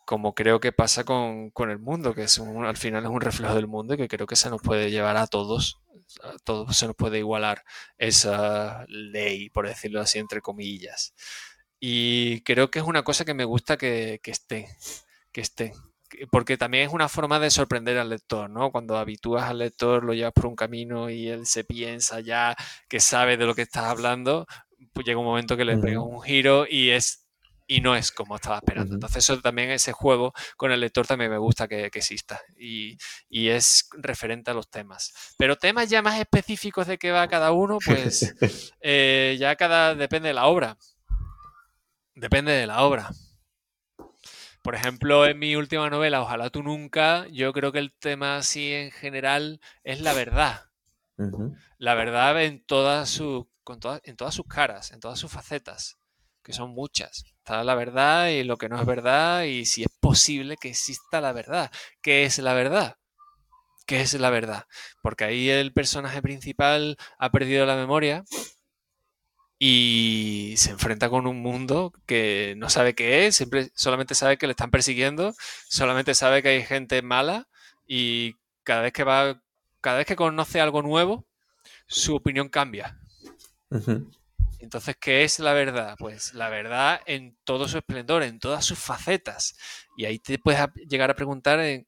como 0.06 0.36
creo 0.36 0.60
que 0.60 0.72
pasa 0.72 1.04
con, 1.04 1.52
el 1.58 1.80
mundo, 1.80 2.14
que 2.14 2.24
es 2.24 2.40
al 2.40 2.78
final 2.78 3.04
es 3.04 3.10
un 3.10 3.22
reflejo 3.22 3.56
del 3.56 3.68
mundo 3.68 3.96
y 3.96 3.98
que 3.98 4.08
creo 4.08 4.28
que 4.28 4.36
se 4.36 4.52
nos 4.52 4.62
puede 4.62 4.92
llevar 4.92 5.18
a 5.18 5.26
todos, 5.26 5.80
a 6.24 6.38
todos 6.44 6.76
se 6.78 6.88
nos 6.88 6.96
puede 6.96 7.20
igualar 7.20 7.64
esa 7.98 8.86
ley, 8.88 9.50
por 9.50 9.68
decirlo 9.68 10.02
así, 10.02 10.20
entre 10.20 10.42
comillas. 10.42 11.14
Y 11.80 12.42
creo 12.42 12.72
que 12.72 12.80
es 12.80 12.86
una 12.86 13.04
cosa 13.04 13.26
que 13.26 13.34
me 13.34 13.46
gusta 13.46 13.78
que, 13.78 14.20
que 14.24 14.32
esté, 14.32 14.70
que 15.32 15.42
esté 15.42 15.74
porque 16.32 16.58
también 16.58 16.88
es 16.88 16.94
una 16.94 17.10
forma 17.10 17.40
de 17.40 17.50
sorprender 17.50 17.98
al 17.98 18.10
lector, 18.10 18.50
¿no? 18.50 18.72
Cuando 18.72 18.98
habitúas 18.98 19.44
al 19.44 19.60
lector, 19.60 20.04
lo 20.04 20.14
llevas 20.14 20.34
por 20.34 20.46
un 20.48 20.56
camino 20.56 21.10
y 21.10 21.28
él 21.28 21.46
se 21.46 21.64
piensa 21.64 22.20
ya 22.20 22.56
que 22.88 23.00
sabe 23.00 23.38
de 23.38 23.46
lo 23.46 23.56
que 23.56 23.64
estás 23.64 23.86
hablando, 23.86 24.46
pues 24.94 25.06
llega 25.06 25.20
un 25.20 25.26
momento 25.26 25.58
que 25.58 25.66
le 25.66 25.78
pega 25.78 26.02
un 26.02 26.22
giro 26.22 26.66
y 26.70 26.92
es 26.92 27.25
y 27.68 27.82
no 27.82 27.96
es 27.96 28.12
como 28.12 28.36
estaba 28.36 28.58
esperando. 28.58 28.94
Entonces, 28.94 29.18
eso 29.18 29.42
también, 29.42 29.72
ese 29.72 29.92
juego 29.92 30.34
con 30.58 30.72
el 30.72 30.80
lector 30.80 31.08
también 31.08 31.32
me 31.32 31.38
gusta 31.38 31.68
que, 31.68 31.86
exista 31.86 32.42
y, 32.58 32.98
es 33.30 33.90
referente 33.94 34.52
a 34.52 34.54
los 34.54 34.70
temas. 34.70 35.14
Pero 35.38 35.56
temas 35.56 35.90
ya 35.90 36.02
más 36.02 36.20
específicos 36.20 36.88
de 36.88 36.98
qué 36.98 37.12
va 37.12 37.28
cada 37.28 37.52
uno, 37.52 37.80
pues 37.86 38.36
eh, 38.82 39.36
ya 39.40 39.56
cada 39.56 39.96
depende 39.96 40.30
de 40.30 40.34
la 40.34 40.48
obra. 40.48 40.78
Depende 42.16 42.52
de 42.54 42.68
la 42.68 42.84
obra. 42.84 43.12
Por 44.62 44.74
ejemplo, 44.74 45.28
en 45.28 45.38
mi 45.38 45.56
última 45.56 45.90
novela, 45.90 46.22
Ojalá 46.22 46.50
tú 46.50 46.64
nunca, 46.64 47.28
yo 47.28 47.54
creo 47.54 47.72
que 47.72 47.80
el 47.80 47.94
tema 47.94 48.38
así 48.38 48.74
en 48.74 48.92
general 48.92 49.60
es 49.84 50.02
la 50.02 50.14
verdad. 50.14 50.66
La 51.78 51.94
verdad 51.94 52.42
en 52.44 52.66
todas 52.66 53.10
sus 53.10 53.46
en 54.04 54.16
todas 54.16 54.34
sus 54.34 54.46
caras, 54.46 54.92
en 54.92 55.00
todas 55.00 55.18
sus 55.18 55.32
facetas, 55.32 55.98
que 56.44 56.54
son 56.54 56.72
muchas. 56.72 57.35
Está 57.46 57.64
la 57.64 57.76
verdad 57.76 58.30
y 58.30 58.44
lo 58.44 58.58
que 58.58 58.70
no 58.70 58.80
es 58.80 58.88
verdad 58.88 59.44
y 59.44 59.66
si 59.66 59.84
es 59.84 59.90
posible 60.00 60.58
que 60.58 60.70
exista 60.70 61.22
la 61.22 61.32
verdad. 61.32 61.70
¿Qué 62.02 62.26
es 62.26 62.40
la 62.40 62.56
verdad? 62.56 62.98
¿Qué 63.86 64.02
es 64.02 64.16
la 64.16 64.32
verdad? 64.32 64.66
Porque 65.04 65.26
ahí 65.26 65.52
el 65.52 65.72
personaje 65.72 66.24
principal 66.24 66.98
ha 67.20 67.30
perdido 67.30 67.68
la 67.68 67.76
memoria 67.76 68.24
y 69.60 70.56
se 70.58 70.72
enfrenta 70.72 71.08
con 71.08 71.28
un 71.28 71.44
mundo 71.44 71.94
que 72.08 72.56
no 72.58 72.68
sabe 72.72 72.96
qué 72.96 73.28
es, 73.28 73.36
siempre 73.36 73.70
solamente 73.76 74.16
sabe 74.16 74.40
que 74.40 74.48
le 74.48 74.54
están 74.54 74.72
persiguiendo, 74.72 75.36
solamente 75.70 76.16
sabe 76.16 76.42
que 76.42 76.50
hay 76.50 76.64
gente 76.64 77.04
mala 77.04 77.48
y 77.86 78.38
cada 78.64 78.82
vez 78.82 78.92
que 78.92 79.04
va, 79.04 79.40
cada 79.82 79.98
vez 79.98 80.08
que 80.08 80.16
conoce 80.16 80.62
algo 80.62 80.82
nuevo, 80.82 81.28
su 81.86 82.16
opinión 82.16 82.50
cambia. 82.50 83.00
Entonces, 84.66 84.96
¿qué 85.00 85.24
es 85.24 85.40
la 85.40 85.54
verdad? 85.54 85.96
Pues 85.98 86.34
la 86.34 86.50
verdad 86.50 87.00
en 87.06 87.38
todo 87.44 87.68
su 87.68 87.78
esplendor, 87.78 88.24
en 88.24 88.40
todas 88.40 88.66
sus 88.66 88.80
facetas. 88.80 89.56
Y 89.96 90.06
ahí 90.06 90.20
te 90.20 90.40
puedes 90.40 90.60
llegar 90.90 91.12
a 91.12 91.16
preguntar 91.16 91.60
en 91.60 91.88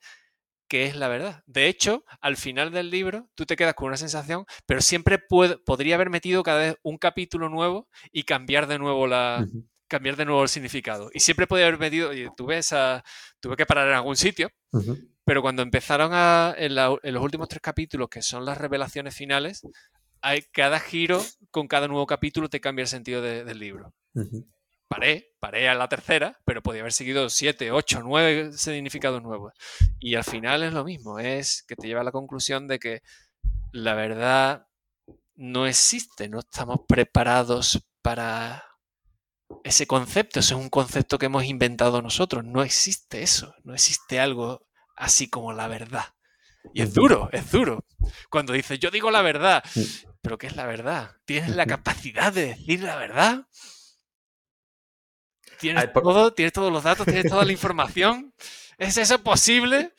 qué 0.67 0.85
es 0.85 0.95
la 0.95 1.07
verdad. 1.07 1.43
De 1.47 1.67
hecho, 1.67 2.05
al 2.21 2.37
final 2.37 2.71
del 2.71 2.91
libro 2.91 3.29
tú 3.35 3.45
te 3.45 3.55
quedas 3.55 3.73
con 3.73 3.87
una 3.87 3.97
sensación, 3.97 4.45
pero 4.65 4.81
siempre 4.81 5.19
podría 5.19 5.95
haber 5.95 6.09
metido 6.09 6.43
cada 6.43 6.59
vez 6.59 6.75
un 6.83 6.97
capítulo 6.97 7.49
nuevo 7.49 7.89
y 8.11 8.23
cambiar 8.23 8.67
de 8.67 8.77
nuevo 8.77 9.07
la, 9.07 9.45
cambiar 9.87 10.15
de 10.15 10.25
nuevo 10.25 10.43
el 10.43 10.49
significado. 10.49 11.09
Y 11.13 11.19
siempre 11.19 11.47
podía 11.47 11.65
haber 11.67 11.79
metido, 11.79 12.13
y 12.13 12.29
tuve 12.35 12.59
esa, 12.59 13.03
tuve 13.39 13.55
que 13.55 13.65
parar 13.65 13.87
en 13.87 13.95
algún 13.95 14.17
sitio, 14.17 14.49
pero 15.23 15.41
cuando 15.41 15.61
empezaron 15.61 16.11
a, 16.13 16.53
en, 16.57 16.75
los 16.75 17.23
últimos 17.23 17.49
tres 17.49 17.61
capítulos, 17.61 18.09
que 18.09 18.21
son 18.21 18.45
las 18.45 18.57
revelaciones 18.57 19.15
finales, 19.15 19.61
hay, 20.21 20.41
cada 20.51 20.79
giro 20.79 21.23
con 21.51 21.67
cada 21.67 21.87
nuevo 21.87 22.05
capítulo 22.05 22.49
te 22.49 22.61
cambia 22.61 22.83
el 22.83 22.87
sentido 22.87 23.21
del 23.21 23.59
libro. 23.59 23.93
Paré, 24.87 25.33
paré 25.39 25.67
a 25.67 25.75
la 25.75 25.89
tercera, 25.89 26.39
pero 26.45 26.63
podía 26.63 26.81
haber 26.81 26.93
seguido 26.93 27.29
siete, 27.29 27.71
ocho, 27.71 28.01
nueve 28.03 28.53
significados 28.53 29.21
nuevos. 29.21 29.53
Y 29.99 30.15
al 30.15 30.23
final 30.23 30.63
es 30.63 30.73
lo 30.73 30.83
mismo, 30.85 31.19
es 31.19 31.63
que 31.67 31.75
te 31.75 31.87
lleva 31.87 32.01
a 32.01 32.05
la 32.05 32.11
conclusión 32.11 32.67
de 32.67 32.79
que 32.79 33.01
la 33.73 33.95
verdad 33.95 34.67
no 35.35 35.67
existe, 35.67 36.29
no 36.29 36.39
estamos 36.39 36.81
preparados 36.87 37.85
para 38.01 38.63
ese 39.63 39.87
concepto, 39.87 40.39
ese 40.39 40.53
es 40.53 40.59
un 40.59 40.69
concepto 40.69 41.17
que 41.17 41.27
hemos 41.27 41.45
inventado 41.45 42.01
nosotros, 42.01 42.43
no 42.43 42.63
existe 42.63 43.21
eso, 43.21 43.53
no 43.63 43.73
existe 43.73 44.19
algo 44.19 44.65
así 44.95 45.29
como 45.29 45.53
la 45.53 45.67
verdad. 45.67 46.05
Y 46.73 46.81
es 46.81 46.93
duro, 46.93 47.29
es 47.31 47.51
duro. 47.51 47.83
Cuando 48.29 48.53
dices, 48.53 48.79
yo 48.79 48.91
digo 48.91 49.11
la 49.11 49.21
verdad, 49.21 49.63
pero 50.21 50.37
¿qué 50.37 50.47
es 50.47 50.55
la 50.55 50.65
verdad? 50.65 51.11
¿Tienes 51.25 51.55
la 51.55 51.65
capacidad 51.65 52.31
de 52.33 52.47
decir 52.47 52.81
la 52.81 52.95
verdad? 52.95 53.47
¿Tienes, 55.59 55.91
todo, 55.91 56.33
¿Tienes 56.33 56.53
todos 56.53 56.71
los 56.71 56.83
datos? 56.83 57.05
¿Tienes 57.05 57.29
toda 57.29 57.45
la 57.45 57.51
información? 57.51 58.33
¿Es 58.77 58.97
eso 58.97 59.23
posible? 59.23 59.93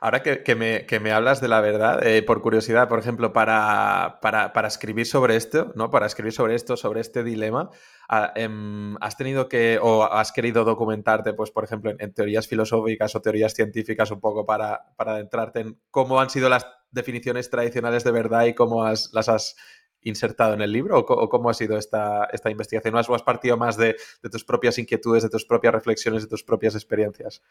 Ahora 0.00 0.22
que, 0.22 0.54
me, 0.54 1.12
hablas 1.12 1.40
de 1.40 1.48
la 1.48 1.60
verdad, 1.60 2.06
eh, 2.06 2.22
por 2.22 2.40
curiosidad, 2.40 2.88
por 2.88 3.00
ejemplo, 3.00 3.32
para, 3.32 4.20
para, 4.20 4.68
escribir 4.68 5.06
sobre 5.06 5.36
esto, 5.36 5.72
¿no? 5.74 5.90
Para 5.90 6.06
escribir 6.06 6.32
sobre 6.32 6.54
esto, 6.54 6.76
sobre 6.76 7.00
este 7.00 7.24
dilema, 7.24 7.70
ah, 8.08 8.32
em, 8.36 8.96
¿has 9.00 9.16
tenido 9.16 9.48
que 9.48 9.78
o 9.82 10.04
has 10.04 10.30
querido 10.30 10.64
documentarte, 10.64 11.32
pues, 11.34 11.50
por 11.50 11.64
ejemplo, 11.64 11.92
en, 11.98 12.12
teorías 12.14 12.46
filosóficas 12.46 13.14
o 13.16 13.20
teorías 13.20 13.54
científicas 13.54 14.10
un 14.12 14.20
poco 14.20 14.46
para, 14.46 14.94
para 14.96 15.12
adentrarte 15.12 15.60
en 15.60 15.80
cómo 15.90 16.20
han 16.20 16.30
sido 16.30 16.48
las 16.48 16.66
definiciones 16.90 17.50
tradicionales 17.50 18.04
de 18.04 18.12
verdad 18.12 18.46
y 18.46 18.54
cómo 18.54 18.84
las 18.86 19.28
has 19.28 19.56
insertado 20.08 20.54
en 20.54 20.62
el 20.62 20.72
libro 20.72 20.98
o, 20.98 21.28
cómo 21.28 21.50
ha 21.50 21.54
sido 21.54 21.78
esta, 21.78 22.24
esta 22.32 22.50
investigación? 22.50 22.94
¿O 22.94 23.14
has, 23.14 23.22
partido 23.22 23.56
más 23.56 23.76
de, 23.76 23.96
tus 24.30 24.44
propias 24.44 24.78
inquietudes, 24.78 25.22
de 25.22 25.28
tus 25.28 25.44
propias 25.44 25.74
reflexiones, 25.74 26.22
de 26.22 26.28
tus 26.28 26.42
propias 26.42 26.74
experiencias? 26.74 27.42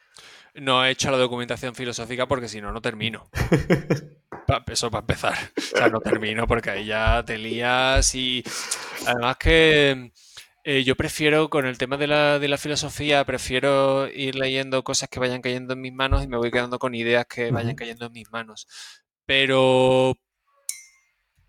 No 0.56 0.84
he 0.84 0.92
hecho 0.92 1.12
la 1.12 1.18
documentación 1.18 1.76
filosófica 1.76 2.28
porque 2.28 2.48
si 2.48 2.62
no, 2.62 2.72
no 2.72 2.82
termino. 2.82 3.30
Eso 4.68 4.90
para 4.90 5.02
empezar. 5.02 5.36
O 5.58 5.78
sea, 5.78 5.90
no 5.90 6.00
termino 6.00 6.48
porque 6.48 6.70
ahí 6.70 6.86
ya 6.86 7.24
te 7.26 7.38
lías 7.38 8.14
y 8.16 8.44
además 9.06 9.38
que... 9.38 10.12
Eh, 10.70 10.84
yo 10.84 10.98
prefiero, 10.98 11.50
con 11.50 11.66
el 11.66 11.78
tema 11.78 11.96
de 11.96 12.08
la, 12.08 12.40
de 12.40 12.50
la, 12.50 12.58
filosofía, 12.58 13.24
prefiero 13.24 14.10
ir 14.10 14.36
leyendo 14.36 14.84
cosas 14.84 15.08
que 15.08 15.18
vayan 15.18 15.42
cayendo 15.42 15.72
en 15.72 15.80
mis 15.80 15.94
manos 15.94 16.26
y 16.26 16.28
me 16.28 16.36
voy 16.36 16.52
quedando 16.52 16.78
con 16.78 16.94
ideas 16.94 17.26
que 17.26 17.52
vayan 17.52 17.78
cayendo 17.78 18.08
en 18.08 18.12
mis 18.12 18.30
manos. 18.32 18.68
Pero 19.26 20.18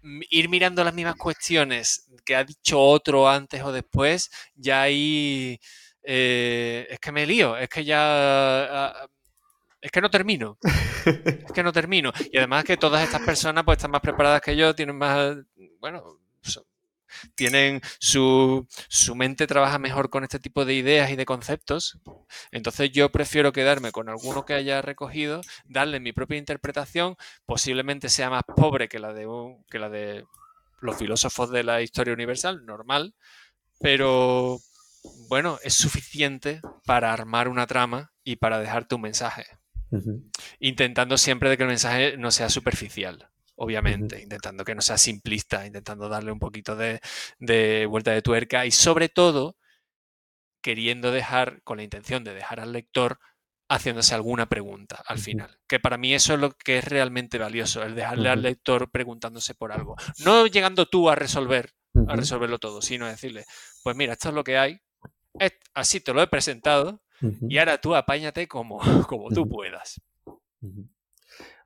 ir 0.03 0.49
mirando 0.49 0.85
las 0.85 0.95
mismas 0.95 1.17
cuestiones 1.17 2.09
que 2.25 2.37
ha 2.37 2.45
dicho 2.45 2.81
otro 2.81 3.29
antes 3.29 3.63
o 3.63 3.73
después, 3.73 4.31
ya 4.55 4.83
ahí 4.83 5.59
eh, 6.03 6.87
es 6.91 6.99
que 7.01 7.13
me 7.13 7.27
lío, 7.27 7.57
es 7.57 7.69
que 7.69 7.85
ya... 7.85 7.99
Ah, 8.01 9.09
es 9.81 9.91
que 9.93 10.01
no 10.01 10.11
termino. 10.11 10.59
Es 11.05 11.53
que 11.53 11.63
no 11.63 11.73
termino. 11.73 12.13
Y 12.33 12.37
además 12.39 12.65
que 12.65 12.77
todas 12.77 13.03
estas 13.03 13.23
personas 13.23 13.65
pues 13.65 13.79
están 13.79 13.93
más 13.93 14.01
preparadas 14.01 14.43
que 14.43 14.57
yo, 14.57 14.75
tienen 14.75 14.97
más, 14.97 15.37
bueno, 15.81 16.19
tienen 17.35 17.81
su, 17.99 18.67
su, 18.89 19.15
mente 19.15 19.47
trabaja 19.47 19.79
mejor 19.79 20.11
con 20.11 20.25
este 20.25 20.39
tipo 20.39 20.65
de 20.65 20.75
ideas 20.75 21.11
y 21.11 21.17
de 21.17 21.25
conceptos. 21.25 21.99
Entonces 22.51 22.91
yo 22.93 23.11
prefiero 23.11 23.53
quedarme 23.53 23.93
con 23.93 24.09
alguno 24.09 24.45
que 24.45 24.55
haya 24.55 24.83
recogido, 24.83 25.41
darle 25.65 26.01
mi 26.01 26.13
propia 26.13 26.39
interpretación, 26.39 27.17
posiblemente 27.47 28.09
sea 28.09 28.31
más 28.31 28.43
pobre 28.45 28.89
que 28.89 28.99
la 28.99 29.13
de, 29.13 29.27
que 29.71 29.79
la 29.79 29.89
de 29.89 30.25
los 30.81 30.97
filósofos 30.97 31.51
de 31.51 31.65
la 31.65 31.83
historia 31.83 32.15
universal, 32.15 32.65
normal, 32.65 33.15
pero 33.81 34.59
bueno, 35.29 35.59
es 35.63 35.75
suficiente 35.75 36.61
para 36.85 37.13
armar 37.13 37.49
una 37.49 37.67
trama 37.67 38.13
y 38.25 38.37
para 38.37 38.59
dejarte 38.59 38.95
un 38.95 39.03
mensaje. 39.03 39.47
Intentando 40.61 41.17
siempre 41.17 41.49
de 41.49 41.57
que 41.57 41.63
el 41.63 41.71
mensaje 41.71 42.17
no 42.19 42.31
sea 42.31 42.51
superficial 42.51 43.31
obviamente, 43.59 44.23
intentando 44.23 44.65
que 44.65 44.75
no 44.75 44.81
sea 44.81 44.99
simplista, 44.99 45.67
intentando 45.67 46.09
darle 46.09 46.33
un 46.33 46.39
poquito 46.39 46.77
de, 46.77 47.87
vuelta 47.87 48.13
de 48.13 48.23
tuerca 48.23 48.65
y 48.65 48.71
sobre 48.71 49.09
todo 49.09 49.57
queriendo 50.63 51.13
dejar, 51.13 51.63
con 51.63 51.79
la 51.79 51.83
intención 51.83 52.25
de 52.25 52.35
dejar 52.35 52.61
al 52.61 52.73
lector 52.73 53.19
haciéndose 53.69 54.15
alguna 54.15 54.49
pregunta 54.49 55.03
al 55.07 55.19
final. 55.19 55.59
Que 55.69 55.81
para 55.81 55.99
mí 55.99 56.15
eso 56.15 56.35
es 56.35 56.41
lo 56.41 56.53
que 56.53 56.79
es 56.79 56.85
realmente 56.85 57.39
valioso, 57.39 57.83
el 57.83 57.95
dejarle 57.95 58.29
al 58.29 58.43
lector 58.43 58.91
preguntándose 58.91 59.55
por 59.55 59.73
algo. 59.73 59.97
No 60.25 60.47
llegando 60.47 60.87
tú 60.87 61.11
a 61.11 61.15
resolver, 61.15 61.73
a 62.07 62.17
resolverlo 62.17 62.59
todo, 62.59 62.81
sino 62.81 63.07
decirle, 63.07 63.45
pues 63.83 63.97
mira, 63.97 64.15
esto 64.15 64.29
es 64.29 64.35
lo 64.35 64.45
que 64.45 64.57
hay, 64.57 64.81
así 65.75 66.01
te 66.01 66.13
lo 66.13 66.23
he 66.23 66.27
presentado 66.27 67.03
y 67.49 67.59
ahora 67.59 67.81
tú 67.81 67.95
apáñate 67.95 68.47
como, 68.47 68.79
como 69.09 69.31
tú 69.31 69.49
puedas. 69.49 70.01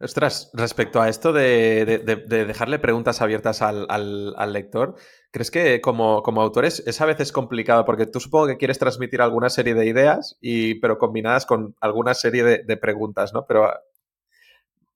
Ostras, 0.02 0.50
respecto 0.52 1.00
a 1.00 1.08
esto 1.08 1.32
de, 1.32 1.84
dejarle 2.26 2.80
preguntas 2.80 3.22
abiertas 3.22 3.62
al, 3.62 4.52
lector, 4.52 4.96
¿crees 5.30 5.52
que 5.52 5.80
como, 5.80 6.24
como 6.24 6.42
autor 6.42 6.64
es, 6.64 7.00
a 7.00 7.06
veces 7.06 7.30
complicado? 7.30 7.84
Porque 7.84 8.06
tú 8.06 8.18
supongo 8.18 8.48
que 8.48 8.56
quieres 8.56 8.80
transmitir 8.80 9.22
alguna 9.22 9.48
serie 9.48 9.74
de 9.74 9.86
ideas, 9.86 10.36
y, 10.40 10.74
pero 10.80 10.98
combinadas 10.98 11.46
con 11.46 11.76
alguna 11.80 12.14
serie 12.14 12.42
de, 12.42 12.76
preguntas, 12.78 13.32
¿no? 13.32 13.46
Pero 13.46 13.70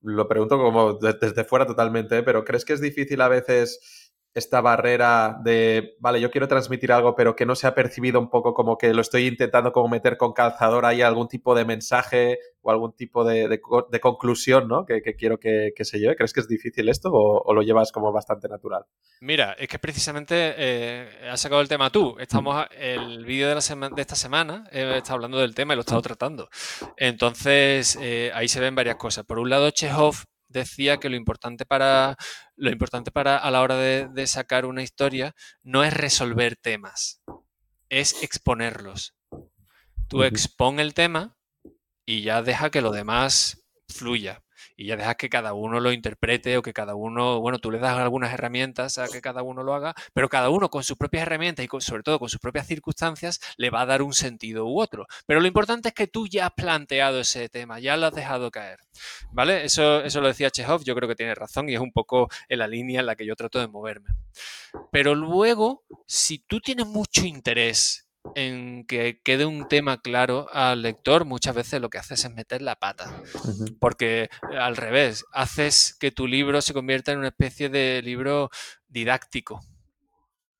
lo 0.01 0.27
pregunto 0.27 0.57
como 0.57 0.95
desde 0.95 1.45
fuera 1.45 1.65
totalmente, 1.65 2.17
¿eh? 2.17 2.23
pero 2.23 2.43
¿crees 2.43 2.65
que 2.65 2.73
es 2.73 2.81
difícil 2.81 3.21
a 3.21 3.29
veces 3.29 4.06
esta 4.37 4.61
barrera 4.61 5.39
de, 5.43 5.95
vale, 5.99 6.21
yo 6.21 6.29
quiero 6.29 6.47
transmitir 6.47 6.91
algo, 6.91 7.15
pero 7.15 7.35
que 7.35 7.47
no 7.47 7.55
se 7.55 7.65
ha 7.65 7.73
percibido 7.73 8.19
un 8.19 8.29
poco 8.29 8.53
como 8.53 8.77
que 8.77 8.93
lo 8.93 9.01
estoy 9.01 9.25
intentando 9.25 9.71
como 9.71 9.87
meter 9.87 10.15
con 10.15 10.33
calzador 10.33 10.85
ahí 10.85 11.01
algún 11.01 11.27
tipo 11.27 11.55
de 11.55 11.65
mensaje 11.65 12.37
o 12.61 12.69
algún 12.69 12.93
tipo 12.93 13.23
de, 13.23 13.59
conclusión, 13.99 14.67
¿no? 14.67 14.85
Que, 14.85 15.01
quiero 15.17 15.39
que, 15.39 15.73
se 15.81 15.99
lleve. 15.99 16.15
¿Crees 16.15 16.33
que 16.33 16.41
es 16.41 16.47
difícil 16.47 16.87
esto 16.87 17.09
o, 17.11 17.51
lo 17.51 17.63
llevas 17.63 17.91
como 17.91 18.11
bastante 18.11 18.47
natural? 18.47 18.85
Mira, 19.21 19.53
es 19.53 19.67
que 19.67 19.79
precisamente 19.79 20.53
eh, 20.55 21.09
has 21.31 21.41
sacado 21.41 21.61
el 21.61 21.67
tema 21.67 21.89
tú. 21.89 22.15
Estamos, 22.19 22.63
el 22.77 23.25
vídeo 23.25 23.47
de, 23.47 23.55
de 23.55 24.01
esta 24.01 24.15
semana 24.15 24.65
eh, 24.71 24.97
está 24.97 25.13
hablando 25.13 25.39
del 25.39 25.55
tema 25.55 25.73
y 25.73 25.77
lo 25.77 25.81
he 25.81 25.81
estado 25.81 26.01
tratando. 26.03 26.47
Entonces, 26.95 27.97
eh, 27.99 28.29
ahí 28.35 28.47
se 28.47 28.59
ven 28.59 28.75
varias 28.75 28.97
cosas. 28.97 29.25
Por 29.25 29.39
un 29.39 29.49
lado, 29.49 29.71
Chekhov 29.71 30.15
decía 30.47 30.97
que 30.97 31.09
lo 31.09 31.15
importante 31.15 31.65
para 31.65 32.17
lo 32.55 32.71
importante 32.71 33.11
para 33.11 33.37
a 33.37 33.51
la 33.51 33.61
hora 33.61 33.75
de, 33.77 34.27
sacar 34.27 34.65
una 34.65 34.83
historia 34.83 35.35
no 35.63 35.83
es 35.83 35.93
resolver 35.93 36.55
temas, 36.55 37.21
es 37.89 38.23
exponerlos. 38.23 39.15
Tú 40.07 40.23
expon 40.23 40.79
el 40.79 40.93
tema 40.93 41.37
y 42.05 42.21
ya 42.21 42.41
deja 42.41 42.71
que 42.71 42.81
lo 42.81 42.91
demás 42.91 43.63
fluya 43.89 44.43
y 44.77 44.85
ya 44.85 44.95
dejas 44.95 45.15
que 45.15 45.27
cada 45.27 45.53
uno 45.53 45.79
lo 45.79 45.91
interprete 45.91 46.55
o 46.55 46.61
que 46.61 46.71
cada 46.71 46.93
uno, 46.93 47.41
bueno, 47.41 47.57
tú 47.57 47.71
le 47.71 47.79
das 47.79 47.97
algunas 47.97 48.31
herramientas 48.31 48.99
a 48.99 49.07
que 49.07 49.21
cada 49.21 49.41
uno 49.41 49.63
lo 49.63 49.73
haga, 49.73 49.95
pero 50.13 50.29
cada 50.29 50.49
uno 50.49 50.69
con 50.69 50.83
sus 50.83 50.97
propias 50.97 51.23
herramientas 51.23 51.65
y 51.65 51.81
sobre 51.81 52.03
todo 52.03 52.19
con 52.19 52.29
sus 52.29 52.39
propias 52.39 52.67
circunstancias 52.67 53.41
le 53.57 53.71
va 53.71 53.81
a 53.81 53.85
dar 53.87 54.03
un 54.03 54.13
sentido 54.13 54.65
u 54.67 54.79
otro. 54.79 55.07
Pero 55.25 55.39
lo 55.39 55.47
importante 55.47 55.89
es 55.89 55.95
que 55.95 56.05
tú 56.05 56.27
ya 56.27 56.45
has 56.45 56.53
planteado 56.53 57.19
ese 57.19 57.49
tema, 57.49 57.79
ya 57.79 57.97
lo 57.97 58.05
has 58.05 58.13
dejado 58.13 58.51
caer. 58.51 58.79
¿Vale? 59.31 59.65
Eso, 59.65 60.03
eso 60.03 60.21
lo 60.21 60.27
decía 60.27 60.51
Chekhov, 60.51 60.83
yo 60.83 60.95
creo 60.95 61.09
que 61.09 61.15
tiene 61.15 61.33
razón 61.33 61.69
y 61.69 61.73
es 61.73 61.81
un 61.81 61.91
poco 61.91 62.29
en 62.47 62.59
la 62.59 62.67
línea 62.67 62.99
en 62.99 63.07
la 63.07 63.15
que 63.15 63.25
yo 63.25 63.35
trato 63.35 63.59
de 63.59 63.67
moverme. 63.67 64.09
Pero 64.91 65.15
luego, 65.15 65.83
si 66.05 66.39
tú 66.39 66.59
tienes 66.59 66.85
mucho 66.85 67.25
interés 67.25 68.06
en 68.35 68.85
que 68.85 69.21
quede 69.23 69.45
un 69.45 69.67
tema 69.67 70.01
claro 70.01 70.47
al 70.51 70.81
lector, 70.81 71.25
muchas 71.25 71.55
veces 71.55 71.81
lo 71.81 71.89
que 71.89 71.97
haces 71.97 72.25
es 72.25 72.31
meter 72.31 72.61
la 72.61 72.75
pata. 72.75 73.21
Porque 73.79 74.29
al 74.57 74.75
revés, 74.75 75.25
haces 75.31 75.95
que 75.99 76.11
tu 76.11 76.27
libro 76.27 76.61
se 76.61 76.73
convierta 76.73 77.11
en 77.11 77.19
una 77.19 77.29
especie 77.29 77.69
de 77.69 78.01
libro 78.01 78.49
didáctico. 78.87 79.61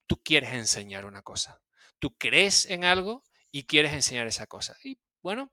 Tú 0.06 0.22
quieres 0.24 0.54
enseñar 0.54 1.06
una 1.06 1.22
cosa. 1.22 1.60
Tú 2.00 2.16
crees 2.18 2.66
en 2.66 2.84
algo 2.84 3.24
y 3.52 3.64
quieres 3.64 3.94
enseñar 3.94 4.28
esa 4.28 4.48
cosa. 4.48 4.76
Y 4.84 5.00
bueno, 5.22 5.52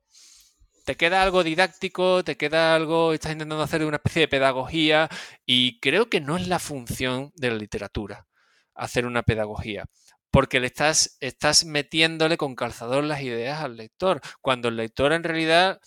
te 0.85 0.97
queda 0.97 1.23
algo 1.23 1.43
didáctico, 1.43 2.23
te 2.23 2.37
queda 2.37 2.75
algo, 2.75 3.13
estás 3.13 3.33
intentando 3.33 3.63
hacer 3.63 3.85
una 3.85 3.97
especie 3.97 4.21
de 4.21 4.29
pedagogía 4.29 5.09
y 5.47 5.81
creo 5.81 6.11
que 6.11 6.21
no 6.21 6.37
es 6.37 6.47
la 6.47 6.59
función 6.59 7.33
de 7.37 7.51
la 7.51 7.57
literatura 7.57 8.27
hacer 8.75 9.07
una 9.07 9.23
pedagogía 9.23 9.87
porque 10.35 10.59
le 10.59 10.67
estás, 10.67 11.17
estás 11.21 11.65
metiéndole 11.65 12.37
con 12.37 12.57
calzador 12.57 13.05
las 13.05 13.23
ideas 13.23 13.63
al 13.63 13.77
lector, 13.77 14.21
cuando 14.41 14.67
el 14.67 14.75
lector 14.75 15.13
en 15.13 15.23
realidad 15.23 15.81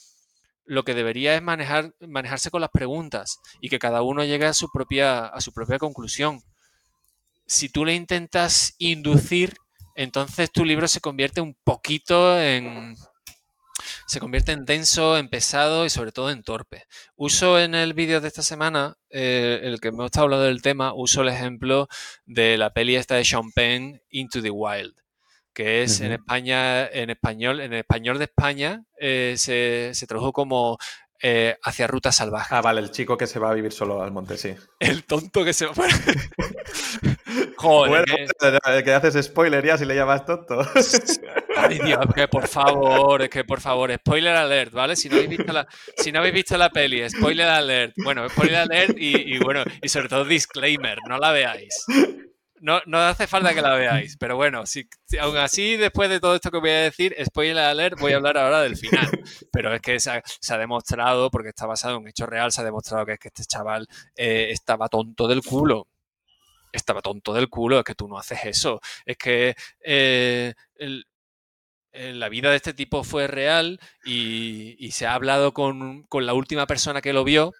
lo 0.63 0.83
que 0.83 0.93
debería 0.93 1.35
es 1.35 1.41
manejar, 1.41 1.93
manejarse 1.99 2.49
con 2.49 2.61
las 2.61 2.69
preguntas 2.69 3.39
y 3.59 3.67
que 3.67 3.77
cada 3.77 4.03
uno 4.03 4.23
llegue 4.23 4.45
a 4.45 4.53
su 4.53 4.69
propia, 4.71 5.25
a 5.25 5.41
su 5.41 5.51
propia 5.51 5.79
conclusión. 5.79 6.39
Si 7.45 7.67
tú 7.67 7.83
le 7.83 7.93
intentas 7.93 8.73
inducir, 8.77 9.53
entonces 9.95 10.49
tu 10.49 10.63
libro 10.63 10.87
se 10.87 11.01
convierte 11.01 11.41
un 11.41 11.57
poquito 11.65 12.39
en, 12.39 12.95
se 14.07 14.19
convierte 14.19 14.53
en 14.53 14.65
denso, 14.65 15.17
en 15.17 15.29
pesado 15.29 15.85
y 15.85 15.89
sobre 15.89 16.11
todo 16.11 16.31
en 16.31 16.41
torpe. 16.41 16.85
Uso 17.15 17.59
en 17.59 17.75
el 17.75 17.93
vídeo 17.93 18.21
de 18.21 18.29
esta 18.29 18.41
semana, 18.41 18.97
eh, 19.09 19.59
el 19.63 19.79
que 19.79 19.89
hemos 19.89 20.05
estado 20.05 20.25
hablando 20.25 20.45
del 20.45 20.61
tema, 20.61 20.93
uso 20.93 21.21
el 21.21 21.29
ejemplo 21.29 21.87
de 22.25 22.57
la 22.57 22.73
peli 22.73 22.95
esta 22.95 23.15
de 23.15 23.25
Sean 23.25 23.51
Penn, 23.51 24.01
Into 24.09 24.41
the 24.41 24.49
Wild 24.49 24.95
que 25.53 25.81
es 25.81 26.01
en 26.01 26.11
España, 26.11 26.85
en 26.85 27.09
español, 27.09 27.61
en 27.61 27.73
español 27.73 28.19
de 28.19 28.25
España, 28.25 28.83
eh, 28.99 29.33
se, 29.37 29.89
se, 29.95 30.05
tradujo 30.05 30.31
como 30.31 30.77
eh, 31.19 31.57
hacia 31.63 31.87
ruta 31.87 32.11
salvaje. 32.11 32.53
Ah, 32.53 32.61
vale, 32.61 32.79
el 32.79 32.91
chico 32.91 33.17
que 33.17 33.25
se 33.25 33.39
va 33.39 33.49
a 33.49 33.53
vivir 33.55 33.71
solo 33.71 34.03
al 34.03 34.11
monte, 34.11 34.37
sí. 34.37 34.53
El 34.79 35.03
tonto 35.05 35.43
que 35.43 35.53
se 35.53 35.65
va. 35.65 35.73
Joder. 37.57 37.89
Bueno, 37.89 38.27
que... 38.39 38.83
que 38.83 38.93
haces 38.93 39.25
spoiler 39.25 39.65
ya 39.65 39.77
si 39.79 39.85
le 39.85 39.95
llamas 39.95 40.25
tonto. 40.25 40.59
Ay, 41.67 41.79
que 42.15 42.27
por 42.27 42.47
favor, 42.47 43.21
es 43.21 43.29
que 43.29 43.43
por 43.43 43.61
favor, 43.61 43.93
spoiler 43.93 44.35
alert, 44.35 44.71
¿vale? 44.71 44.95
Si 44.95 45.09
no 45.09 45.15
habéis 45.15 45.29
visto 45.29 45.53
la, 45.53 45.67
si 45.97 46.11
no 46.11 46.19
habéis 46.19 46.33
visto 46.33 46.57
la 46.57 46.69
peli, 46.69 47.07
spoiler 47.09 47.47
alert. 47.47 47.93
Bueno, 48.03 48.27
spoiler 48.29 48.57
alert 48.57 48.95
y, 48.97 49.37
bueno, 49.39 49.63
y 49.81 49.89
sobre 49.89 50.09
todo 50.09 50.25
disclaimer, 50.25 50.97
no 51.07 51.17
la 51.17 51.31
veáis. 51.31 51.85
No, 52.59 52.81
no 52.87 52.97
hace 52.99 53.27
falta 53.27 53.53
que 53.53 53.61
la 53.61 53.75
veáis, 53.75 54.17
pero 54.17 54.35
bueno, 54.35 54.65
si, 54.65 54.87
aún 55.19 55.37
así, 55.37 55.77
después 55.77 56.09
de 56.09 56.19
todo 56.19 56.33
esto 56.33 56.49
que 56.49 56.57
voy 56.57 56.71
a 56.71 56.81
decir, 56.81 57.15
spoiler 57.23 57.59
alert, 57.59 57.99
voy 57.99 58.13
a 58.13 58.15
hablar 58.15 58.37
ahora 58.37 58.61
del 58.61 58.75
final. 58.77 59.11
Pero 59.51 59.73
es 59.73 59.81
que 59.81 59.99
se 59.99 60.09
ha, 60.09 60.57
demostrado, 60.57 61.29
porque 61.29 61.49
está 61.49 61.67
basado 61.67 61.97
en 61.97 62.07
hecho 62.07 62.25
real, 62.25 62.51
se 62.51 62.61
ha 62.61 62.63
demostrado 62.63 63.05
que 63.05 63.13
es 63.13 63.19
que 63.19 63.27
este 63.27 63.45
chaval 63.45 63.87
eh, 64.15 64.47
estaba 64.51 64.89
tonto 64.89 65.27
del 65.27 65.43
culo. 65.43 65.87
Estaba 66.71 67.01
tonto 67.01 67.33
del 67.33 67.47
culo, 67.47 67.79
es 67.79 67.85
que 67.85 67.95
tú 67.95 68.07
no 68.07 68.17
haces 68.17 68.39
eso. 68.43 68.81
Es 69.05 69.17
que 69.17 69.55
eh, 69.83 70.53
la 71.97 72.29
vida 72.29 72.49
de 72.49 72.57
este 72.57 72.73
tipo 72.73 73.03
fue 73.03 73.27
real 73.27 73.79
y, 74.05 74.75
y 74.79 74.91
se 74.91 75.05
ha 75.05 75.13
hablado 75.13 75.53
con, 75.53 76.03
con 76.03 76.25
la 76.25 76.33
última 76.33 76.67
persona 76.67 77.01
que 77.01 77.13
lo 77.13 77.23
vio, 77.23 77.53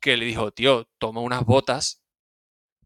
que 0.00 0.16
le 0.16 0.24
dijo, 0.24 0.50
tío, 0.52 0.88
toma 0.98 1.20
unas 1.20 1.44
botas 1.44 2.02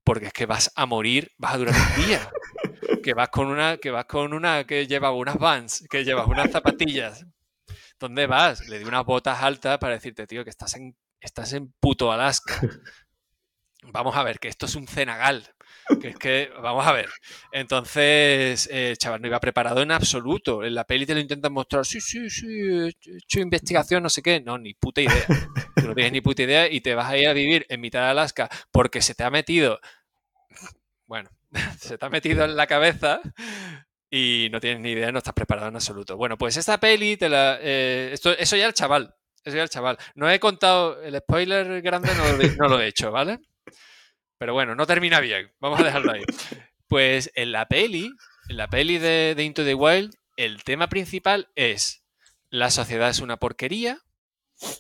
porque 0.05 0.27
es 0.27 0.33
que 0.33 0.47
vas 0.47 0.73
a 0.75 0.87
morir, 0.87 1.31
vas 1.39 1.55
a 1.55 1.59
durar 1.59 1.75
un 1.75 2.07
día. 2.07 2.31
que 3.03 3.15
vas 3.15 3.29
con 3.29 3.49
una, 3.49 3.77
que 3.77 3.91
vas 3.91 4.07
con 4.07 4.33
una 4.33 4.65
que 4.65 4.87
lleva 4.87 5.11
unas 5.13 5.37
vans, 5.37 5.85
que 5.91 6.05
llevas 6.05 6.27
unas 6.27 6.51
zapatillas. 6.51 7.27
¿Dónde 7.99 8.27
vas? 8.27 8.69
Le 8.69 8.79
di 8.79 8.85
unas 8.85 9.05
botas 9.05 9.43
altas 9.43 9.79
para 9.79 9.95
decirte, 9.95 10.27
tío, 10.27 10.45
que 10.45 10.51
estás 10.51 10.75
en, 10.77 10.97
estás 11.21 11.53
en 11.53 11.73
puto 11.81 12.11
Alaska. 12.11 12.61
Vamos 13.83 14.17
a 14.17 14.23
ver, 14.23 14.39
que 14.39 14.49
esto 14.49 14.67
es 14.67 14.75
un 14.75 14.87
cenagal. 14.87 15.55
Que 16.01 16.09
es 16.09 16.17
que, 16.17 16.51
vamos 16.63 16.87
a 16.87 16.93
ver. 16.93 17.09
Entonces, 17.51 18.69
el 18.71 18.97
chaval 18.97 19.21
no 19.21 19.29
iba 19.29 19.41
preparado 19.41 19.83
en 19.83 19.91
absoluto. 19.91 20.65
En 20.65 20.75
la 20.75 20.85
peli 20.85 21.07
te 21.07 21.15
lo 21.15 21.21
intentan 21.21 21.53
mostrar, 21.53 21.85
sí, 21.85 22.01
sí, 22.01 22.31
sí, 22.31 22.47
he 22.47 22.89
hecho 22.89 23.41
investigación, 23.41 24.03
no 24.03 24.09
sé 24.09 24.23
qué. 24.23 24.41
No, 24.41 24.59
ni 24.59 24.75
puta 24.75 25.01
idea. 25.01 25.27
No 25.85 25.95
tienes 25.95 26.13
ni 26.13 26.21
puta 26.21 26.43
idea 26.43 26.71
y 26.71 26.81
te 26.81 26.95
vas 26.95 27.11
a 27.11 27.17
ir 27.17 27.29
a 27.29 27.33
vivir 27.33 27.67
en 27.69 27.81
mitad 27.81 28.01
de 28.01 28.07
Alaska 28.07 28.49
porque 28.71 29.03
se 29.03 29.15
te 29.15 29.25
ha 29.25 29.31
metido, 29.31 29.81
bueno, 31.07 31.31
se 31.79 31.99
te 31.99 32.07
ha 32.07 32.09
metido 32.09 32.45
en 32.45 32.57
la 32.57 32.67
cabeza 32.67 33.21
y 34.11 34.49
no 34.53 34.61
tienes 34.61 34.81
ni 34.81 34.91
idea, 34.93 35.11
no 35.11 35.19
estás 35.19 35.35
preparado 35.35 35.69
en 35.69 35.77
absoluto. 35.77 36.17
Bueno, 36.17 36.39
pues 36.39 36.57
esta 36.57 36.79
peli, 36.79 37.17
te 37.17 37.29
la, 37.29 37.59
eh, 37.61 38.11
esto, 38.13 38.31
eso 38.33 38.57
ya 38.57 38.67
el 38.67 38.75
chaval. 38.75 39.15
Eso 39.45 39.57
ya 39.57 39.63
el 39.63 39.71
chaval. 39.71 39.99
No 40.15 40.31
he 40.31 40.39
contado 40.39 41.03
el 41.03 41.19
spoiler 41.19 41.83
grande, 41.83 42.11
no 42.59 42.69
lo 42.69 42.81
he 42.81 42.87
hecho, 42.87 43.11
¿vale? 43.11 43.41
Pero 44.43 44.55
bueno, 44.55 44.75
no 44.75 44.89
termina 44.89 45.21
bien. 45.21 45.53
Vamos 45.61 45.79
a 45.79 45.85
dejarlo 45.85 46.11
ahí. 46.11 46.25
Pues 46.89 47.31
en 47.37 47.53
la 47.53 47.69
peli, 47.69 48.13
en 48.49 48.57
la 48.57 48.67
peli 48.67 48.99
de, 48.99 49.37
Into 49.39 49.63
the 49.65 49.77
Wild, 49.77 50.17
el 50.37 50.65
tema 50.65 50.89
principal 50.89 51.49
es 51.55 52.03
la 52.51 52.73
sociedad 52.73 53.09
es 53.09 53.21
una 53.21 53.37
porquería 53.37 54.01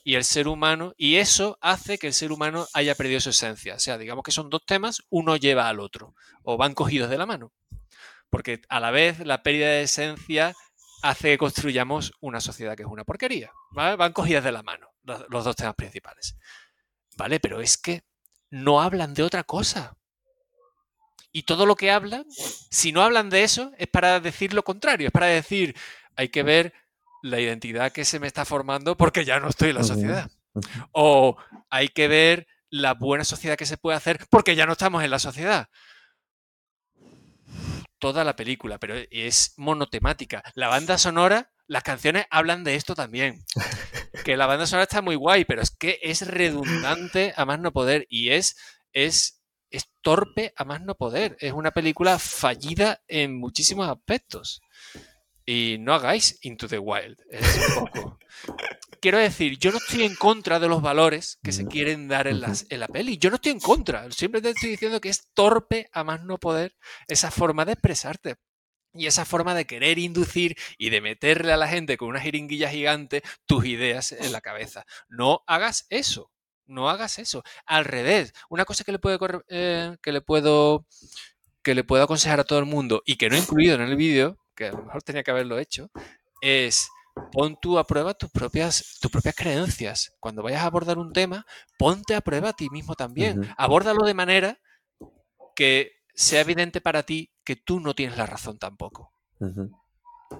y 0.03 0.17
el 0.17 0.25
ser 0.25 0.49
humano, 0.49 0.95
y 0.97 1.19
eso 1.19 1.59
hace 1.61 1.99
que 1.99 2.09
el 2.09 2.13
ser 2.13 2.33
humano 2.33 2.67
haya 2.75 2.97
perdido 2.97 3.21
su 3.21 3.31
esencia. 3.31 3.77
O 3.77 3.79
sea, 3.79 3.99
digamos 3.99 4.25
que 4.25 4.33
son 4.33 4.51
dos 4.51 4.67
temas, 4.67 5.05
uno 5.11 5.37
lleva 5.37 5.69
al 5.69 5.79
otro, 5.79 6.17
o 6.43 6.57
van 6.57 6.75
cogidos 6.75 7.09
de 7.09 7.19
la 7.19 7.27
mano. 7.27 7.53
Porque 8.31 8.63
a 8.69 8.81
la 8.81 8.91
vez 8.91 9.21
la 9.21 9.45
pérdida 9.45 9.69
de 9.69 9.83
esencia 9.83 10.55
hace 11.05 11.29
que 11.29 11.39
construyamos 11.39 12.15
una 12.19 12.41
sociedad 12.41 12.77
que 12.77 12.83
es 12.83 12.89
una 12.89 13.05
porquería. 13.05 13.53
Van 13.71 14.13
cogidas 14.13 14.43
de 14.43 14.51
la 14.51 14.65
mano 14.65 14.89
los 15.05 15.45
dos 15.45 15.55
temas 15.55 15.77
principales. 15.77 16.37
¿Vale? 17.17 17.39
Pero 17.39 17.61
es 17.61 17.79
que 17.79 18.03
no 18.53 18.83
hablan 18.83 19.15
de 19.15 19.23
otra 19.23 19.43
cosa. 19.43 19.97
Y 21.33 21.45
todo 21.45 21.65
lo 21.65 21.75
que 21.75 21.91
hablan, 21.91 22.27
si 22.71 22.93
no 22.93 23.03
hablan 23.03 23.31
de 23.31 23.43
eso, 23.43 23.73
es 23.79 23.89
para 23.89 24.21
decir 24.21 24.53
lo 24.53 24.63
contrario, 24.63 25.07
es 25.07 25.13
para 25.13 25.27
decir, 25.27 25.75
hay 26.15 26.29
que 26.29 26.43
ver 26.43 26.75
la 27.23 27.41
identidad 27.41 27.91
que 27.93 28.05
se 28.05 28.21
me 28.21 28.27
está 28.27 28.45
formando 28.45 28.97
porque 28.97 29.25
ya 29.25 29.41
no 29.41 29.49
estoy 29.49 29.71
en 29.71 29.77
la 29.77 29.85
sociedad. 29.85 30.31
O 30.93 31.39
hay 31.71 31.89
que 31.89 32.09
ver 32.09 32.47
la 32.69 32.93
buena 32.93 33.25
sociedad 33.25 33.57
que 33.57 33.65
se 33.65 33.79
puede 33.79 33.97
hacer 33.97 34.21
porque 34.29 34.55
ya 34.55 34.67
no 34.67 34.73
estamos 34.73 35.03
en 35.03 35.11
la 35.11 35.19
sociedad. 35.19 35.69
Toda 37.99 38.23
la 38.23 38.37
película, 38.37 38.79
pero 38.79 38.95
es 39.11 39.55
monotemática. 39.57 40.43
La 40.55 40.69
banda 40.69 40.99
sonora, 40.99 41.51
las 41.67 41.85
canciones 41.85 42.27
hablan 42.29 42.65
de 42.65 42.75
esto 42.75 42.95
también. 42.95 43.43
que 44.23 44.37
la 44.37 44.47
banda 44.47 44.67
sonora 44.67 44.85
está 44.85 45.03
muy 45.03 45.17
guay, 45.17 45.45
pero 45.45 45.63
es 45.63 45.71
que 45.71 45.99
es 46.03 46.27
redundante 46.27 47.33
a 47.37 47.45
más 47.45 47.61
no 47.61 47.73
poder 47.73 48.07
y 48.09 48.31
es, 48.31 48.57
es, 48.93 49.43
es 49.71 49.89
torpe 50.01 50.53
a 50.57 50.65
más 50.65 50.81
no 50.81 50.95
poder. 50.95 51.37
Es 51.41 51.53
una 51.53 51.71
película 51.71 52.19
fallida 52.19 53.03
en 53.09 53.39
muchísimos 53.39 53.89
aspectos. 53.89 54.61
Y 55.45 55.77
no 55.81 55.95
hagáis 55.95 56.39
Into 56.43 56.69
the 56.69 56.79
Wild. 56.79 57.19
Es 57.29 57.69
un 57.69 57.75
poco. 57.75 58.19
Quiero 59.01 59.19
decir, 59.19 59.59
yo 59.59 59.73
no 59.73 59.79
estoy 59.79 60.05
en 60.05 60.15
contra 60.15 60.61
de 60.61 60.69
los 60.69 60.81
valores 60.81 61.41
que 61.43 61.51
se 61.51 61.67
quieren 61.67 62.07
dar 62.07 62.29
en, 62.29 62.41
las, 62.41 62.67
en 62.69 62.79
la 62.79 62.87
peli. 62.87 63.19
Yo 63.19 63.31
no 63.31 63.37
estoy 63.37 63.51
en 63.51 63.59
contra. 63.59 64.09
Siempre 64.13 64.41
te 64.41 64.51
estoy 64.51 64.71
diciendo 64.71 65.01
que 65.01 65.09
es 65.09 65.27
torpe 65.35 65.89
a 65.93 66.05
más 66.05 66.23
no 66.23 66.39
poder 66.39 66.77
esa 67.09 67.33
forma 67.33 67.65
de 67.65 67.73
expresarte. 67.73 68.37
Y 68.95 69.07
esa 69.07 69.25
forma 69.25 69.55
de 69.55 69.67
querer 69.67 69.99
inducir 69.99 70.57
y 70.79 70.91
de 70.91 71.01
meterle 71.01 71.53
a 71.53 71.57
la 71.57 71.69
gente 71.69 71.97
con 71.97 72.09
una 72.09 72.21
jeringuilla 72.21 72.69
gigante 72.69 73.23
tus 73.47 73.65
ideas 73.65 74.13
en 74.13 74.33
la 74.33 74.41
cabeza. 74.41 74.85
No 75.09 75.43
hagas 75.47 75.87
eso. 75.89 76.31
No 76.67 76.89
hagas 76.89 77.19
eso. 77.19 77.43
Al 77.67 77.85
revés, 77.85 78.33
una 78.49 78.65
cosa 78.65 78.85
que 78.85 78.93
le, 78.93 78.99
puedo, 78.99 79.19
eh, 79.49 79.97
que 80.03 80.13
le 80.13 80.21
puedo 80.21 80.87
que 81.63 81.75
le 81.75 81.85
puedo 81.85 82.03
aconsejar 82.03 82.41
a 82.41 82.45
todo 82.45 82.59
el 82.59 82.67
mundo 82.67 83.03
y 83.07 83.17
que 83.17 83.29
no 83.29 83.37
he 83.37 83.39
incluido 83.39 83.77
en 83.77 83.83
el 83.83 83.97
vídeo, 83.97 84.39
que 84.57 84.67
a 84.67 84.73
lo 84.73 84.83
mejor 84.83 85.03
tenía 85.03 85.23
que 85.23 85.31
haberlo 85.31 85.59
hecho, 85.59 85.91
es 86.41 86.89
pon 87.31 87.57
tú 87.61 87.79
a 87.79 87.87
prueba 87.87 88.15
tus 88.15 88.31
propias, 88.31 88.99
tus 89.01 89.11
propias 89.11 89.35
creencias. 89.35 90.15
Cuando 90.19 90.43
vayas 90.43 90.63
a 90.63 90.67
abordar 90.67 90.99
un 90.99 91.13
tema, 91.13 91.47
ponte 91.79 92.15
a 92.15 92.21
prueba 92.21 92.51
a 92.51 92.53
ti 92.53 92.69
mismo 92.71 92.95
también. 92.95 93.55
Abórdalo 93.57 94.05
de 94.05 94.15
manera 94.15 94.61
que 95.55 95.93
sea 96.15 96.41
evidente 96.41 96.81
para 96.81 97.03
ti 97.03 97.32
que 97.45 97.57
tú 97.57 97.81
no 97.81 97.95
tienes 97.95 98.17
la 98.17 98.27
razón 98.27 98.59
tampoco. 98.59 99.13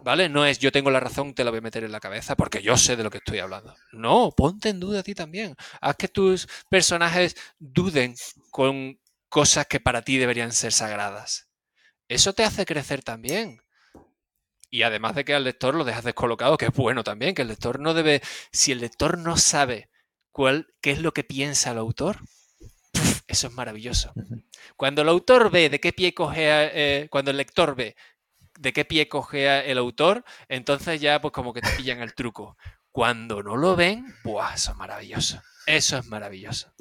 ¿Vale? 0.05 0.29
No 0.29 0.47
es 0.47 0.59
yo 0.59 0.73
tengo 0.73 0.91
la 0.91 1.01
razón, 1.01 1.35
te 1.35 1.45
la 1.45 1.51
voy 1.51 1.59
a 1.59 1.63
meter 1.63 1.85
en 1.85 1.93
la 1.93 2.01
cabeza 2.01 2.37
porque 2.37 2.63
yo 2.63 2.77
sé 2.77 2.97
de 2.97 3.05
lo 3.05 3.11
que 3.11 3.19
estoy 3.19 3.39
hablando. 3.39 3.75
No, 3.93 4.33
ponte 4.37 4.71
en 4.71 4.81
duda 4.81 5.01
a 5.01 5.03
ti 5.03 5.15
también. 5.15 5.55
Haz 5.81 5.97
que 5.97 6.09
tus 6.09 6.49
personajes 6.69 7.37
duden 7.59 8.15
con 8.51 8.99
cosas 9.29 9.67
que 9.67 9.81
para 9.81 10.03
ti 10.03 10.19
deberían 10.19 10.53
ser 10.53 10.73
sagradas. 10.73 11.49
Eso 12.09 12.33
te 12.33 12.45
hace 12.45 12.67
crecer 12.67 13.03
también. 13.03 13.61
Y 14.71 14.83
además 14.83 15.15
de 15.15 15.25
que 15.25 15.35
al 15.35 15.45
lector 15.45 15.75
lo 15.75 15.85
dejas 15.85 16.05
descolocado, 16.05 16.57
que 16.57 16.67
es 16.67 16.73
bueno 16.73 17.05
también, 17.05 17.35
que 17.35 17.43
el 17.43 17.49
lector 17.49 17.79
no 17.79 17.95
debe, 17.95 18.23
si 18.53 18.73
el 18.73 18.81
lector 18.81 19.19
no 19.19 19.37
sabe 19.37 19.91
cuál, 20.31 20.75
qué 20.81 20.93
es 20.93 21.01
lo 21.01 21.13
que 21.13 21.25
piensa 21.25 21.73
el 21.73 21.79
autor, 21.79 22.21
eso 23.27 23.47
es 23.49 23.53
maravilloso. 23.53 24.13
Cuando 24.77 25.03
el 25.03 25.09
autor 25.09 25.51
ve 25.51 25.69
de 25.71 25.81
qué 25.81 25.93
pie 25.93 26.15
cogea, 26.15 26.65
eh, 26.73 27.09
cuando 27.11 27.31
el 27.31 27.37
lector 27.37 27.75
ve 27.75 27.97
de 28.59 28.73
qué 28.73 28.85
pie 28.85 29.09
cogea 29.09 29.65
el 29.65 29.79
autor, 29.79 30.25
entonces 30.49 31.01
ya 31.01 31.21
pues 31.21 31.33
como 31.33 31.53
que 31.53 31.61
te 31.61 31.71
pillan 31.77 32.01
el 32.01 32.15
truco. 32.15 32.57
Cuando 32.91 33.43
no 33.43 33.57
lo 33.57 33.75
ven, 33.75 34.15
¡buah! 34.23 34.55
Eso 34.55 34.73
es 34.73 34.77
maravilloso. 34.77 35.43
Eso 35.67 35.99
es 35.99 36.07
maravilloso. 36.07 36.73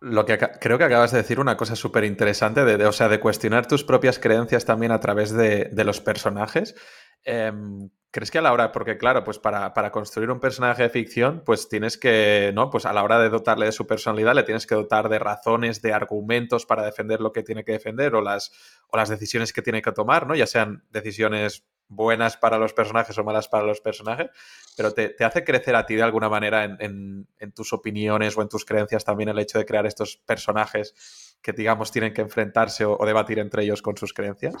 Lo 0.00 0.24
que 0.24 0.38
creo 0.38 0.78
que 0.78 0.84
acabas 0.84 1.12
de 1.12 1.18
decir 1.18 1.40
una 1.40 1.56
cosa 1.56 1.76
súper 1.76 2.04
interesante, 2.04 2.64
de, 2.64 2.86
o 2.86 2.92
sea, 2.92 3.08
de 3.08 3.20
cuestionar 3.20 3.66
tus 3.66 3.84
propias 3.84 4.18
creencias 4.18 4.64
también 4.64 4.92
a 4.92 5.00
través 5.00 5.32
de, 5.32 5.70
los 5.84 6.00
personajes. 6.00 6.74
Em, 7.24 7.90
¿Crees 8.10 8.30
que 8.30 8.38
a 8.38 8.42
la 8.42 8.54
hora, 8.54 8.72
porque 8.72 8.96
claro, 8.96 9.22
pues 9.22 9.38
para, 9.38 9.90
construir 9.90 10.30
un 10.30 10.40
personaje 10.40 10.82
de 10.82 10.88
ficción, 10.88 11.42
pues 11.44 11.68
tienes 11.68 11.98
que, 11.98 12.52
¿no? 12.54 12.70
Pues 12.70 12.86
a 12.86 12.92
la 12.94 13.02
hora 13.02 13.18
de 13.18 13.28
dotarle 13.28 13.66
de 13.66 13.72
su 13.72 13.86
personalidad, 13.86 14.34
le 14.34 14.44
tienes 14.44 14.66
que 14.66 14.74
dotar 14.74 15.10
de 15.10 15.18
razones, 15.18 15.82
de 15.82 15.92
argumentos 15.92 16.64
para 16.64 16.84
defender 16.84 17.20
lo 17.20 17.32
que 17.32 17.42
tiene 17.42 17.64
que 17.64 17.72
defender 17.72 18.14
o 18.14 18.22
las, 18.22 18.50
o 18.88 18.96
las 18.96 19.10
decisiones 19.10 19.52
que 19.52 19.60
tiene 19.60 19.82
que 19.82 19.92
tomar, 19.92 20.26
¿no? 20.26 20.34
Ya 20.34 20.46
sean 20.46 20.84
decisiones 20.90 21.66
buenas 21.88 22.36
para 22.36 22.58
los 22.58 22.72
personajes 22.72 23.16
o 23.18 23.24
malas 23.24 23.48
para 23.48 23.64
los 23.64 23.80
personajes, 23.80 24.30
pero 24.76 24.92
te, 24.92 25.14
hace 25.24 25.42
crecer 25.42 25.74
a 25.74 25.86
ti 25.86 25.94
de 25.94 26.02
alguna 26.02 26.28
manera 26.28 26.64
en, 26.64 27.26
tus 27.54 27.72
opiniones 27.72 28.36
o 28.36 28.42
en 28.42 28.48
tus 28.48 28.64
creencias 28.64 29.04
también 29.04 29.30
el 29.30 29.38
hecho 29.38 29.58
de 29.58 29.66
crear 29.66 29.86
estos 29.86 30.18
personajes 30.18 30.94
que, 31.42 31.52
digamos, 31.52 31.90
tienen 31.90 32.12
que 32.12 32.22
enfrentarse 32.22 32.84
o 32.84 32.98
debatir 33.04 33.38
entre 33.38 33.64
ellos 33.64 33.82
con 33.82 33.96
sus 33.96 34.12
creencias. 34.12 34.54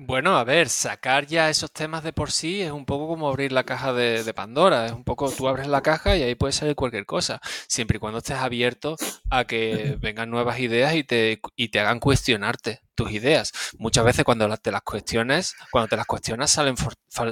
Bueno, 0.00 0.38
a 0.38 0.44
ver, 0.44 0.68
sacar 0.68 1.26
ya 1.26 1.50
esos 1.50 1.72
temas 1.72 2.04
de 2.04 2.12
por 2.12 2.30
sí 2.30 2.62
es 2.62 2.70
un 2.70 2.84
poco 2.86 3.08
como 3.08 3.28
abrir 3.28 3.50
la 3.50 3.64
caja 3.64 3.92
de, 3.92 4.32
Pandora. 4.32 4.86
Es 4.86 4.92
un 4.92 5.02
poco, 5.02 5.28
tú 5.28 5.48
abres 5.48 5.66
la 5.66 5.82
caja 5.82 6.16
y 6.16 6.22
ahí 6.22 6.36
puede 6.36 6.52
salir 6.52 6.76
cualquier 6.76 7.04
cosa, 7.04 7.40
siempre 7.66 7.96
y 7.96 7.98
cuando 7.98 8.18
estés 8.18 8.36
abierto 8.36 8.96
a 9.28 9.44
que 9.44 9.96
vengan 10.00 10.30
nuevas 10.30 10.60
ideas 10.60 10.94
y 10.94 11.02
te, 11.02 11.40
y 11.56 11.68
te 11.70 11.80
hagan 11.80 11.98
cuestionarte 11.98 12.80
tus 12.94 13.10
ideas. 13.10 13.52
Muchas 13.76 14.04
veces 14.04 14.24
cuando 14.24 14.56
te 14.58 14.70
las 14.70 14.82
cuestiones, 14.82 15.56
cuando 15.72 15.88
te 15.88 15.96
las 15.96 16.06
cuestionas 16.06 16.52
salen, 16.52 16.76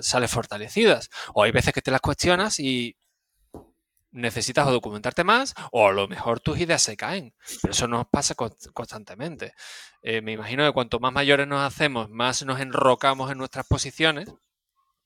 salen 0.00 0.28
fortalecidas. 0.28 1.08
O 1.34 1.44
hay 1.44 1.52
veces 1.52 1.72
que 1.72 1.82
te 1.82 1.92
las 1.92 2.00
cuestionas 2.00 2.58
y 2.58 2.96
necesitas 4.16 4.66
documentarte 4.66 5.24
más 5.24 5.54
o 5.70 5.86
a 5.86 5.92
lo 5.92 6.08
mejor 6.08 6.40
tus 6.40 6.58
ideas 6.58 6.82
se 6.82 6.96
caen. 6.96 7.34
Pero 7.62 7.72
eso 7.72 7.86
nos 7.86 8.06
pasa 8.08 8.34
constantemente. 8.34 9.52
Eh, 10.02 10.20
me 10.22 10.32
imagino 10.32 10.64
que 10.64 10.72
cuanto 10.72 10.98
más 10.98 11.12
mayores 11.12 11.46
nos 11.46 11.60
hacemos, 11.60 12.10
más 12.10 12.44
nos 12.44 12.60
enrocamos 12.60 13.30
en 13.30 13.38
nuestras 13.38 13.66
posiciones. 13.66 14.32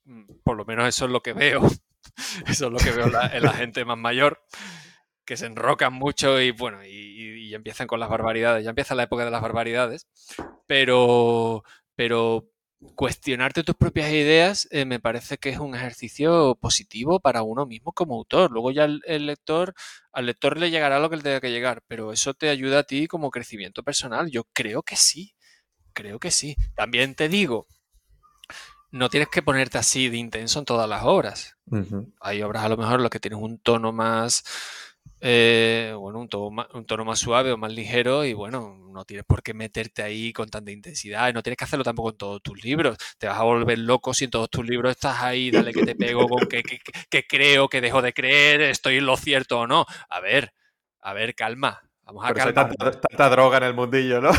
Mm, 0.05 0.23
por 0.43 0.57
lo 0.57 0.65
menos 0.65 0.87
eso 0.87 1.05
es 1.05 1.11
lo 1.11 1.21
que 1.21 1.33
veo. 1.33 1.61
Eso 2.47 2.65
es 2.65 2.71
lo 2.71 2.79
que 2.79 2.89
veo 2.89 3.05
en 3.05 3.43
la 3.43 3.53
gente 3.53 3.85
más 3.85 3.97
mayor, 3.97 4.43
que 5.23 5.37
se 5.37 5.45
enrocan 5.45 5.93
mucho 5.93 6.41
y 6.41 6.49
bueno, 6.49 6.83
y, 6.83 6.89
y 6.89 7.53
empiezan 7.53 7.85
con 7.85 7.99
las 7.99 8.09
barbaridades. 8.09 8.63
Ya 8.63 8.71
empieza 8.71 8.95
la 8.95 9.03
época 9.03 9.23
de 9.23 9.29
las 9.29 9.41
barbaridades. 9.41 10.07
Pero, 10.65 11.63
pero 11.95 12.50
cuestionarte 12.95 13.63
tus 13.63 13.75
propias 13.75 14.11
ideas 14.11 14.67
eh, 14.71 14.85
me 14.85 14.99
parece 14.99 15.37
que 15.37 15.49
es 15.49 15.59
un 15.59 15.75
ejercicio 15.75 16.55
positivo 16.55 17.19
para 17.19 17.43
uno 17.43 17.65
mismo 17.65 17.93
como 17.93 18.15
autor. 18.15 18.51
Luego 18.51 18.71
ya 18.71 18.85
el, 18.85 19.25
lector, 19.25 19.73
al 20.11 20.25
lector 20.25 20.57
le 20.57 20.71
llegará 20.71 20.99
lo 20.99 21.09
que 21.09 21.17
le 21.17 21.23
tenga 21.23 21.41
que 21.41 21.51
llegar, 21.51 21.83
pero 21.87 22.11
eso 22.11 22.33
te 22.33 22.49
ayuda 22.49 22.79
a 22.79 22.83
ti 22.83 23.07
como 23.07 23.31
crecimiento 23.31 23.83
personal. 23.83 24.29
Yo 24.31 24.45
creo 24.53 24.83
que 24.83 24.95
sí, 24.95 25.35
creo 25.93 26.19
que 26.19 26.31
sí. 26.31 26.55
También 26.75 27.15
te 27.15 27.29
digo, 27.29 27.67
no 28.91 29.09
tienes 29.09 29.29
que 29.29 29.41
ponerte 29.41 29.77
así 29.77 30.09
de 30.09 30.17
intenso 30.17 30.59
en 30.59 30.65
todas 30.65 30.89
las 30.89 31.03
obras. 31.03 31.57
Hay 32.19 32.41
obras 32.41 32.63
a 32.63 32.69
lo 32.69 32.77
mejor 32.77 32.95
en 32.95 33.03
las 33.03 33.11
que 33.11 33.19
tienes 33.19 33.39
un 33.39 33.59
tono 33.59 33.91
más 33.93 34.43
eh, 35.23 35.93
bueno, 35.95 36.19
un 36.19 36.27
tono, 36.27 36.49
más, 36.49 36.67
un 36.73 36.83
tono, 36.83 37.05
más, 37.05 37.19
suave 37.19 37.51
o 37.51 37.57
más 37.57 37.71
ligero 37.71 38.25
y 38.25 38.33
bueno, 38.33 38.75
no 38.91 39.05
tienes 39.05 39.23
por 39.23 39.43
qué 39.43 39.53
meterte 39.53 40.01
ahí 40.01 40.33
con 40.33 40.49
tanta 40.49 40.71
intensidad 40.71 41.29
y 41.29 41.33
no 41.33 41.43
tienes 41.43 41.57
que 41.57 41.65
hacerlo 41.65 41.83
tampoco 41.83 42.09
en 42.09 42.17
todos 42.17 42.41
tus 42.41 42.63
libros. 42.63 42.97
Te 43.19 43.27
vas 43.27 43.37
a 43.37 43.43
volver 43.43 43.77
loco 43.77 44.15
si 44.15 44.25
en 44.25 44.31
todos 44.31 44.49
tus 44.49 44.67
libros 44.67 44.89
estás 44.89 45.21
ahí, 45.21 45.51
dale 45.51 45.73
que 45.73 45.85
te 45.85 45.95
pego 45.95 46.27
con 46.27 46.47
que, 46.47 46.63
que, 46.63 47.27
creo, 47.27 47.69
que 47.69 47.81
dejo 47.81 48.01
de 48.01 48.13
creer, 48.13 48.61
estoy 48.61 48.97
en 48.97 49.05
lo 49.05 49.15
cierto 49.15 49.59
o 49.59 49.67
no. 49.67 49.85
A 50.09 50.19
ver, 50.21 50.53
a 51.01 51.13
ver, 51.13 51.35
calma. 51.35 51.81
Vamos 52.03 52.25
a 52.25 52.33
calmar. 52.33 52.75
Tanta, 52.75 53.29
droga 53.29 53.57
en 53.57 53.63
el 53.63 53.73
mundillo, 53.75 54.21
¿no? 54.21 54.31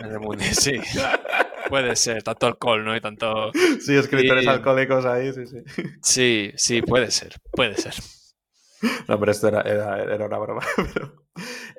En 0.00 0.06
el 0.06 0.18
mundillo, 0.18 0.52
sí. 0.52 0.80
Puede 1.68 1.94
ser, 1.94 2.24
tanto 2.24 2.48
alcohol, 2.48 2.84
¿no? 2.84 2.96
Y 2.96 3.00
tanto... 3.00 3.52
Sí, 3.80 3.94
escritores 3.94 4.48
alcohólicos 4.48 5.06
ahí, 5.06 5.32
sí, 5.32 5.46
sí. 5.46 5.58
Sí, 6.02 6.52
sí, 6.56 6.82
puede 6.82 7.12
ser, 7.12 7.36
puede 7.52 7.76
ser. 7.76 7.94
No, 9.08 9.18
pero 9.18 9.32
esto 9.32 9.48
era, 9.48 9.62
era, 9.62 10.26
una 10.26 10.38
broma. 10.38 10.62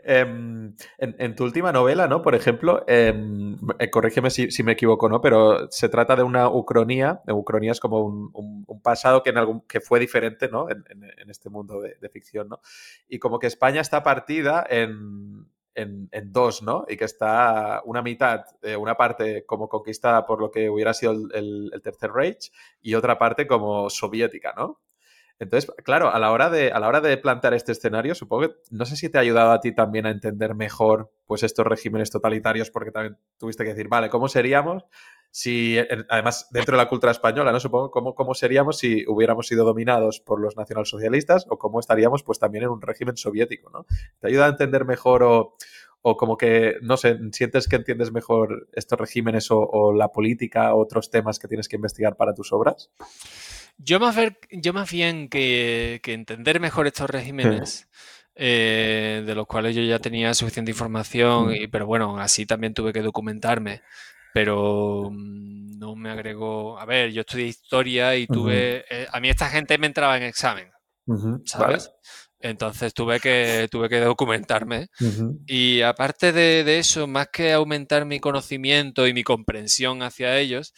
Em, 0.05 0.75
en, 0.97 1.35
tu 1.35 1.45
última 1.45 1.71
novela, 1.71 2.07
¿no? 2.07 2.21
Por 2.21 2.35
ejemplo, 2.35 2.83
em, 2.87 3.55
eh, 3.79 3.89
corrígeme 3.89 4.29
si, 4.29 4.63
me 4.63 4.73
equivoco, 4.73 5.07
¿no? 5.07 5.21
Pero 5.21 5.71
se 5.71 5.87
trata 5.87 6.17
de 6.17 6.23
una 6.23 6.49
ucronía. 6.49 7.21
Ucronía 7.27 7.71
es 7.71 7.79
como 7.79 8.01
un, 8.01 8.81
pasado 8.81 9.23
que, 9.23 9.29
en 9.29 9.37
algún, 9.37 9.61
que 9.61 9.79
fue 9.79 10.01
diferente, 10.01 10.49
¿no? 10.49 10.67
En, 10.69 10.83
este 11.29 11.49
mundo 11.49 11.79
de, 11.79 12.09
ficción, 12.09 12.49
¿no? 12.49 12.59
Y 13.07 13.19
como 13.19 13.39
que 13.39 13.47
España 13.47 13.79
está 13.79 14.03
partida 14.03 14.65
en, 14.69 15.47
dos, 16.25 16.63
¿no? 16.63 16.85
Y 16.89 16.97
que 16.97 17.05
está 17.05 17.81
una 17.85 18.01
mitad, 18.01 18.45
eh, 18.61 18.75
una 18.75 18.95
parte 18.95 19.45
como 19.45 19.69
conquistada 19.69 20.25
por 20.25 20.41
lo 20.41 20.51
que 20.51 20.69
hubiera 20.69 20.93
sido 20.93 21.13
el, 21.13 21.71
el 21.73 21.81
Tercer 21.81 22.11
Reich 22.11 22.51
y 22.81 22.95
otra 22.95 23.17
parte 23.17 23.47
como 23.47 23.89
soviética, 23.89 24.53
¿no? 24.57 24.82
Entonces, 25.43 25.71
claro, 25.83 26.13
a 26.13 26.19
la 26.19 26.31
hora 26.31 26.49
de, 26.49 26.71
a 26.71 26.79
la 26.79 26.87
hora 26.87 27.01
de 27.01 27.17
plantear 27.17 27.53
este 27.53 27.71
escenario, 27.71 28.15
supongo 28.15 28.49
que 28.49 28.55
no 28.71 28.85
sé 28.85 28.95
si 28.95 29.09
te 29.09 29.17
ha 29.17 29.21
ayudado 29.21 29.51
a 29.51 29.61
ti 29.61 29.73
también 29.73 30.05
a 30.05 30.11
entender 30.11 30.55
mejor 30.55 31.11
pues 31.25 31.43
estos 31.43 31.65
regímenes 31.65 32.11
totalitarios, 32.11 32.69
porque 32.69 32.91
también 32.91 33.17
tuviste 33.37 33.63
que 33.63 33.71
decir, 33.71 33.87
vale, 33.87 34.09
¿cómo 34.09 34.27
seríamos 34.27 34.85
si, 35.31 35.77
además, 36.09 36.47
dentro 36.51 36.77
de 36.77 36.83
la 36.83 36.89
cultura 36.89 37.11
española, 37.11 37.51
¿no? 37.51 37.59
Supongo, 37.59 37.89
¿cómo, 37.89 38.13
cómo 38.13 38.35
seríamos 38.35 38.77
si 38.77 39.03
hubiéramos 39.07 39.47
sido 39.47 39.65
dominados 39.65 40.19
por 40.19 40.39
los 40.39 40.55
nacionalsocialistas 40.55 41.47
o 41.49 41.57
cómo 41.57 41.79
estaríamos 41.79 42.21
pues 42.21 42.37
también 42.37 42.65
en 42.65 42.69
un 42.69 42.81
régimen 42.81 43.17
soviético, 43.17 43.71
¿no? 43.71 43.87
¿Te 44.19 44.27
ayuda 44.27 44.45
a 44.45 44.49
entender 44.49 44.85
mejor 44.85 45.23
o, 45.23 45.55
o 46.03 46.17
como 46.17 46.37
que, 46.37 46.75
no 46.81 46.97
sé, 46.97 47.17
sientes 47.31 47.67
que 47.67 47.77
entiendes 47.77 48.11
mejor 48.11 48.67
estos 48.73 48.99
regímenes 48.99 49.49
o, 49.49 49.59
o 49.59 49.91
la 49.91 50.09
política 50.09 50.75
otros 50.75 51.09
temas 51.09 51.39
que 51.39 51.47
tienes 51.47 51.67
que 51.67 51.77
investigar 51.77 52.15
para 52.15 52.35
tus 52.35 52.53
obras? 52.53 52.91
Yo 53.77 53.99
más, 53.99 54.15
ver, 54.15 54.39
yo 54.51 54.73
más 54.73 54.91
bien 54.91 55.29
que, 55.29 55.99
entender 56.05 56.59
mejor 56.59 56.87
estos 56.87 57.09
regímenes, 57.09 57.89
eh, 58.35 59.23
de 59.25 59.35
los 59.35 59.47
cuales 59.47 59.75
yo 59.75 59.81
ya 59.81 59.99
tenía 59.99 60.33
suficiente 60.33 60.71
información, 60.71 61.47
mm. 61.47 61.53
y, 61.53 61.67
pero 61.67 61.85
bueno, 61.85 62.19
así 62.19 62.45
también 62.45 62.73
tuve 62.73 62.93
que 62.93 63.01
documentarme, 63.01 63.81
pero 64.33 65.09
mm, 65.11 65.77
no 65.77 65.95
me 65.95 66.09
agregó... 66.09 66.79
A 66.79 66.85
ver, 66.85 67.11
yo 67.11 67.21
estudié 67.21 67.47
historia 67.47 68.15
y 68.15 68.27
tuve... 68.27 68.85
Eh, 68.89 69.07
a 69.11 69.19
mí 69.19 69.29
esta 69.29 69.49
gente 69.49 69.77
me 69.77 69.87
entraba 69.87 70.17
en 70.17 70.23
examen, 70.23 70.71
¿sabes? 71.45 71.91
Entonces 72.43 72.93
tuve 72.93 73.21
que, 73.21 73.69
tuve 73.71 73.87
que 73.87 74.01
documentarme. 74.01 74.89
Y 75.47 75.81
aparte 75.81 76.33
de, 76.33 76.77
eso, 76.77 77.07
más 77.07 77.29
que 77.29 77.53
aumentar 77.53 78.05
mi 78.05 78.19
conocimiento 78.19 79.07
y 79.07 79.13
mi 79.13 79.23
comprensión 79.23 80.03
hacia 80.03 80.37
ellos, 80.37 80.73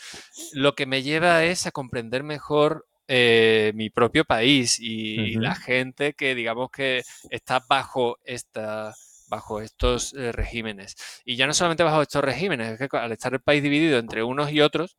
lo 0.54 0.76
que 0.76 0.86
me 0.86 1.02
lleva 1.02 1.44
es 1.44 1.66
a 1.66 1.72
comprender 1.72 2.22
mejor 2.22 2.86
eh, 3.08 3.72
mi 3.74 3.90
propio 3.90 4.26
país 4.26 4.80
y, 4.80 5.34
la 5.38 5.56
gente 5.56 6.14
que 6.14 6.36
digamos 6.36 6.70
que 6.70 7.02
está 7.32 7.64
bajo 7.68 8.20
esta 8.24 8.94
bajo 9.28 9.60
estos 9.60 10.14
eh, 10.14 10.32
regímenes. 10.32 10.96
Y 11.26 11.36
ya 11.36 11.48
no 11.48 11.54
solamente 11.56 11.82
bajo 11.82 12.04
estos 12.04 12.24
regímenes, 12.24 12.80
es 12.80 12.90
que 12.90 12.96
al 12.96 13.12
estar 13.12 13.34
el 13.34 13.42
país 13.42 13.64
dividido 13.64 13.98
entre 13.98 14.22
unos 14.22 14.52
y 14.52 14.62
otros, 14.62 14.98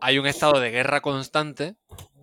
hay 0.00 0.18
un 0.18 0.26
estado 0.26 0.58
de 0.58 0.72
guerra 0.72 1.00
constante 1.00 1.76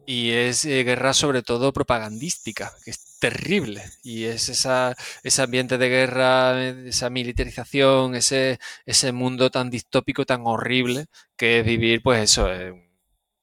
y 0.10 0.32
es 0.32 0.66
eh, 0.66 0.84
guerra 0.84 1.14
sobre 1.14 1.44
todo 1.44 1.72
propagandística, 1.72 2.74
que 2.84 2.90
es 2.92 3.20
terrible. 3.20 3.84
Y 4.04 4.24
es 4.26 4.50
esa, 4.50 4.96
ese 5.24 5.42
ambiente 5.44 5.78
de 5.78 5.88
guerra, 5.90 6.64
esa 6.88 7.12
militarización, 7.12 8.16
ese, 8.16 8.60
ese 8.88 9.12
mundo 9.12 9.52
tan 9.52 9.70
distópico, 9.70 10.26
tan 10.26 10.42
horrible, 10.48 11.06
que 11.38 11.60
es 11.60 11.66
vivir, 11.66 12.02
pues 12.02 12.24
eso, 12.24 12.52
en, 12.52 12.90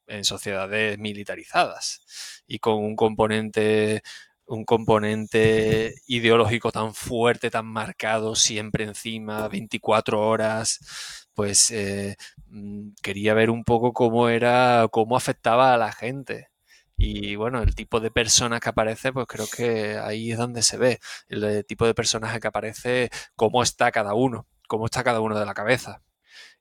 en 0.09 0.25
sociedades 0.25 0.99
militarizadas 0.99 2.03
y 2.49 2.59
con 2.59 2.77
un 2.85 2.97
componente 2.97 4.03
un 4.47 4.64
componente 4.64 5.95
ideológico 6.07 6.73
tan 6.73 6.95
fuerte, 6.95 7.51
tan 7.51 7.67
marcado, 7.67 8.37
siempre 8.37 8.85
encima, 8.85 9.49
24 9.49 10.21
horas, 10.29 11.27
pues 11.35 11.71
eh, 11.73 12.17
mm, 12.49 12.91
quería 13.03 13.35
ver 13.35 13.51
un 13.51 13.64
poco 13.64 13.93
cómo 13.93 14.29
era, 14.29 14.89
cómo 14.93 15.17
afectaba 15.17 15.75
a 15.75 15.79
la 15.79 15.93
gente. 15.93 16.49
Y 16.97 17.36
bueno, 17.36 17.62
el 17.62 17.74
tipo 17.74 18.01
de 18.01 18.11
personas 18.11 18.61
que 18.61 18.70
aparece, 18.70 19.12
pues 19.12 19.26
creo 19.26 19.47
que 19.55 19.99
ahí 19.99 20.32
es 20.32 20.38
donde 20.38 20.62
se 20.62 20.78
ve. 20.78 21.01
El 21.28 21.64
tipo 21.66 21.86
de 21.86 21.94
personaje 21.94 22.40
que 22.40 22.49
aparece, 22.49 23.11
cómo 23.36 23.62
está 23.62 23.92
cada 23.92 24.14
uno, 24.14 24.47
cómo 24.66 24.86
está 24.86 25.05
cada 25.05 25.20
uno 25.20 25.38
de 25.38 25.47
la 25.47 25.55
cabeza. 25.55 26.03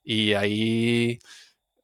Y 0.04 0.34
ahí, 0.34 1.18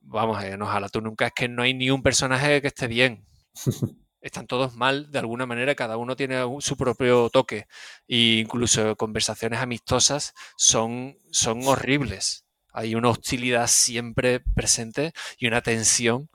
vamos, 0.00 0.42
eh, 0.44 0.54
a 0.60 0.80
la 0.80 0.88
tú 0.88 1.00
nunca 1.00 1.26
es 1.28 1.32
que 1.34 1.48
no 1.48 1.62
hay 1.62 1.74
ni 1.74 1.90
un 1.90 2.02
personaje 2.02 2.60
que 2.62 2.68
esté 2.68 2.86
bien. 2.88 3.26
Están 4.20 4.46
todos 4.46 4.76
mal 4.76 5.10
de 5.10 5.18
alguna 5.18 5.46
manera, 5.46 5.74
cada 5.74 5.96
uno 5.96 6.14
tiene 6.14 6.36
su 6.60 6.76
propio 6.76 7.28
toque. 7.30 7.66
E 8.06 8.38
incluso 8.40 8.96
conversaciones 8.96 9.60
amistosas 9.60 10.34
son, 10.56 11.16
son 11.32 11.66
horribles. 11.66 12.44
Hay 12.72 12.94
una 12.94 13.10
hostilidad 13.10 13.66
siempre 13.66 14.40
presente 14.40 15.12
y 15.38 15.48
una 15.48 15.62
tensión 15.62 16.30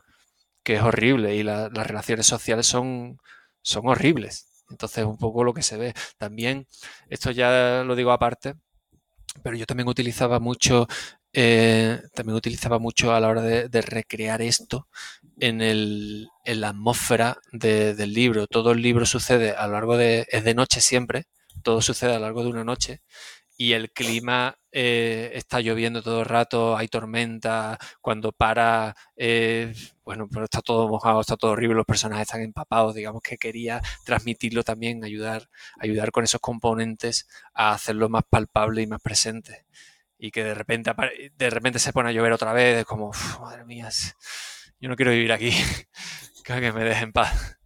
que 0.67 0.75
es 0.75 0.81
horrible 0.81 1.33
y 1.33 1.43
las 1.43 1.71
relaciones 1.71 2.27
sociales 2.27 2.67
son, 2.67 3.19
son 3.61 3.87
horribles. 3.87 4.65
Entonces, 4.69 5.05
un 5.05 5.17
poco 5.17 5.45
lo 5.45 5.53
que 5.53 5.63
se 5.63 5.77
ve. 5.77 5.93
También, 6.17 6.67
esto 7.07 7.31
ya 7.31 7.83
lo 7.85 7.95
digo 7.95 8.11
aparte, 8.11 8.55
pero 9.41 9.55
yo 9.55 9.65
también 9.65 9.87
utilizaba 9.87 10.41
mucho, 10.41 10.85
eh, 11.31 12.01
también 12.13 12.35
utilizaba 12.35 12.79
mucho 12.79 13.13
a 13.13 13.21
la 13.21 13.29
hora 13.29 13.41
de, 13.43 13.81
recrear 13.81 14.41
esto 14.41 14.89
en, 15.39 15.61
el, 15.61 16.27
en 16.43 16.59
la 16.59 16.69
atmósfera 16.69 17.37
del 17.53 18.13
libro. 18.13 18.45
Todo 18.47 18.73
el 18.73 18.81
libro 18.81 19.05
sucede 19.05 19.51
a 19.51 19.67
lo 19.67 19.73
largo 19.73 19.95
de, 19.95 20.27
es 20.29 20.43
de 20.43 20.53
noche 20.53 20.81
siempre, 20.81 21.27
todo 21.63 21.81
sucede 21.81 22.11
a 22.11 22.15
lo 22.15 22.25
largo 22.25 22.43
de 22.43 22.49
una 22.49 22.65
noche 22.65 23.03
y 23.57 23.73
el 23.73 23.91
clima 23.91 24.57
eh, 24.71 25.31
está 25.33 25.59
lloviendo 25.61 26.03
todo 26.03 26.19
el 26.19 26.25
rato, 26.25 26.77
hay 26.77 26.87
tormenta, 26.87 27.77
cuando 28.01 28.31
para, 28.31 28.95
eh, 29.15 29.73
bueno, 30.07 30.29
pero 30.31 30.45
está 30.45 30.61
todo 30.61 30.87
mojado, 30.87 31.19
está 31.19 31.35
todo 31.35 31.51
horrible, 31.51 31.75
los 31.75 31.85
personajes 31.85 32.29
están 32.29 32.39
empapados, 32.39 32.95
digamos 32.95 33.21
que 33.21 33.37
quería 33.37 33.81
transmitirlo 34.05 34.63
también, 34.63 35.03
ayudar, 35.03 35.49
ayudar 35.81 36.13
con 36.13 36.23
esos 36.23 36.39
componentes 36.39 37.27
a 37.53 37.73
hacerlo 37.73 38.07
más 38.07 38.23
palpable 38.29 38.81
y 38.81 38.87
más 38.87 39.01
presente. 39.01 39.65
Y 40.17 40.31
que 40.31 40.45
de 40.45 40.53
repente, 40.53 40.93
de 41.35 41.49
repente 41.49 41.79
se 41.79 41.91
pone 41.91 42.07
a 42.07 42.13
llover 42.13 42.31
otra 42.31 42.53
vez, 42.53 42.79
es 42.79 42.85
como, 42.85 43.11
madre 43.41 43.65
mía, 43.65 43.89
yo 44.79 44.87
no 44.87 44.95
quiero 44.95 45.11
vivir 45.11 45.33
aquí, 45.33 45.51
que 46.45 46.71
me 46.71 46.85
dejen 46.85 47.11
paz. 47.11 47.57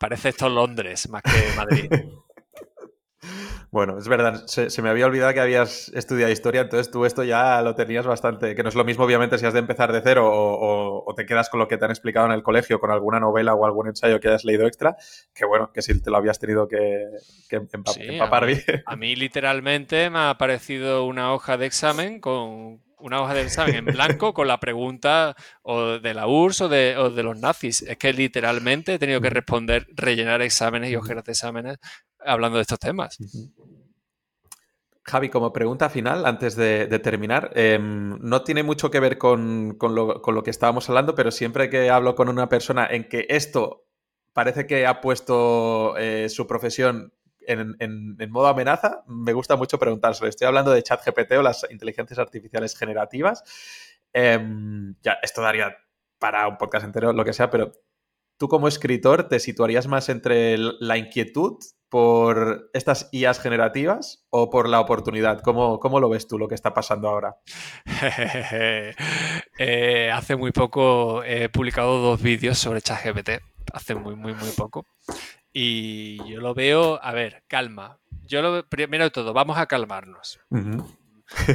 Parece 0.00 0.30
esto 0.30 0.48
Londres 0.48 1.08
más 1.08 1.22
que 1.22 1.56
Madrid. 1.56 1.88
Bueno, 3.70 3.98
es 3.98 4.08
verdad, 4.08 4.46
se, 4.46 4.82
me 4.82 4.88
había 4.88 5.06
olvidado 5.06 5.34
que 5.34 5.40
habías 5.40 5.88
estudiado 5.88 6.32
historia, 6.32 6.62
entonces 6.62 6.90
tú 6.90 7.04
esto 7.04 7.24
ya 7.24 7.60
lo 7.62 7.74
tenías 7.74 8.06
bastante, 8.06 8.54
que 8.54 8.62
no 8.62 8.68
es 8.68 8.74
lo 8.74 8.84
mismo 8.84 9.04
obviamente 9.04 9.38
si 9.38 9.46
has 9.46 9.52
de 9.52 9.58
empezar 9.58 9.92
de 9.92 10.00
cero 10.02 10.30
o, 10.32 11.14
te 11.16 11.26
quedas 11.26 11.48
con 11.48 11.60
lo 11.60 11.68
que 11.68 11.76
te 11.76 11.84
han 11.84 11.90
explicado 11.90 12.26
en 12.26 12.32
el 12.32 12.42
colegio, 12.42 12.78
con 12.80 12.90
alguna 12.90 13.20
novela 13.20 13.54
o 13.54 13.66
algún 13.66 13.88
ensayo 13.88 14.20
que 14.20 14.28
hayas 14.28 14.44
leído 14.44 14.66
extra, 14.66 14.96
que 15.34 15.44
bueno, 15.44 15.72
que 15.72 15.82
si 15.82 16.00
te 16.00 16.10
lo 16.10 16.16
habías 16.16 16.38
tenido 16.38 16.68
que, 16.68 17.08
empapar 17.50 18.46
bien. 18.46 18.82
A 18.86 18.96
mí 18.96 19.16
literalmente 19.16 20.10
me 20.10 20.18
ha 20.20 20.30
aparecido 20.30 21.04
una 21.04 21.32
hoja 21.32 21.56
de 21.56 21.66
examen 21.66 22.20
con, 22.20 22.80
una 22.98 23.22
hoja 23.22 23.34
de 23.34 23.42
examen 23.42 23.74
en 23.76 23.84
blanco 23.86 24.32
con 24.32 24.48
la 24.48 24.58
pregunta 24.58 25.34
o 25.62 25.98
de 25.98 26.14
la 26.14 26.26
URSS 26.26 26.60
o 26.62 26.68
de, 26.68 26.96
o 26.96 27.10
de, 27.10 27.22
los 27.22 27.38
nazis. 27.38 27.82
Es 27.82 27.96
que 27.96 28.12
literalmente 28.12 28.94
he 28.94 28.98
tenido 28.98 29.20
que 29.20 29.30
responder, 29.30 29.86
rellenar 29.94 30.42
exámenes 30.42 30.90
y 30.90 30.96
hojas 30.96 31.24
de 31.24 31.32
exámenes 31.32 31.78
hablando 32.18 32.56
de 32.58 32.62
estos 32.62 32.78
temas. 32.78 33.18
Javi, 35.06 35.28
como 35.28 35.52
pregunta 35.52 35.88
final, 35.88 36.26
antes 36.26 36.56
de, 36.56 36.86
terminar, 36.98 37.52
em, 37.54 38.18
no 38.20 38.42
tiene 38.42 38.64
mucho 38.64 38.90
que 38.90 38.98
ver 38.98 39.18
con, 39.18 39.76
lo, 39.80 40.42
que 40.42 40.50
estábamos 40.50 40.88
hablando, 40.88 41.14
pero 41.14 41.30
siempre 41.30 41.70
que 41.70 41.90
hablo 41.90 42.16
con 42.16 42.28
una 42.28 42.48
persona 42.48 42.88
en 42.90 43.08
que 43.08 43.24
esto 43.28 43.84
parece 44.32 44.66
que 44.66 44.84
ha 44.84 45.00
puesto 45.00 45.96
eh, 45.96 46.28
su 46.28 46.48
profesión 46.48 47.12
en, 47.46 48.30
modo 48.30 48.46
amenaza, 48.48 49.02
me 49.06 49.32
gusta 49.32 49.56
mucho 49.56 49.78
preguntárselo. 49.78 50.28
Estoy 50.28 50.46
hablando 50.46 50.72
de 50.72 50.82
ChatGPT 50.82 51.32
o 51.32 51.42
las 51.42 51.66
inteligencias 51.70 52.18
artificiales 52.18 52.76
generativas. 52.76 53.42
Em, 54.12 54.94
ya, 55.02 55.18
esto 55.22 55.42
daría 55.42 55.76
para 56.18 56.48
un 56.48 56.56
podcast 56.56 56.84
entero, 56.84 57.12
lo 57.12 57.24
que 57.24 57.32
sea, 57.32 57.50
pero 57.50 57.72
tú 58.38 58.48
como 58.48 58.68
escritor 58.68 59.28
te 59.28 59.40
situarías 59.40 59.86
más 59.86 60.08
entre 60.08 60.56
la 60.58 60.96
inquietud 60.96 61.58
por 61.88 62.70
estas 62.72 63.08
IAs 63.12 63.40
generativas 63.40 64.26
o 64.30 64.50
por 64.50 64.68
la 64.68 64.80
oportunidad? 64.80 65.40
¿Cómo, 65.40 65.78
cómo 65.78 66.00
lo 66.00 66.08
ves 66.08 66.26
tú 66.26 66.38
lo 66.38 66.48
que 66.48 66.54
está 66.54 66.74
pasando 66.74 67.08
ahora? 67.08 67.36
Eh, 69.58 70.10
hace 70.12 70.36
muy 70.36 70.52
poco 70.52 71.24
he 71.24 71.48
publicado 71.48 71.98
dos 71.98 72.20
vídeos 72.20 72.58
sobre 72.58 72.82
ChatGPT, 72.82 73.40
hace 73.72 73.94
muy, 73.94 74.14
muy, 74.14 74.34
muy 74.34 74.50
poco. 74.50 74.84
Y 75.58 76.18
yo 76.28 76.42
lo 76.42 76.52
veo, 76.52 77.02
a 77.02 77.12
ver, 77.12 77.42
calma. 77.48 77.98
Yo 78.26 78.42
lo 78.42 78.68
primero 78.68 79.04
de 79.04 79.10
todo, 79.10 79.32
vamos 79.32 79.56
a 79.56 79.64
calmarnos. 79.64 80.38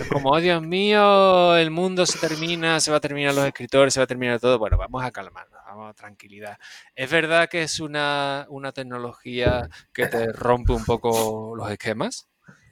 Como, 0.10 0.32
oh, 0.32 0.41
Dios 0.41 0.64
mío, 0.64 1.56
el 1.56 1.70
mundo 1.70 2.08
se 2.08 2.18
termina, 2.18 2.80
se 2.80 2.89
va 2.89 2.97
a 2.97 2.99
terminar 2.99 3.36
los 3.36 3.45
escritores, 3.45 3.93
se 3.93 3.99
va 3.99 4.06
a 4.06 4.08
terminar 4.08 4.39
todo. 4.39 4.58
Bueno, 4.58 4.76
vamos 4.76 5.04
a 5.04 5.12
calmarnos 5.12 5.95
tranquilidad. 5.95 6.58
Es 6.95 7.12
verdad 7.12 7.47
que 7.47 7.62
es 7.62 7.80
una, 7.80 8.47
tecnología 8.74 9.70
que 9.93 10.08
te 10.08 10.32
rompe 10.32 10.74
un 10.74 10.84
poco 10.84 11.54
los 11.56 11.70
esquemas. 11.70 12.28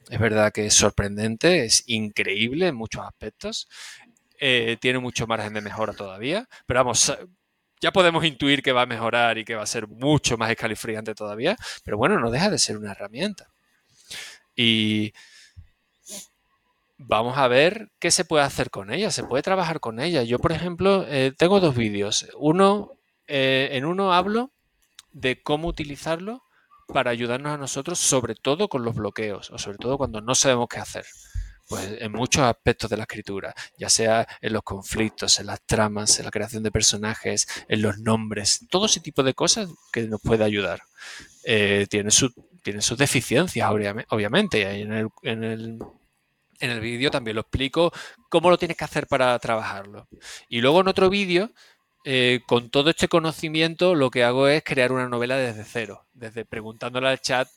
Es 0.08 0.18
verdad 0.18 0.50
que 0.50 0.66
es 0.66 0.74
sorprendente, 0.74 1.64
es 1.64 1.84
increíble 1.86 2.66
en 2.66 2.74
muchos 2.74 3.06
aspectos. 3.06 3.68
Eh, 4.40 4.78
tiene 4.80 4.98
mucho 4.98 5.28
margen 5.28 5.54
de 5.54 5.60
mejora 5.60 5.92
todavía, 5.92 6.48
pero 6.66 6.80
vamos, 6.80 7.16
ya 7.80 7.92
podemos 7.92 8.24
intuir 8.24 8.62
que 8.62 8.72
va 8.72 8.82
a 8.82 8.86
mejorar 8.86 9.38
y 9.38 9.44
que 9.44 9.54
va 9.54 9.62
a 9.62 9.66
ser 9.66 9.88
mucho 9.88 10.36
más 10.36 10.50
escalifriante 10.50 11.14
todavía, 11.14 11.56
pero 11.84 11.96
bueno, 11.96 12.18
no 12.18 12.30
deja 12.30 12.50
de 12.50 12.58
ser 12.58 12.76
una 12.76 12.92
herramienta. 12.92 13.48
Y 14.54 15.12
vamos 16.98 17.38
a 17.38 17.48
ver 17.48 17.90
qué 17.98 18.10
se 18.10 18.24
puede 18.24 18.44
hacer 18.44 18.70
con 18.70 18.92
ella. 18.92 19.10
Se 19.10 19.24
puede 19.24 19.42
trabajar 19.42 19.80
con 19.80 20.00
ella. 20.00 20.22
Yo, 20.22 20.38
por 20.38 20.52
ejemplo, 20.52 21.06
eh, 21.08 21.32
tengo 21.36 21.60
dos 21.60 21.74
vídeos. 21.74 22.28
Uno, 22.36 22.92
eh, 23.26 23.70
en 23.72 23.86
uno 23.86 24.12
hablo 24.12 24.50
de 25.12 25.42
cómo 25.42 25.68
utilizarlo 25.68 26.42
para 26.92 27.10
ayudarnos 27.10 27.52
a 27.52 27.56
nosotros, 27.56 27.98
sobre 27.98 28.34
todo 28.34 28.68
con 28.68 28.84
los 28.84 28.94
bloqueos, 28.94 29.50
o 29.50 29.58
sobre 29.58 29.78
todo 29.78 29.96
cuando 29.96 30.20
no 30.20 30.34
sabemos 30.34 30.68
qué 30.68 30.78
hacer. 30.78 31.06
Pues 31.70 31.88
en 32.00 32.10
muchos 32.10 32.42
aspectos 32.42 32.90
de 32.90 32.96
la 32.96 33.04
escritura, 33.04 33.54
ya 33.78 33.88
sea 33.88 34.26
en 34.40 34.52
los 34.52 34.64
conflictos, 34.64 35.38
en 35.38 35.46
las 35.46 35.60
tramas, 35.64 36.18
en 36.18 36.24
la 36.24 36.32
creación 36.32 36.64
de 36.64 36.72
personajes, 36.72 37.46
en 37.68 37.80
los 37.80 37.98
nombres, 37.98 38.66
todo 38.68 38.86
ese 38.86 38.98
tipo 38.98 39.22
de 39.22 39.34
cosas 39.34 39.68
que 39.92 40.02
nos 40.08 40.20
puede 40.20 40.42
ayudar. 40.42 40.82
Eh, 41.44 41.86
tiene, 41.88 42.10
su, 42.10 42.34
tiene 42.64 42.82
sus 42.82 42.98
deficiencias, 42.98 43.70
obviamente, 43.70 44.80
en 44.80 44.92
el, 44.92 45.08
en 45.22 45.44
el 45.44 45.78
en 46.58 46.70
el 46.70 46.80
vídeo 46.80 47.10
también 47.10 47.36
lo 47.36 47.42
explico 47.42 47.92
cómo 48.28 48.50
lo 48.50 48.58
tienes 48.58 48.76
que 48.76 48.84
hacer 48.84 49.06
para 49.06 49.38
trabajarlo. 49.38 50.08
Y 50.48 50.60
luego 50.60 50.80
en 50.80 50.88
otro 50.88 51.08
vídeo, 51.08 51.52
eh, 52.04 52.40
con 52.48 52.68
todo 52.68 52.90
este 52.90 53.06
conocimiento, 53.06 53.94
lo 53.94 54.10
que 54.10 54.24
hago 54.24 54.48
es 54.48 54.64
crear 54.64 54.90
una 54.90 55.08
novela 55.08 55.36
desde 55.36 55.64
cero, 55.64 56.04
desde 56.12 56.44
preguntándole 56.44 57.08
al 57.08 57.20
chat, 57.20 57.48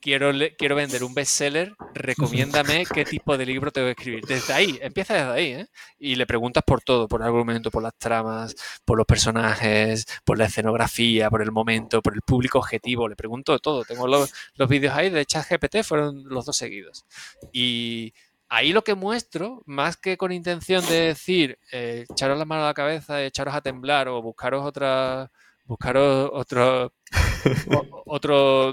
quiero, 0.00 0.32
quiero 0.56 0.76
vender 0.76 1.04
un 1.04 1.14
bestseller, 1.14 1.74
recomiéndame 1.94 2.84
qué 2.94 3.04
tipo 3.04 3.36
de 3.36 3.46
libro 3.46 3.70
tengo 3.70 3.86
que 3.86 3.92
escribir. 3.92 4.24
Desde 4.26 4.52
ahí, 4.52 4.78
empieza 4.82 5.14
desde 5.14 5.30
ahí, 5.30 5.52
¿eh? 5.52 5.66
Y 5.98 6.14
le 6.16 6.26
preguntas 6.26 6.62
por 6.66 6.82
todo, 6.82 7.08
por 7.08 7.20
el 7.20 7.26
argumento, 7.26 7.70
por 7.70 7.82
las 7.82 7.94
tramas, 7.96 8.54
por 8.84 8.96
los 8.96 9.06
personajes, 9.06 10.06
por 10.24 10.38
la 10.38 10.46
escenografía, 10.46 11.30
por 11.30 11.42
el 11.42 11.52
momento, 11.52 12.02
por 12.02 12.14
el 12.14 12.22
público 12.22 12.58
objetivo, 12.58 13.08
le 13.08 13.16
pregunto 13.16 13.52
de 13.52 13.58
todo. 13.58 13.84
Tengo 13.84 14.06
los, 14.06 14.32
los 14.54 14.68
vídeos 14.68 14.94
ahí 14.94 15.10
de 15.10 15.26
ChatGPT, 15.26 15.82
fueron 15.82 16.24
los 16.28 16.46
dos 16.46 16.56
seguidos. 16.56 17.04
Y 17.52 18.12
ahí 18.48 18.72
lo 18.72 18.82
que 18.82 18.94
muestro, 18.94 19.62
más 19.66 19.96
que 19.96 20.16
con 20.16 20.32
intención 20.32 20.84
de 20.86 21.00
decir, 21.00 21.58
eh, 21.72 22.06
echaros 22.10 22.38
la 22.38 22.44
mano 22.44 22.62
a 22.62 22.66
la 22.66 22.74
cabeza, 22.74 23.22
echaros 23.22 23.54
a 23.54 23.60
temblar 23.60 24.08
o 24.08 24.22
buscaros 24.22 24.64
otra, 24.64 25.30
buscaros 25.64 26.30
otro, 26.32 26.92
otro, 28.06 28.72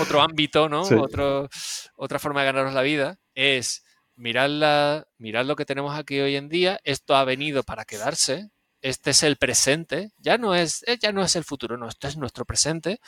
otro 0.00 0.20
ámbito, 0.20 0.68
¿no? 0.68 0.82
Otro, 0.82 1.48
otra 1.96 2.18
forma 2.18 2.40
de 2.40 2.46
ganaros 2.46 2.74
la 2.74 2.82
vida, 2.82 3.18
es 3.34 3.84
mirar, 4.16 4.50
la, 4.50 5.06
mirar 5.18 5.46
lo 5.46 5.56
que 5.56 5.64
tenemos 5.64 5.96
aquí 5.96 6.20
hoy 6.20 6.36
en 6.36 6.48
día, 6.48 6.80
esto 6.84 7.16
ha 7.16 7.24
venido 7.24 7.62
para 7.62 7.84
quedarse, 7.84 8.50
este 8.82 9.10
es 9.10 9.22
el 9.22 9.36
presente, 9.36 10.10
ya 10.18 10.38
no 10.38 10.54
es, 10.54 10.84
eh, 10.86 10.98
ya 11.00 11.12
no 11.12 11.22
es 11.22 11.36
el 11.36 11.44
futuro, 11.44 11.76
no, 11.76 11.88
esto 11.88 12.08
es 12.08 12.16
nuestro 12.16 12.44
presente, 12.44 13.00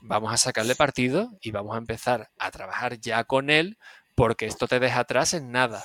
vamos 0.00 0.32
a 0.32 0.36
sacarle 0.36 0.74
partido 0.74 1.30
y 1.40 1.50
vamos 1.50 1.74
a 1.74 1.78
empezar 1.78 2.30
a 2.38 2.50
trabajar 2.50 2.98
ya 3.00 3.24
con 3.24 3.50
él 3.50 3.78
porque 4.14 4.46
esto 4.46 4.66
te 4.66 4.80
deja 4.80 5.00
atrás 5.00 5.34
en 5.34 5.50
nada. 5.52 5.82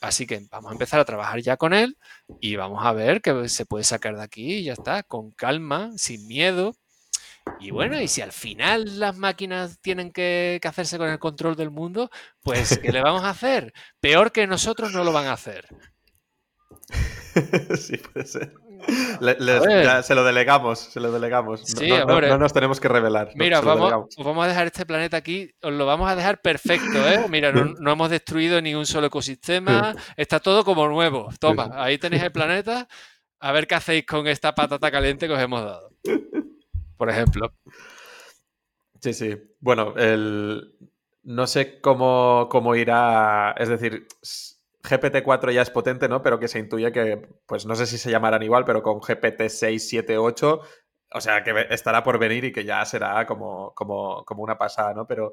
Así 0.00 0.26
que 0.26 0.46
vamos 0.50 0.70
a 0.70 0.72
empezar 0.72 0.98
a 0.98 1.04
trabajar 1.04 1.40
ya 1.40 1.58
con 1.58 1.74
él 1.74 1.98
y 2.40 2.56
vamos 2.56 2.84
a 2.84 2.92
ver 2.92 3.20
qué 3.20 3.48
se 3.48 3.66
puede 3.66 3.84
sacar 3.84 4.16
de 4.16 4.22
aquí 4.22 4.54
y 4.54 4.64
ya 4.64 4.72
está, 4.72 5.02
con 5.02 5.30
calma, 5.30 5.90
sin 5.96 6.26
miedo. 6.26 6.74
Y 7.58 7.70
bueno, 7.70 8.00
y 8.00 8.08
si 8.08 8.22
al 8.22 8.32
final 8.32 8.98
las 8.98 9.16
máquinas 9.16 9.78
tienen 9.80 10.12
que, 10.12 10.60
hacerse 10.64 10.98
con 10.98 11.08
el 11.08 11.18
control 11.18 11.56
del 11.56 11.70
mundo, 11.70 12.10
pues 12.42 12.78
¿qué 12.78 12.92
le 12.92 13.02
vamos 13.02 13.24
a 13.24 13.30
hacer? 13.30 13.72
Peor 14.00 14.32
que 14.32 14.46
nosotros 14.46 14.92
no 14.92 15.04
lo 15.04 15.12
van 15.12 15.26
a 15.26 15.32
hacer. 15.32 15.68
sí, 17.78 17.96
puede 17.98 18.26
ser 18.26 18.52
se 20.02 20.14
lo 20.14 20.24
delegamos, 20.24 20.78
se 20.78 21.00
lo 21.00 21.12
delegamos. 21.12 21.62
no, 21.80 22.38
nos 22.38 22.52
tenemos 22.52 22.80
que 22.80 22.88
revelar. 22.88 23.30
Mira, 23.34 23.60
vamos, 23.60 24.08
vamos 24.18 24.44
a 24.44 24.48
dejar 24.48 24.66
este 24.66 24.86
planeta 24.86 25.16
aquí, 25.16 25.50
os 25.62 25.72
lo 25.72 25.86
vamos 25.86 26.10
a 26.10 26.16
dejar 26.16 26.40
perfecto, 26.40 27.08
¿eh? 27.08 27.26
Mira, 27.28 27.52
no, 27.52 27.92
hemos 27.92 28.10
destruido 28.10 28.60
ni 28.60 28.74
un 28.74 28.86
solo 28.86 29.08
ecosistema, 29.08 29.94
está 30.16 30.40
todo 30.40 30.64
como 30.64 30.88
nuevo. 30.88 31.28
Toma, 31.38 31.70
ahí 31.74 31.98
tenéis 31.98 32.22
el 32.22 32.32
planeta, 32.32 32.88
a 33.38 33.52
ver 33.52 33.66
qué 33.66 33.74
hacéis 33.74 34.06
con 34.06 34.26
esta 34.26 34.54
patata 34.54 34.90
caliente 34.90 35.26
que 35.26 35.34
os 35.34 35.40
hemos 35.40 35.62
dado. 35.62 35.90
Por 37.00 37.08
ejemplo. 37.08 37.50
Sí, 39.00 39.14
sí. 39.14 39.36
Bueno, 39.60 39.94
el... 39.96 40.74
no 41.22 41.46
sé 41.46 41.80
cómo, 41.80 42.48
cómo 42.50 42.74
irá, 42.74 43.52
es 43.58 43.68
decir 43.68 44.06
GPT-4 44.82 45.52
ya 45.52 45.62
es 45.62 45.70
potente, 45.70 46.08
¿no? 46.08 46.22
Pero 46.22 46.38
que 46.38 46.48
se 46.48 46.58
intuye 46.58 46.92
que, 46.92 47.26
pues 47.46 47.64
no 47.66 47.74
sé 47.76 47.86
si 47.86 47.96
se 47.98 48.10
llamarán 48.10 48.42
igual, 48.42 48.64
pero 48.64 48.82
con 48.82 49.00
GPT-6, 49.00 49.78
7, 49.78 50.18
8, 50.18 50.60
o 51.12 51.20
sea, 51.20 51.42
que 51.42 51.66
estará 51.70 52.02
por 52.04 52.18
venir 52.18 52.44
y 52.44 52.52
que 52.52 52.64
ya 52.64 52.84
será 52.84 53.26
como, 53.26 53.72
como, 53.74 54.24
como 54.24 54.42
una 54.42 54.58
pasada, 54.58 54.92
¿no? 54.94 55.06
Pero, 55.06 55.32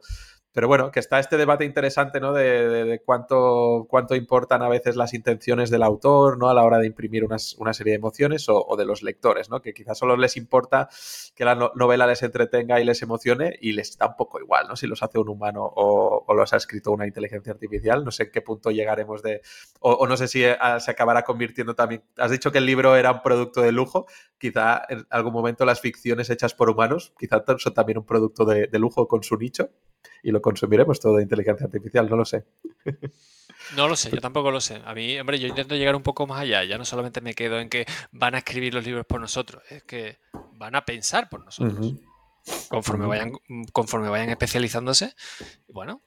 Pero 0.58 0.68
bueno, 0.68 0.90
que 0.90 1.00
está 1.00 1.20
este 1.20 1.38
debate 1.38 1.66
interesante, 1.66 2.20
¿no? 2.20 2.34
De, 2.34 3.04
cuánto, 3.06 3.86
cuánto 3.88 4.16
importan 4.16 4.64
a 4.64 4.70
veces 4.70 4.96
las 4.96 5.14
intenciones 5.14 5.70
del 5.70 5.84
autor, 5.84 6.40
¿no? 6.40 6.50
A 6.50 6.56
la 6.56 6.64
hora 6.64 6.80
de 6.80 6.88
imprimir 6.88 7.26
una 7.26 7.74
serie 7.76 7.92
de 7.92 7.98
emociones 7.98 8.48
o, 8.50 8.76
de 8.76 8.84
los 8.84 9.04
lectores, 9.04 9.52
¿no? 9.52 9.62
Que 9.62 9.76
quizás 9.76 10.00
solo 10.00 10.18
les 10.18 10.36
importa 10.36 10.90
que 11.36 11.46
la 11.46 11.54
novela 11.54 12.08
les 12.08 12.24
entretenga 12.24 12.82
y 12.82 12.86
les 12.86 13.00
emocione 13.04 13.56
y 13.62 13.74
les 13.74 14.00
da 14.00 14.08
un 14.08 14.16
poco 14.16 14.40
igual, 14.40 14.68
¿no? 14.68 14.76
Si 14.76 14.88
los 14.88 15.04
hace 15.04 15.20
un 15.20 15.30
humano 15.30 15.62
o, 15.76 16.26
los 16.34 16.52
ha 16.54 16.58
escrito 16.58 16.92
una 16.92 17.06
inteligencia 17.06 17.54
artificial. 17.54 18.04
No 18.04 18.10
sé 18.10 18.24
en 18.24 18.32
qué 18.32 18.42
punto 18.42 18.72
llegaremos 18.72 19.22
de... 19.22 19.44
O, 19.80 20.08
no 20.08 20.18
sé 20.18 20.28
si 20.28 20.44
eh, 20.44 20.58
se 20.80 20.90
acabará 20.90 21.22
convirtiendo 21.22 21.76
también... 21.76 22.02
Has 22.18 22.32
dicho 22.32 22.52
que 22.52 22.58
el 22.58 22.66
libro 22.66 22.96
era 22.96 23.12
un 23.12 23.22
producto 23.22 23.62
de 23.62 23.72
lujo. 23.72 24.08
Quizá 24.40 24.82
en 24.90 25.06
algún 25.12 25.34
momento 25.34 25.66
las 25.66 25.82
ficciones 25.82 26.32
hechas 26.32 26.56
por 26.56 26.72
humanos, 26.72 27.14
quizá 27.20 27.44
son 27.60 27.76
también 27.76 28.00
un 28.00 28.06
producto 28.08 28.44
de 28.44 28.80
lujo 28.80 29.08
con 29.08 29.22
su 29.22 29.38
nicho 29.38 29.70
y 30.24 30.32
lo 30.32 30.42
consumiremos 30.48 30.98
todo 31.02 31.18
de 31.18 31.24
inteligencia 31.24 31.66
artificial, 31.66 32.10
no 32.10 32.16
lo 32.16 32.24
sé. 32.24 32.46
No 33.76 33.90
lo 33.90 33.98
sé, 33.98 34.10
yo 34.12 34.22
tampoco 34.22 34.50
lo 34.50 34.62
sé. 34.62 34.82
A 34.86 34.94
mí, 34.94 35.20
hombre, 35.20 35.40
yo 35.40 35.48
intento 35.50 35.76
llegar 35.76 35.94
un 35.94 36.04
poco 36.04 36.26
más 36.26 36.40
allá. 36.40 36.64
Ya 36.64 36.78
no 36.78 36.86
solamente 36.86 37.20
me 37.20 37.34
quedo 37.34 37.60
en 37.60 37.68
que 37.68 37.86
van 38.14 38.34
a 38.34 38.38
escribir 38.38 38.74
los 38.74 38.86
libros 38.86 39.06
por 39.06 39.20
nosotros, 39.20 39.62
es 39.70 39.84
que 39.84 40.20
van 40.54 40.76
a 40.76 40.86
pensar 40.86 41.28
por 41.28 41.44
nosotros. 41.44 41.96
Conforme 42.70 43.08
vayan, 43.08 43.34
conforme 43.74 44.08
vayan 44.08 44.30
especializándose, 44.30 45.16
bueno, 45.68 46.02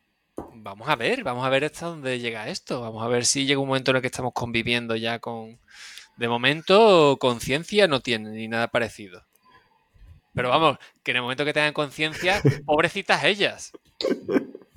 vamos 0.55 0.89
a 0.89 0.97
ver, 0.97 1.23
vamos 1.23 1.45
a 1.45 1.51
ver 1.51 1.67
hasta 1.67 1.85
dónde 1.85 2.19
llega 2.19 2.49
esto. 2.49 2.81
Vamos 2.81 3.05
a 3.05 3.09
ver 3.09 3.27
si 3.27 3.45
llega 3.45 3.61
un 3.61 3.69
momento 3.69 3.91
en 3.91 3.99
el 3.99 4.01
que 4.01 4.09
estamos 4.09 4.33
conviviendo 4.33 4.97
ya 4.97 5.19
con. 5.19 5.61
De 6.17 6.29
momento, 6.29 7.19
conciencia 7.21 7.89
no 7.89 8.01
tiene 8.01 8.31
ni 8.31 8.49
nada 8.49 8.69
parecido. 8.69 9.23
Pero 10.35 10.49
vamos, 10.49 10.79
que 11.03 11.11
en 11.11 11.19
el 11.19 11.23
momento 11.23 11.45
que 11.45 11.53
tengan 11.53 11.73
conciencia, 11.73 12.41
pobrecitas 12.67 13.25
ellas. 13.25 13.73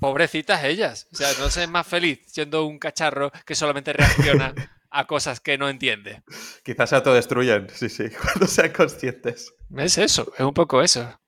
Pobrecitas 0.00 0.64
ellas. 0.64 1.08
O 1.12 1.16
sea, 1.16 1.28
no 1.38 1.50
sé 1.50 1.66
más 1.66 1.86
feliz 1.86 2.20
siendo 2.26 2.66
un 2.66 2.78
cacharro 2.78 3.30
que 3.46 3.54
solamente 3.54 3.92
reacciona 3.92 4.54
a 4.90 5.06
cosas 5.06 5.40
que 5.40 5.58
no 5.58 5.68
entiende. 5.68 6.22
Quizás 6.62 6.90
se 6.90 6.96
autodestruyen, 6.96 7.68
sí, 7.72 7.88
sí, 7.88 8.04
cuando 8.22 8.46
sean 8.46 8.72
conscientes. 8.72 9.52
Es 9.76 9.98
eso, 9.98 10.32
es 10.38 10.44
un 10.44 10.54
poco 10.54 10.82
eso. 10.82 11.18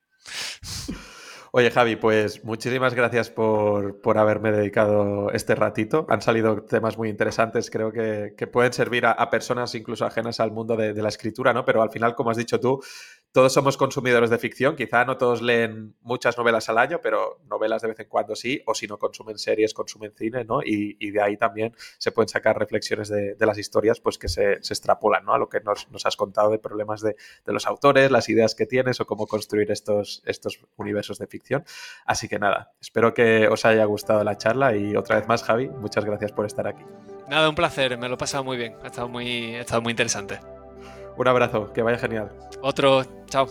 Oye, 1.53 1.71
Javi, 1.71 1.97
pues 1.97 2.45
muchísimas 2.45 2.93
gracias 2.93 3.31
por, 3.31 4.19
haberme 4.19 4.53
dedicado 4.53 5.31
este 5.33 5.55
ratito. 5.55 6.07
Han 6.11 6.21
salido 6.21 6.63
temas 6.65 6.99
muy 6.99 7.09
interesantes, 7.09 7.71
creo 7.71 7.93
que, 7.93 8.47
pueden 8.47 8.75
servir 8.75 9.07
a, 9.07 9.31
personas 9.31 9.75
incluso 9.75 10.05
ajenas 10.05 10.39
al 10.39 10.53
mundo 10.53 10.77
de, 10.77 10.93
de, 10.93 11.03
la 11.03 11.09
escritura, 11.09 11.55
¿no? 11.55 11.65
Pero 11.65 11.81
al 11.81 11.91
final, 11.91 12.15
como 12.15 12.31
has 12.31 12.37
dicho 12.37 12.61
tú, 12.61 12.83
todos 13.37 13.53
somos 13.53 13.77
consumidores 13.77 14.31
de 14.31 14.39
ficción, 14.39 14.77
quizá 14.77 15.05
no 15.05 15.19
todos 15.19 15.43
leen 15.43 15.95
muchas 16.01 16.39
novelas 16.39 16.71
al 16.71 16.79
año, 16.79 17.01
pero 17.03 17.39
novelas 17.51 17.83
de 17.83 17.89
vez 17.89 18.01
en 18.01 18.09
cuando 18.09 18.35
sí, 18.35 18.63
o 18.65 18.75
si 18.75 18.87
no 18.87 18.97
consumen 18.99 19.37
series, 19.37 19.75
consumen 19.75 20.15
cine, 20.17 20.43
¿no? 20.47 20.61
Y, 20.65 21.11
de 21.11 21.21
ahí 21.21 21.37
también 21.37 21.75
se 21.99 22.13
pueden 22.13 22.31
sacar 22.31 22.59
reflexiones 22.59 23.11
de, 23.11 23.37
las 23.39 23.59
historias, 23.59 24.01
pues 24.01 24.17
que 24.17 24.29
se, 24.29 24.53
extrapolan, 24.53 25.27
¿no? 25.27 25.35
A 25.35 25.39
lo 25.39 25.51
que 25.51 25.61
nos, 25.61 25.87
has 26.07 26.17
contado 26.17 26.51
de 26.51 26.59
problemas 26.59 27.03
de, 27.03 27.15
los 27.45 27.67
autores, 27.67 28.11
las 28.11 28.27
ideas 28.31 28.55
que 28.55 28.65
tienes 28.65 29.03
o 29.03 29.07
cómo 29.07 29.27
construir 29.27 29.71
estos, 29.71 30.23
universos 30.77 31.19
de 31.19 31.27
ficción. 31.27 31.63
Así 32.07 32.29
que 32.29 32.39
nada, 32.39 32.73
espero 32.81 33.13
que 33.13 33.49
os 33.49 33.67
haya 33.67 33.85
gustado 33.85 34.25
la 34.25 34.39
charla 34.39 34.75
y 34.75 34.97
otra 34.97 35.17
vez 35.17 35.29
más, 35.29 35.43
Javi, 35.43 35.69
muchas 35.69 36.07
gracias 36.07 36.33
por 36.33 36.47
estar 36.47 36.67
aquí. 36.67 36.85
Nada, 37.29 37.51
un 37.51 37.55
placer, 37.55 37.99
me 37.99 38.09
lo 38.09 38.15
he 38.15 38.19
pasado 38.19 38.45
muy 38.45 38.57
bien, 38.57 38.77
ha 38.83 38.87
estado 38.87 39.09
muy 39.09 39.91
interesante. 39.91 40.56
Un 41.17 41.29
abrazo, 41.29 41.73
que 41.73 41.83
vaya 41.83 41.99
genial. 41.99 42.31
Otro, 42.63 43.05
chao. 43.27 43.47